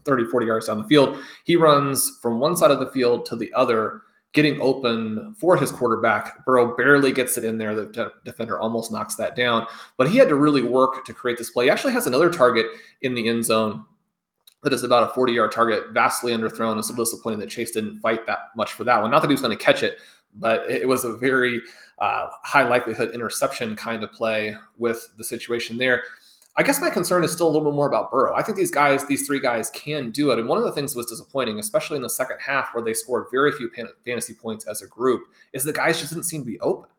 30, 0.03 0.25
40 0.25 0.45
yards 0.45 0.67
down 0.67 0.81
the 0.81 0.87
field. 0.87 1.17
He 1.43 1.55
runs 1.55 2.17
from 2.21 2.39
one 2.39 2.57
side 2.57 2.71
of 2.71 2.79
the 2.79 2.91
field 2.91 3.25
to 3.27 3.35
the 3.35 3.53
other 3.53 4.01
getting 4.33 4.59
open 4.61 5.33
for 5.39 5.57
his 5.57 5.71
quarterback. 5.71 6.45
Burrow 6.45 6.75
barely 6.75 7.11
gets 7.11 7.37
it 7.37 7.43
in 7.43 7.57
there. 7.57 7.73
The 7.73 8.11
defender 8.25 8.59
almost 8.59 8.91
knocks 8.91 9.15
that 9.15 9.35
down, 9.35 9.65
but 9.97 10.09
he 10.09 10.17
had 10.17 10.29
to 10.29 10.35
really 10.35 10.61
work 10.61 11.05
to 11.05 11.13
create 11.13 11.37
this 11.37 11.49
play. 11.49 11.65
He 11.65 11.71
actually 11.71 11.93
has 11.93 12.07
another 12.07 12.29
target 12.29 12.67
in 13.01 13.15
the 13.15 13.27
end 13.27 13.45
zone 13.45 13.85
that 14.63 14.73
is 14.73 14.83
about 14.83 15.09
a 15.09 15.13
40 15.13 15.33
yard 15.33 15.51
target, 15.51 15.91
vastly 15.91 16.33
underthrown. 16.33 16.77
It's 16.77 16.89
a 16.89 16.91
little 16.91 17.05
disappointing 17.05 17.39
that 17.39 17.49
Chase 17.49 17.71
didn't 17.71 17.99
fight 17.99 18.25
that 18.27 18.49
much 18.55 18.73
for 18.73 18.83
that 18.83 19.01
one. 19.01 19.11
Not 19.11 19.21
that 19.21 19.29
he 19.29 19.33
was 19.33 19.41
going 19.41 19.57
to 19.57 19.63
catch 19.63 19.83
it, 19.83 19.99
but 20.35 20.69
it 20.69 20.87
was 20.87 21.03
a 21.05 21.13
very 21.13 21.61
uh, 21.99 22.27
high 22.43 22.67
likelihood 22.67 23.13
interception 23.13 23.75
kind 23.75 24.03
of 24.03 24.11
play 24.11 24.55
with 24.77 25.09
the 25.17 25.23
situation 25.23 25.77
there. 25.77 26.03
I 26.57 26.63
guess 26.63 26.81
my 26.81 26.89
concern 26.89 27.23
is 27.23 27.31
still 27.31 27.47
a 27.47 27.51
little 27.51 27.69
bit 27.69 27.75
more 27.75 27.87
about 27.87 28.09
Burrow. 28.09 28.33
I 28.35 28.41
think 28.41 28.57
these 28.57 28.71
guys, 28.71 29.05
these 29.05 29.27
three 29.27 29.39
guys, 29.39 29.69
can 29.69 30.09
do 30.09 30.31
it. 30.31 30.39
And 30.39 30.47
one 30.47 30.57
of 30.57 30.63
the 30.63 30.71
things 30.71 30.93
that 30.93 30.97
was 30.97 31.05
disappointing, 31.05 31.59
especially 31.59 31.97
in 31.97 32.01
the 32.01 32.09
second 32.09 32.37
half, 32.39 32.69
where 32.73 32.83
they 32.83 32.95
scored 32.95 33.27
very 33.31 33.51
few 33.51 33.69
fantasy 34.03 34.33
points 34.33 34.65
as 34.65 34.81
a 34.81 34.87
group, 34.87 35.27
is 35.53 35.63
the 35.63 35.71
guys 35.71 35.99
just 35.99 36.11
didn't 36.11 36.25
seem 36.25 36.41
to 36.41 36.47
be 36.47 36.59
open. 36.61 36.89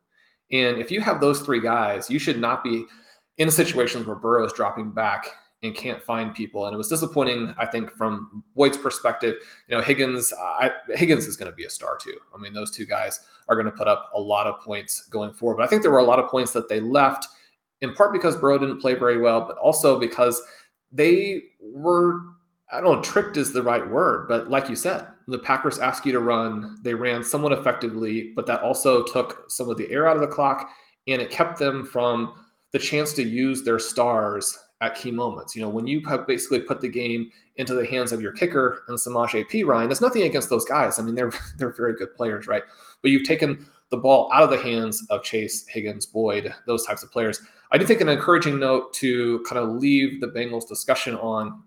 And 0.52 0.78
if 0.78 0.90
you 0.90 1.00
have 1.00 1.20
those 1.20 1.40
three 1.40 1.60
guys, 1.60 2.08
you 2.08 2.18
should 2.18 2.38
not 2.38 2.62
be 2.62 2.84
in 3.38 3.50
situations 3.50 4.06
where 4.06 4.16
Burrow 4.16 4.44
is 4.44 4.52
dropping 4.52 4.92
back 4.92 5.26
and 5.62 5.74
can't 5.74 6.02
find 6.02 6.34
people. 6.34 6.66
And 6.66 6.74
it 6.74 6.76
was 6.76 6.88
disappointing, 6.88 7.52
I 7.58 7.66
think, 7.66 7.90
from 7.90 8.44
Boyd's 8.54 8.76
perspective. 8.76 9.34
You 9.66 9.76
know, 9.76 9.82
Higgins, 9.82 10.32
I, 10.38 10.70
Higgins 10.90 11.26
is 11.26 11.36
going 11.36 11.50
to 11.50 11.56
be 11.56 11.64
a 11.64 11.70
star 11.70 11.98
too. 12.00 12.16
I 12.34 12.38
mean, 12.38 12.52
those 12.52 12.70
two 12.70 12.86
guys 12.86 13.20
are 13.48 13.56
going 13.56 13.66
to 13.66 13.72
put 13.72 13.88
up 13.88 14.10
a 14.14 14.20
lot 14.20 14.46
of 14.46 14.60
points 14.60 15.06
going 15.08 15.32
forward. 15.32 15.56
But 15.56 15.64
I 15.64 15.66
think 15.66 15.82
there 15.82 15.90
were 15.90 15.98
a 15.98 16.04
lot 16.04 16.20
of 16.20 16.30
points 16.30 16.52
that 16.52 16.68
they 16.68 16.78
left, 16.78 17.26
in 17.80 17.94
part 17.94 18.12
because 18.12 18.36
Burrow 18.36 18.58
didn't 18.58 18.80
play 18.80 18.94
very 18.94 19.18
well, 19.18 19.42
but 19.46 19.56
also 19.58 19.98
because 19.98 20.40
they 20.92 21.42
were. 21.60 22.20
I 22.70 22.82
don't 22.82 22.96
know, 22.96 23.02
tricked 23.02 23.38
is 23.38 23.54
the 23.54 23.62
right 23.62 23.88
word, 23.88 24.28
but 24.28 24.50
like 24.50 24.68
you 24.68 24.76
said, 24.76 25.06
the 25.26 25.38
Packers 25.38 25.78
asked 25.78 26.04
you 26.04 26.12
to 26.12 26.20
run. 26.20 26.76
They 26.82 26.92
ran 26.92 27.24
somewhat 27.24 27.52
effectively, 27.52 28.34
but 28.36 28.44
that 28.44 28.60
also 28.60 29.02
took 29.04 29.44
some 29.48 29.70
of 29.70 29.78
the 29.78 29.90
air 29.90 30.06
out 30.06 30.16
of 30.16 30.20
the 30.20 30.28
clock 30.28 30.68
and 31.06 31.22
it 31.22 31.30
kept 31.30 31.58
them 31.58 31.84
from 31.84 32.34
the 32.72 32.78
chance 32.78 33.12
to 33.14 33.22
use 33.22 33.62
their 33.62 33.78
stars 33.78 34.56
at 34.80 34.94
key 34.94 35.10
moments. 35.10 35.56
You 35.56 35.62
know, 35.62 35.68
when 35.68 35.86
you 35.86 36.04
have 36.06 36.26
basically 36.26 36.60
put 36.60 36.80
the 36.80 36.88
game 36.88 37.30
into 37.56 37.74
the 37.74 37.86
hands 37.86 38.12
of 38.12 38.20
your 38.20 38.32
kicker 38.32 38.84
and 38.88 38.98
Samaje 38.98 39.48
Perine, 39.50 39.86
there's 39.86 40.00
nothing 40.00 40.22
against 40.22 40.50
those 40.50 40.64
guys. 40.64 40.98
I 40.98 41.02
mean, 41.02 41.14
they're 41.14 41.32
they're 41.58 41.72
very 41.72 41.94
good 41.94 42.14
players, 42.14 42.46
right? 42.46 42.62
But 43.02 43.10
you've 43.10 43.26
taken 43.26 43.66
the 43.90 43.96
ball 43.96 44.30
out 44.32 44.42
of 44.42 44.50
the 44.50 44.58
hands 44.58 45.06
of 45.10 45.22
Chase, 45.22 45.66
Higgins, 45.66 46.06
Boyd, 46.06 46.54
those 46.66 46.84
types 46.84 47.02
of 47.02 47.10
players. 47.10 47.40
I 47.72 47.78
do 47.78 47.86
think 47.86 48.00
an 48.00 48.08
encouraging 48.08 48.58
note 48.58 48.92
to 48.94 49.44
kind 49.48 49.58
of 49.58 49.76
leave 49.76 50.20
the 50.20 50.28
Bengals 50.28 50.68
discussion 50.68 51.14
on 51.16 51.62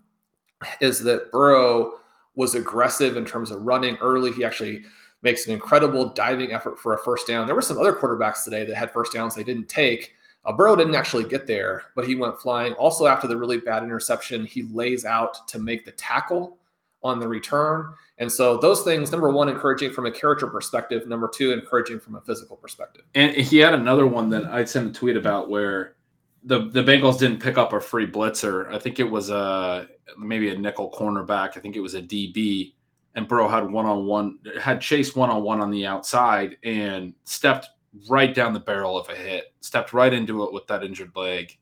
is 0.80 1.02
that 1.04 1.30
Burrow 1.32 1.94
was 2.34 2.54
aggressive 2.54 3.16
in 3.16 3.24
terms 3.24 3.50
of 3.50 3.62
running 3.62 3.96
early. 3.96 4.32
He 4.32 4.44
actually 4.44 4.84
makes 5.22 5.46
an 5.46 5.52
incredible 5.52 6.08
diving 6.08 6.52
effort 6.52 6.78
for 6.78 6.94
a 6.94 6.98
first 6.98 7.26
down. 7.26 7.46
There 7.46 7.54
were 7.54 7.62
some 7.62 7.78
other 7.78 7.92
quarterbacks 7.92 8.44
today 8.44 8.64
that 8.64 8.76
had 8.76 8.92
first 8.92 9.12
downs 9.12 9.34
they 9.34 9.44
didn't 9.44 9.68
take 9.68 10.14
uh, 10.44 10.52
Burrow 10.52 10.74
didn't 10.74 10.94
actually 10.94 11.24
get 11.24 11.46
there, 11.46 11.84
but 11.94 12.06
he 12.06 12.14
went 12.14 12.40
flying. 12.40 12.72
Also, 12.74 13.06
after 13.06 13.28
the 13.28 13.36
really 13.36 13.58
bad 13.58 13.84
interception, 13.84 14.44
he 14.44 14.64
lays 14.64 15.04
out 15.04 15.46
to 15.48 15.58
make 15.58 15.84
the 15.84 15.92
tackle 15.92 16.58
on 17.02 17.18
the 17.18 17.28
return. 17.28 17.92
And 18.18 18.30
so 18.30 18.56
those 18.56 18.82
things, 18.82 19.10
number 19.10 19.30
one, 19.30 19.48
encouraging 19.48 19.92
from 19.92 20.06
a 20.06 20.10
character 20.10 20.46
perspective. 20.46 21.06
Number 21.08 21.28
two, 21.28 21.52
encouraging 21.52 22.00
from 22.00 22.14
a 22.14 22.20
physical 22.20 22.56
perspective. 22.56 23.04
And 23.14 23.34
he 23.34 23.58
had 23.58 23.74
another 23.74 24.06
one 24.06 24.28
that 24.30 24.44
I 24.44 24.64
sent 24.64 24.90
a 24.90 24.92
tweet 24.92 25.16
about 25.16 25.50
where 25.50 25.96
the 26.44 26.68
the 26.70 26.82
Bengals 26.82 27.18
didn't 27.18 27.40
pick 27.40 27.58
up 27.58 27.72
a 27.72 27.80
free 27.80 28.06
blitzer. 28.06 28.72
I 28.72 28.78
think 28.78 28.98
it 28.98 29.10
was 29.10 29.30
a 29.30 29.88
maybe 30.18 30.50
a 30.50 30.58
nickel 30.58 30.90
cornerback. 30.90 31.56
I 31.56 31.60
think 31.60 31.76
it 31.76 31.80
was 31.80 31.94
a 31.94 32.02
DB. 32.02 32.74
And 33.14 33.28
Burrow 33.28 33.48
had 33.48 33.70
one 33.70 33.84
on 33.84 34.06
one, 34.06 34.38
had 34.58 34.80
Chase 34.80 35.14
one 35.14 35.28
on 35.28 35.42
one 35.42 35.60
on 35.60 35.70
the 35.70 35.84
outside 35.84 36.56
and 36.64 37.12
stepped 37.24 37.68
right 38.08 38.34
down 38.34 38.54
the 38.54 38.60
barrel 38.60 38.98
of 38.98 39.08
a 39.10 39.14
hit, 39.14 39.52
stepped 39.60 39.92
right 39.92 40.12
into 40.12 40.44
it 40.44 40.52
with 40.52 40.66
that 40.68 40.82
injured 40.82 41.12
leg, 41.14 41.58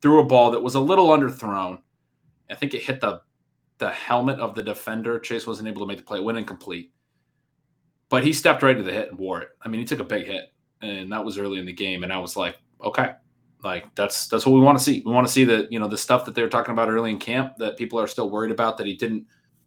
threw 0.00 0.20
a 0.20 0.24
ball 0.24 0.50
that 0.50 0.62
was 0.62 0.76
a 0.76 0.80
little 0.80 1.08
underthrown. 1.08 1.78
I 2.50 2.54
think 2.54 2.72
it 2.72 2.82
hit 2.82 3.00
the 3.00 3.20
the 3.78 3.90
helmet 3.90 4.38
of 4.38 4.54
the 4.54 4.62
defender. 4.62 5.18
Chase 5.18 5.46
wasn't 5.46 5.68
able 5.68 5.82
to 5.82 5.86
make 5.86 5.98
the 5.98 6.04
play, 6.04 6.18
it 6.18 6.24
went 6.24 6.38
incomplete. 6.38 6.92
But 8.08 8.24
he 8.24 8.32
stepped 8.32 8.62
right 8.62 8.76
to 8.76 8.82
the 8.82 8.92
hit 8.92 9.08
and 9.08 9.18
wore 9.18 9.42
it. 9.42 9.48
I 9.62 9.68
mean, 9.68 9.80
he 9.80 9.86
took 9.86 9.98
a 9.98 10.04
big 10.04 10.26
hit, 10.26 10.52
and 10.82 11.10
that 11.12 11.24
was 11.24 11.38
early 11.38 11.58
in 11.58 11.66
the 11.66 11.72
game. 11.72 12.04
And 12.04 12.12
I 12.12 12.18
was 12.18 12.36
like, 12.36 12.56
okay, 12.82 13.12
like 13.62 13.92
that's 13.94 14.28
that's 14.28 14.46
what 14.46 14.52
we 14.52 14.60
want 14.60 14.78
to 14.78 14.84
see. 14.84 15.02
We 15.04 15.12
want 15.12 15.26
to 15.26 15.32
see 15.32 15.44
that 15.44 15.72
you 15.72 15.78
know 15.78 15.88
the 15.88 15.98
stuff 15.98 16.24
that 16.26 16.34
they 16.34 16.42
were 16.42 16.48
talking 16.48 16.72
about 16.72 16.88
early 16.88 17.10
in 17.10 17.18
camp 17.18 17.56
that 17.56 17.76
people 17.76 17.98
are 17.98 18.06
still 18.06 18.30
worried 18.30 18.52
about 18.52 18.76
that 18.78 18.86
he 18.86 18.94
didn't 18.94 19.26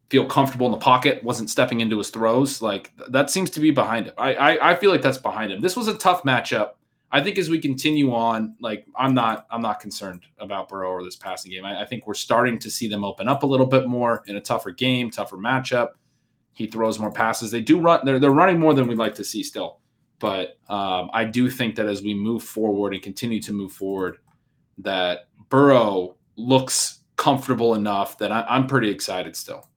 feel 0.10 0.26
comfortable 0.26 0.68
in 0.68 0.72
the 0.72 0.78
pocket, 0.78 1.24
wasn't 1.24 1.50
stepping 1.50 1.82
into 1.82 1.98
his 1.98 2.10
throws. 2.10 2.62
Like 2.62 2.94
that 3.10 3.30
seems 3.30 3.50
to 3.52 3.60
be 3.60 3.72
behind 3.72 4.08
him. 4.08 4.14
I, 4.18 4.34
I, 4.36 4.72
I 4.72 4.76
feel 4.76 4.92
like 4.92 5.02
that's 5.02 5.18
behind 5.18 5.52
him. 5.52 5.60
This 5.62 5.76
was 5.76 5.88
a 5.88 5.98
tough 5.98 6.24
matchup. 6.24 6.72
I 7.12 7.22
think 7.22 7.38
as 7.38 7.50
we 7.50 7.60
continue 7.60 8.14
on, 8.14 8.56
like 8.60 8.86
I'm 8.96 9.14
not 9.14 9.48
I'm 9.50 9.62
not 9.62 9.80
concerned 9.80 10.24
about 10.40 10.70
Burrow 10.70 10.90
or 10.90 11.04
this 11.04 11.16
passing 11.16 11.52
game. 11.52 11.66
I, 11.66 11.82
I 11.82 11.86
think 11.86 12.06
we're 12.06 12.14
starting 12.14 12.60
to 12.60 12.70
see 12.70 12.88
them 12.88 13.04
open 13.04 13.28
up 13.28 13.44
a 13.44 13.46
little 13.46 13.66
bit 13.66 13.88
more 13.88 14.24
in 14.28 14.36
a 14.36 14.42
tougher 14.42 14.72
game, 14.72 15.10
tougher 15.10 15.38
matchup. 15.38 15.92
He 16.54 16.68
throws 16.68 17.00
more 17.00 17.12
passes. 17.12 17.52
They 17.52 17.62
do 17.62 17.80
run. 17.80 18.02
They're 18.04 18.20
they're 18.20 18.32
running 18.32 18.60
more 18.60 18.74
than 18.74 18.88
we'd 18.88 18.98
like 18.98 19.16
to 19.16 19.24
see 19.24 19.44
still. 19.44 19.80
But 20.20 20.58
um, 20.68 21.10
I 21.14 21.24
do 21.26 21.50
think 21.50 21.76
that 21.76 21.86
as 21.86 22.02
we 22.02 22.14
move 22.14 22.44
forward 22.44 22.94
and 22.94 23.04
continue 23.04 23.42
to 23.44 23.54
move 23.54 23.72
forward, 23.72 24.18
that 24.80 25.28
Burrow 25.50 26.16
looks 26.36 27.02
comfortable 27.16 27.76
enough 27.76 28.18
that 28.18 28.32
I, 28.32 28.44
I'm 28.50 28.68
pretty 28.68 28.90
excited 28.90 29.36
still. 29.36 29.70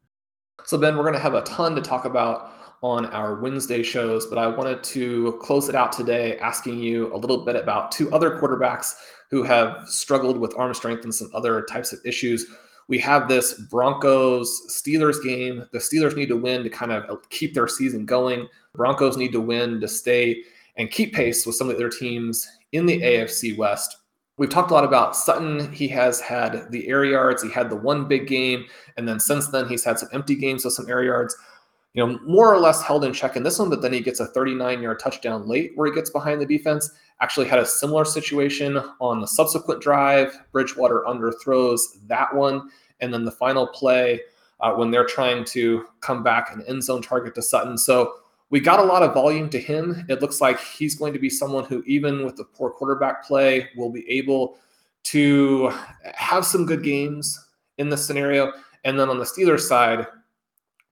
So, 0.64 0.78
Ben, 0.78 0.97
we're 0.97 1.03
going 1.03 1.14
to 1.14 1.20
have 1.20 1.35
a 1.35 1.43
ton 1.43 1.74
to 1.74 1.83
talk 1.83 2.05
about 2.05 2.53
on 2.83 3.07
our 3.07 3.35
Wednesday 3.35 3.83
shows, 3.83 4.26
but 4.26 4.39
I 4.39 4.47
wanted 4.47 4.83
to 4.85 5.39
close 5.43 5.68
it 5.68 5.74
out 5.74 5.93
today 5.93 6.39
asking 6.39 6.78
you 6.78 7.14
a 7.14 7.16
little 7.16 7.45
bit 7.45 7.57
about 7.57 7.93
two 7.93 8.11
other 8.12 8.39
quarterbacks 8.39 8.95
who 9.31 9.43
have 9.43 9.87
struggled 9.87 10.39
with 10.39 10.57
arm 10.57 10.72
strength 10.74 11.05
and 11.05 11.14
some 11.14 11.31
other 11.35 11.62
types 11.62 11.93
of 11.93 12.01
issues. 12.05 12.47
We 12.89 12.99
have 12.99 13.28
this 13.28 13.55
Broncos 13.70 14.62
Steelers 14.68 15.22
game. 15.22 15.66
The 15.72 15.78
Steelers 15.78 16.16
need 16.16 16.28
to 16.28 16.37
win 16.37 16.64
to 16.64 16.70
kind 16.70 16.91
of 16.91 17.28
keep 17.28 17.55
their 17.55 17.68
season 17.68 18.07
going. 18.07 18.49
Broncos 18.74 19.16
need 19.16 19.33
to 19.33 19.41
win 19.41 19.81
to 19.81 19.87
stay 19.87 20.43
and 20.76 20.91
keep 20.91 21.14
pace 21.14 21.47
with 21.47 21.57
some 21.57 21.70
of 21.70 21.78
their 21.78 21.91
teams 21.91 22.49
in 22.72 22.87
the 22.87 23.01
AFC 23.01 23.57
West. 23.57 23.97
We've 24.39 24.49
talked 24.49 24.70
a 24.70 24.74
lot 24.74 24.85
about 24.85 25.14
Sutton. 25.14 25.70
He 25.70 25.87
has 25.89 26.18
had 26.18 26.72
the 26.72 26.89
air 26.89 27.05
yards. 27.05 27.43
He 27.43 27.51
had 27.51 27.68
the 27.68 27.76
one 27.76 28.09
big 28.09 28.26
game, 28.26 28.64
and 28.97 29.07
then 29.07 29.20
since 29.20 29.49
then 29.49 29.68
he's 29.68 29.85
had 29.85 29.99
some 29.99 30.09
empty 30.14 30.35
games 30.35 30.64
with 30.64 30.72
some 30.72 30.89
air 30.89 31.05
yards. 31.05 31.37
You 31.95 32.07
know, 32.07 32.18
more 32.24 32.55
or 32.55 32.59
less 32.59 32.82
held 32.82 33.05
in 33.05 33.12
check 33.12 33.36
in 33.36 33.43
this 33.43 33.59
one, 33.59 33.68
but 33.68 33.82
then 33.82 33.93
he 33.93 34.01
gets 34.01 34.20
a 34.20 34.28
39-yard 34.28 35.01
touchdown 35.01 35.49
late 35.49 35.72
where 35.74 35.88
he 35.88 35.95
gets 35.95 36.11
behind 36.11 36.41
the 36.41 36.47
defense. 36.47 36.91
Actually 37.20 37.49
had 37.49 37.59
a 37.59 37.66
similar 37.66 38.05
situation 38.05 38.80
on 39.01 39.20
the 39.20 39.26
subsequent 39.26 39.82
drive. 39.82 40.38
Bridgewater 40.53 41.03
underthrows 41.07 41.80
that 42.07 42.32
one, 42.34 42.70
and 43.01 43.12
then 43.12 43.24
the 43.24 43.32
final 43.32 43.66
play 43.66 44.20
uh, 44.61 44.72
when 44.74 44.91
they're 44.91 45.07
trying 45.07 45.45
to 45.45 45.86
come 46.01 46.22
back 46.22 46.55
an 46.55 46.62
end 46.68 46.84
zone 46.84 47.03
target 47.03 47.34
to 47.34 47.43
Sutton. 47.43 47.76
So 47.76 48.14
we 48.51 48.61
got 48.61 48.80
a 48.80 48.84
lot 48.84 49.03
of 49.03 49.14
volume 49.14 49.49
to 49.51 49.61
him. 49.61 50.05
It 50.09 50.20
looks 50.20 50.41
like 50.41 50.61
he's 50.61 50.97
going 50.97 51.12
to 51.12 51.18
be 51.18 51.30
someone 51.30 51.64
who, 51.64 51.82
even 51.86 52.24
with 52.24 52.36
the 52.36 52.45
poor 52.45 52.70
quarterback 52.70 53.24
play, 53.24 53.68
will 53.76 53.91
be 53.91 54.09
able 54.11 54.59
to 55.05 55.72
have 56.14 56.45
some 56.45 56.66
good 56.66 56.82
games 56.82 57.49
in 57.78 57.88
this 57.88 58.05
scenario. 58.05 58.53
And 58.84 58.99
then 58.99 59.09
on 59.09 59.18
the 59.18 59.24
Steelers 59.24 59.61
side, 59.61 60.07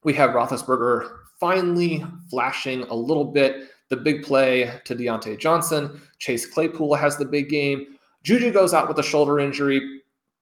we 0.03 0.13
have 0.13 0.31
Roethlisberger 0.31 1.09
finally 1.39 2.05
flashing 2.29 2.83
a 2.83 2.93
little 2.93 3.25
bit. 3.25 3.69
The 3.89 3.97
big 3.97 4.23
play 4.23 4.71
to 4.85 4.95
Diontae 4.95 5.39
Johnson. 5.39 5.99
Chase 6.19 6.45
Claypool 6.45 6.93
has 6.95 7.17
the 7.17 7.25
big 7.25 7.49
game. 7.49 7.97
Juju 8.23 8.51
goes 8.51 8.73
out 8.73 8.87
with 8.87 8.99
a 8.99 9.03
shoulder 9.03 9.39
injury. 9.39 10.01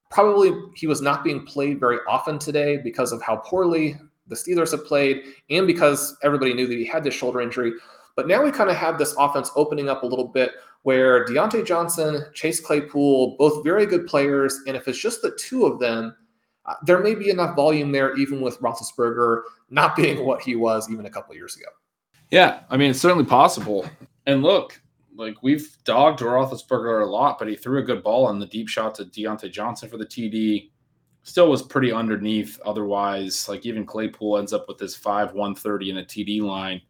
Probably 0.10 0.52
he 0.76 0.88
was 0.88 1.02
not 1.02 1.24
being 1.24 1.46
played 1.46 1.80
very 1.80 2.00
often 2.10 2.40
today 2.40 2.78
because 2.78 3.12
of 3.12 3.22
how 3.22 3.38
poorly 3.38 3.98
the 4.28 4.36
Steelers 4.36 4.72
have 4.72 4.86
played 4.86 5.24
and 5.50 5.66
because 5.66 6.18
everybody 6.24 6.54
knew 6.54 6.68
that 6.68 6.78
he 6.78 6.86
had 6.86 7.04
this 7.04 7.14
shoulder 7.14 7.40
injury. 7.40 7.72
But 8.16 8.28
now 8.28 8.44
we 8.44 8.52
kind 8.52 8.70
of 8.70 8.76
have 8.76 8.98
this 8.98 9.16
offense 9.18 9.52
opening 9.56 9.90
up 9.90 10.04
a 10.04 10.08
little 10.08 10.28
bit 10.28 10.52
where 10.84 11.26
Diontae 11.26 11.66
Johnson, 11.66 12.26
Chase 12.34 12.60
Claypool, 12.60 13.36
both 13.38 13.64
very 13.64 13.86
good 13.86 14.08
players. 14.08 14.60
And 14.68 14.76
if 14.76 14.88
it's 14.88 14.98
just 14.98 15.22
the 15.22 15.32
two 15.32 15.66
of 15.66 15.80
them, 15.80 16.16
uh, 16.68 16.74
there 16.84 17.00
may 17.00 17.16
be 17.16 17.30
enough 17.30 17.56
volume 17.56 17.92
there, 17.92 18.16
even 18.18 18.42
with 18.42 18.60
Roethlisberger 18.60 19.44
not 19.70 19.96
being 19.96 20.26
what 20.26 20.42
he 20.42 20.56
was 20.56 20.90
even 20.92 21.06
a 21.06 21.10
couple 21.10 21.36
years 21.36 21.56
ago. 21.56 21.68
Yeah, 22.32 22.62
I 22.70 22.78
mean, 22.78 22.92
it's 22.92 23.00
certainly 23.00 23.26
possible. 23.26 23.90
And 24.26 24.44
look, 24.44 24.80
like 25.16 25.42
we've 25.42 25.78
dogged 25.86 26.20
Roethlisberger 26.20 27.04
a 27.04 27.10
lot, 27.10 27.40
but 27.40 27.48
he 27.48 27.56
threw 27.56 27.80
a 27.80 27.84
good 27.84 28.04
ball 28.04 28.26
on 28.26 28.40
the 28.40 28.46
deep 28.46 28.68
shot 28.68 28.96
to 28.96 29.06
Diontae 29.06 29.52
Johnson 29.52 29.90
for 29.90 29.98
the 29.98 30.06
TD 30.06 30.70
still 31.28 31.50
was 31.50 31.62
pretty 31.62 31.92
underneath 31.92 32.58
otherwise. 32.66 33.50
Like 33.50 33.66
even 33.66 33.86
Claypool 33.86 34.38
ends 34.38 34.54
up 34.54 34.66
with 34.70 34.78
this 34.78 34.96
5 34.96 35.34
130 35.34 35.90
in 35.90 35.98
a 35.98 36.04
TD 36.04 36.42
line. 36.42 36.82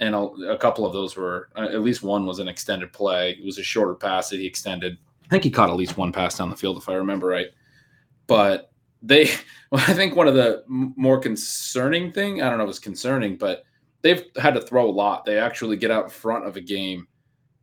And 0.00 0.16
a, 0.16 0.18
a 0.50 0.58
couple 0.58 0.84
of 0.84 0.92
those 0.92 1.16
were, 1.16 1.48
uh, 1.56 1.68
at 1.68 1.80
least 1.80 2.02
one 2.02 2.26
was 2.26 2.40
an 2.40 2.48
extended 2.48 2.92
play. 2.92 3.36
It 3.38 3.44
was 3.44 3.58
a 3.58 3.62
shorter 3.62 3.94
pass 3.94 4.30
that 4.30 4.40
he 4.40 4.46
extended. 4.46 4.98
I 5.24 5.28
think 5.28 5.44
he 5.44 5.50
caught 5.50 5.70
at 5.70 5.76
least 5.76 5.96
one 5.96 6.10
pass 6.10 6.36
down 6.36 6.50
the 6.50 6.56
field, 6.56 6.76
if 6.76 6.88
I 6.88 6.94
remember 6.94 7.28
right. 7.28 7.46
But 8.26 8.71
they, 9.02 9.30
well, 9.70 9.84
I 9.86 9.94
think 9.94 10.16
one 10.16 10.28
of 10.28 10.34
the 10.34 10.64
more 10.68 11.18
concerning 11.18 12.12
thing, 12.12 12.42
I 12.42 12.48
don't 12.48 12.58
know 12.58 12.64
if 12.64 12.70
it's 12.70 12.78
concerning, 12.78 13.36
but 13.36 13.64
they've 14.02 14.24
had 14.36 14.54
to 14.54 14.60
throw 14.60 14.88
a 14.88 14.90
lot. 14.90 15.24
They 15.24 15.38
actually 15.38 15.76
get 15.76 15.90
out 15.90 16.04
in 16.04 16.10
front 16.10 16.46
of 16.46 16.56
a 16.56 16.60
game 16.60 17.06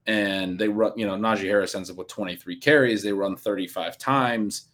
and 0.06 0.58
they 0.58 0.68
run, 0.68 0.94
you 0.96 1.06
know, 1.06 1.16
Najee 1.16 1.44
Harris 1.44 1.76
ends 1.76 1.90
up 1.90 1.98
with 1.98 2.08
23 2.08 2.60
carries. 2.60 3.04
They 3.04 3.14
run 3.14 3.36
35 3.36 3.98
times 3.98 4.70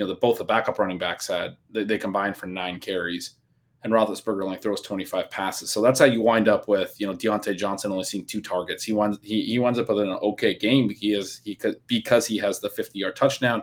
you 0.00 0.04
know, 0.04 0.14
the, 0.14 0.18
both 0.18 0.38
the 0.38 0.44
backup 0.44 0.78
running 0.78 0.98
backs 0.98 1.28
had, 1.28 1.56
they, 1.70 1.84
they 1.84 1.98
combined 1.98 2.36
for 2.36 2.46
nine 2.46 2.80
carries. 2.80 3.34
And 3.82 3.92
Roethlisberger 3.92 4.44
only 4.44 4.58
throws 4.58 4.82
25 4.82 5.30
passes. 5.30 5.70
So 5.70 5.80
that's 5.80 5.98
how 5.98 6.06
you 6.06 6.20
wind 6.20 6.48
up 6.48 6.68
with, 6.68 6.94
you 6.98 7.06
know, 7.06 7.14
Diontae 7.14 7.56
Johnson 7.56 7.92
only 7.92 8.04
seeing 8.04 8.26
two 8.26 8.42
targets. 8.42 8.84
He 8.84 8.92
winds, 8.92 9.18
he, 9.22 9.42
he 9.42 9.58
winds 9.58 9.78
up 9.78 9.88
with 9.88 10.00
an 10.00 10.08
okay 10.08 10.54
game 10.54 10.90
he, 10.90 11.54
could, 11.54 11.76
because 11.86 12.26
he 12.26 12.36
has 12.38 12.60
the 12.60 12.68
50 12.70 12.98
yard 12.98 13.16
touchdown. 13.16 13.62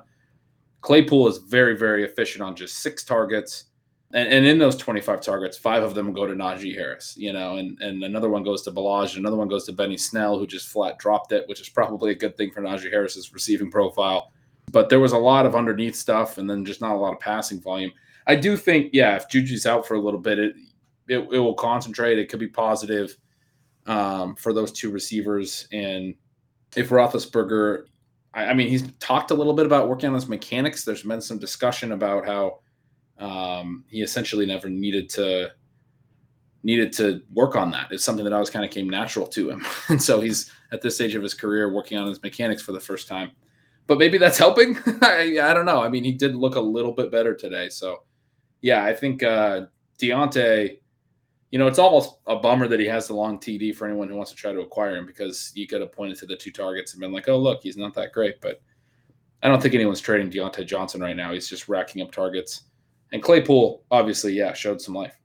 Claypool 0.81 1.27
is 1.27 1.39
very, 1.39 1.75
very 1.75 2.03
efficient 2.03 2.43
on 2.43 2.55
just 2.55 2.79
six 2.79 3.03
targets. 3.03 3.65
And, 4.13 4.29
and 4.29 4.45
in 4.45 4.57
those 4.57 4.77
25 4.77 5.21
targets, 5.21 5.57
five 5.57 5.83
of 5.83 5.93
them 5.93 6.13
go 6.13 6.25
to 6.25 6.33
Najee 6.33 6.73
Harris, 6.73 7.15
you 7.17 7.33
know, 7.33 7.57
and, 7.57 7.79
and 7.81 8.03
another 8.03 8.29
one 8.29 8.43
goes 8.43 8.61
to 8.63 8.71
Ballage, 8.71 9.17
another 9.17 9.35
one 9.35 9.49
goes 9.49 9.65
to 9.65 9.73
Benny 9.73 9.97
Snell, 9.97 10.39
who 10.39 10.47
just 10.47 10.69
flat 10.69 10.97
dropped 10.97 11.33
it, 11.33 11.47
which 11.47 11.59
is 11.59 11.67
probably 11.67 12.11
a 12.11 12.15
good 12.15 12.37
thing 12.37 12.51
for 12.51 12.61
Najee 12.61 12.91
Harris's 12.91 13.33
receiving 13.33 13.69
profile. 13.69 14.31
But 14.71 14.89
there 14.89 15.01
was 15.01 15.11
a 15.11 15.17
lot 15.17 15.45
of 15.45 15.55
underneath 15.55 15.95
stuff 15.95 16.37
and 16.37 16.49
then 16.49 16.63
just 16.63 16.81
not 16.81 16.95
a 16.95 16.99
lot 16.99 17.13
of 17.13 17.19
passing 17.19 17.59
volume. 17.59 17.91
I 18.27 18.35
do 18.35 18.55
think, 18.55 18.91
yeah, 18.93 19.15
if 19.15 19.29
Juju's 19.29 19.65
out 19.65 19.85
for 19.85 19.95
a 19.95 20.01
little 20.01 20.19
bit, 20.19 20.39
it 20.39 20.55
it, 21.07 21.19
it 21.19 21.39
will 21.39 21.53
concentrate. 21.53 22.19
It 22.19 22.29
could 22.29 22.39
be 22.39 22.47
positive 22.47 23.17
um, 23.85 24.35
for 24.35 24.53
those 24.53 24.71
two 24.71 24.91
receivers. 24.91 25.67
And 25.71 26.15
if 26.75 26.89
Roethlisberger, 26.89 27.85
I, 28.37 28.51
I, 28.51 28.53
mean, 28.53 28.69
he's 28.69 28.89
talked 28.99 29.31
a 29.31 29.33
little 29.33 29.53
bit 29.53 29.65
about 29.65 29.89
working 29.89 30.07
on 30.09 30.15
his 30.15 30.27
mechanics. 30.27 30.85
There's 30.85 31.01
been 31.01 31.21
some 31.21 31.39
discussion 31.39 31.91
about 31.91 32.25
how 32.25 32.59
um, 33.17 33.83
he 33.89 34.03
essentially 34.03 34.45
never 34.45 34.69
needed 34.69 35.09
to 35.11 35.51
needed 36.63 36.91
to 36.91 37.21
work 37.33 37.55
on 37.55 37.71
that. 37.71 37.87
It's 37.91 38.03
something 38.03 38.23
that 38.25 38.33
always 38.33 38.49
kind 38.49 38.65
of 38.65 38.71
came 38.71 38.89
natural 38.89 39.25
to 39.27 39.49
him, 39.49 39.65
and 39.89 40.01
so 40.01 40.21
he's 40.21 40.51
at 40.71 40.81
this 40.81 40.95
stage 40.95 41.15
of 41.15 41.23
his 41.23 41.33
career 41.33 41.73
working 41.73 41.97
on 41.97 42.07
his 42.07 42.21
mechanics 42.21 42.61
for 42.61 42.73
the 42.73 42.79
first 42.79 43.07
time. 43.07 43.31
But 43.87 43.97
maybe 43.97 44.17
that's 44.17 44.37
helping. 44.37 44.77
I, 45.01 45.39
I, 45.41 45.53
don't 45.53 45.65
know. 45.65 45.81
I 45.81 45.89
mean, 45.89 46.03
he 46.03 46.11
did 46.11 46.35
look 46.35 46.55
a 46.55 46.61
little 46.61 46.91
bit 46.91 47.09
better 47.09 47.33
today. 47.33 47.69
So, 47.69 48.03
yeah, 48.61 48.83
I 48.83 48.93
think 48.93 49.23
uh, 49.23 49.67
Diontae. 49.99 50.79
You 51.51 51.59
know, 51.59 51.67
it's 51.67 51.79
almost 51.79 52.17
a 52.27 52.35
bummer 52.35 52.67
that 52.67 52.79
he 52.79 52.85
has 52.87 53.07
the 53.07 53.13
long 53.13 53.39
TD 53.39 53.75
for 53.75 53.87
anyone 53.87 54.09
who 54.09 54.15
wants 54.15 54.31
to 54.31 54.37
try 54.37 54.51
to 54.51 54.59
acquire 54.59 54.97
him 54.97 55.05
because 55.05 55.51
you 55.55 55.65
could 55.65 55.81
have 55.81 55.93
pointed 55.93 56.17
to 56.19 56.25
the 56.25 56.35
two 56.35 56.51
targets 56.51 56.93
and 56.93 56.99
been 56.99 57.13
like, 57.13 57.29
"Oh, 57.29 57.37
look, 57.37 57.61
he's 57.63 57.77
not 57.77 57.93
that 57.93 58.11
great." 58.11 58.41
But 58.41 58.61
I 59.43 59.47
don't 59.47 59.61
think 59.61 59.73
anyone's 59.73 60.01
trading 60.01 60.29
Diontae 60.31 60.65
Johnson 60.65 61.01
right 61.01 61.15
now. 61.15 61.31
He's 61.31 61.47
just 61.47 61.69
racking 61.69 62.01
up 62.01 62.11
targets. 62.11 62.63
And 63.13 63.23
Claypool, 63.23 63.83
obviously, 63.91 64.33
yeah, 64.33 64.53
showed 64.53 64.81
some 64.81 64.93
life. 64.93 65.17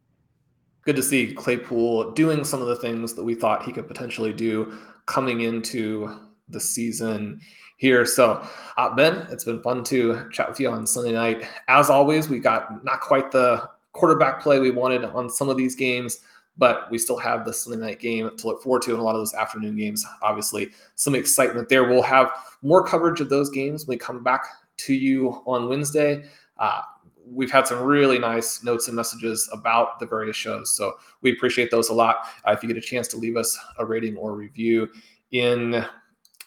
Good 0.85 0.97
to 0.97 1.03
see 1.03 1.33
Claypool 1.33 2.13
doing 2.13 2.45
some 2.45 2.61
of 2.61 2.69
the 2.69 2.77
things 2.77 3.15
that 3.15 3.25
we 3.25 3.35
thought 3.35 3.65
he 3.65 3.73
could 3.73 3.89
potentially 3.89 4.33
do 4.33 4.79
coming 5.07 5.43
into 5.43 6.21
the 6.49 6.61
season 6.61 7.41
here. 7.79 8.05
So, 8.05 8.47
uh, 8.77 8.95
Ben, 8.95 9.27
it's 9.31 9.45
been 9.45 9.63
fun 9.63 9.83
to 9.85 10.29
chat 10.31 10.49
with 10.49 10.61
you 10.61 10.71
on 10.71 10.87
Sunday 10.87 11.13
night. 11.13 11.49
As 11.69 11.91
always, 11.91 12.29
we 12.29 12.39
got 12.39 12.85
not 12.85 13.01
quite 13.01 13.31
the 13.31 13.69
quarterback 13.93 14.41
play 14.41 14.59
we 14.59 14.71
wanted 14.71 15.05
on 15.05 15.29
some 15.31 15.49
of 15.49 15.57
these 15.57 15.75
games, 15.75 16.21
but 16.57 16.91
we 16.91 16.99
still 16.99 17.17
have 17.17 17.45
the 17.45 17.53
Sunday 17.53 17.79
night 17.79 18.01
game 18.01 18.31
to 18.37 18.47
look 18.47 18.63
forward 18.63 18.83
to 18.83 18.91
and 18.91 19.01
a 19.01 19.03
lot 19.03 19.15
of 19.15 19.21
those 19.21 19.35
afternoon 19.35 19.77
games. 19.77 20.05
Obviously, 20.23 20.71
some 20.95 21.15
excitement 21.15 21.69
there. 21.69 21.85
We'll 21.85 22.03
have 22.03 22.31
more 22.63 22.85
coverage 22.85 23.21
of 23.21 23.29
those 23.29 23.51
games 23.51 23.87
when 23.87 23.97
we 23.97 23.99
come 23.99 24.23
back 24.23 24.47
to 24.79 24.95
you 24.95 25.43
on 25.47 25.69
Wednesday. 25.69 26.25
Uh, 26.59 26.83
we've 27.27 27.51
had 27.51 27.67
some 27.67 27.81
really 27.83 28.19
nice 28.19 28.63
notes 28.63 28.89
and 28.89 28.97
messages 28.97 29.49
about 29.53 29.99
the 30.01 30.07
various 30.07 30.37
shows. 30.37 30.71
So 30.77 30.95
we 31.21 31.33
appreciate 31.33 31.71
those 31.71 31.89
a 31.89 31.95
lot. 31.95 32.27
Uh, 32.47 32.53
if 32.53 32.63
you 32.63 32.69
get 32.69 32.77
a 32.77 32.87
chance 32.87 33.09
to 33.09 33.17
leave 33.17 33.37
us 33.37 33.59
a 33.79 33.85
rating 33.85 34.17
or 34.17 34.35
review 34.35 34.89
in 35.31 35.85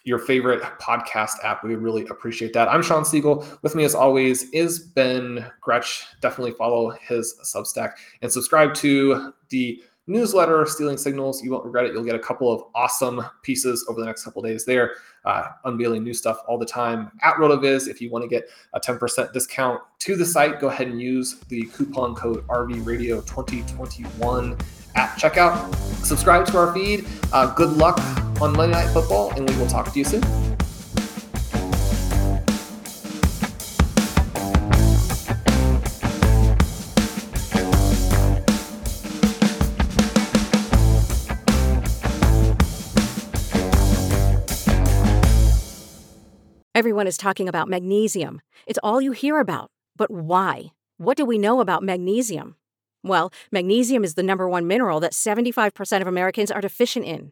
your 0.06 0.20
favorite 0.20 0.62
podcast 0.80 1.44
app, 1.44 1.62
we 1.64 1.76
really 1.76 2.06
appreciate 2.08 2.54
that. 2.54 2.70
I'm 2.70 2.84
Shawn 2.84 3.04
Siegele. 3.04 3.62
With 3.64 3.76
me, 3.76 3.84
as 3.84 3.96
always, 3.96 4.50
is 4.52 4.80
Ben 4.80 5.52
Gretch. 5.60 6.06
Definitely 6.22 6.54
follow 6.54 6.92
his 6.92 7.36
Substack 7.44 7.94
and 8.22 8.32
subscribe 8.32 8.74
to 8.76 9.34
the 9.50 9.84
newsletter, 10.06 10.64
Stealing 10.68 10.98
Signals. 10.98 11.44
You 11.44 11.50
won't 11.52 11.66
regret 11.66 11.86
it. 11.86 11.94
You'll 11.94 12.04
get 12.04 12.14
a 12.14 12.20
couple 12.20 12.52
of 12.52 12.66
awesome 12.76 13.26
pieces 13.42 13.84
over 13.90 14.00
the 14.00 14.06
next 14.06 14.24
couple 14.24 14.44
days 14.44 14.64
there, 14.64 14.92
uh, 15.26 15.46
unveiling 15.64 16.04
new 16.04 16.14
stuff 16.14 16.38
all 16.48 16.60
the 16.60 16.68
time 16.68 17.10
at 17.24 17.34
RotoViz. 17.38 17.88
If 17.88 18.00
you 18.00 18.12
want 18.12 18.22
to 18.24 18.28
get 18.28 18.48
a 18.74 18.80
10% 18.80 19.34
discount 19.34 19.82
to 20.00 20.16
the 20.16 20.26
site, 20.26 20.60
go 20.60 20.68
ahead 20.68 20.86
and 20.88 21.02
use 21.02 21.40
the 21.50 21.64
coupon 21.76 22.14
code 22.14 22.46
RVRadio2021 22.46 24.62
at 24.94 25.10
checkout. 25.18 25.76
Subscribe 26.06 26.46
to 26.46 26.60
our 26.60 26.72
feed. 26.76 27.08
Uh, 27.34 27.52
good 27.56 27.72
luck 27.72 27.98
on 28.42 28.54
Monday 28.54 28.74
Night 28.74 28.90
Football, 28.92 29.32
and 29.32 29.50
we 29.50 29.56
will 29.58 29.68
talk 29.68 29.92
to 29.92 30.00
you 30.00 30.06
soon. 30.06 30.24
Everyone 46.76 47.08
is 47.08 47.18
talking 47.18 47.48
about 47.48 47.70
magnesium. 47.70 48.42
It's 48.68 48.80
all 48.84 49.02
you 49.02 49.14
hear 49.14 49.40
about. 49.40 49.72
But 49.96 50.12
why? 50.12 50.74
What 50.98 51.16
do 51.16 51.24
we 51.24 51.38
know 51.38 51.62
about 51.62 51.84
magnesium? 51.84 52.58
Well, 53.02 53.32
magnesium 53.50 54.04
is 54.04 54.16
the 54.16 54.24
number 54.24 54.50
one 54.50 54.68
mineral 54.68 55.00
that 55.00 55.14
75% 55.14 56.02
of 56.02 56.08
Americans 56.08 56.52
are 56.52 56.60
deficient 56.60 57.06
in. 57.06 57.32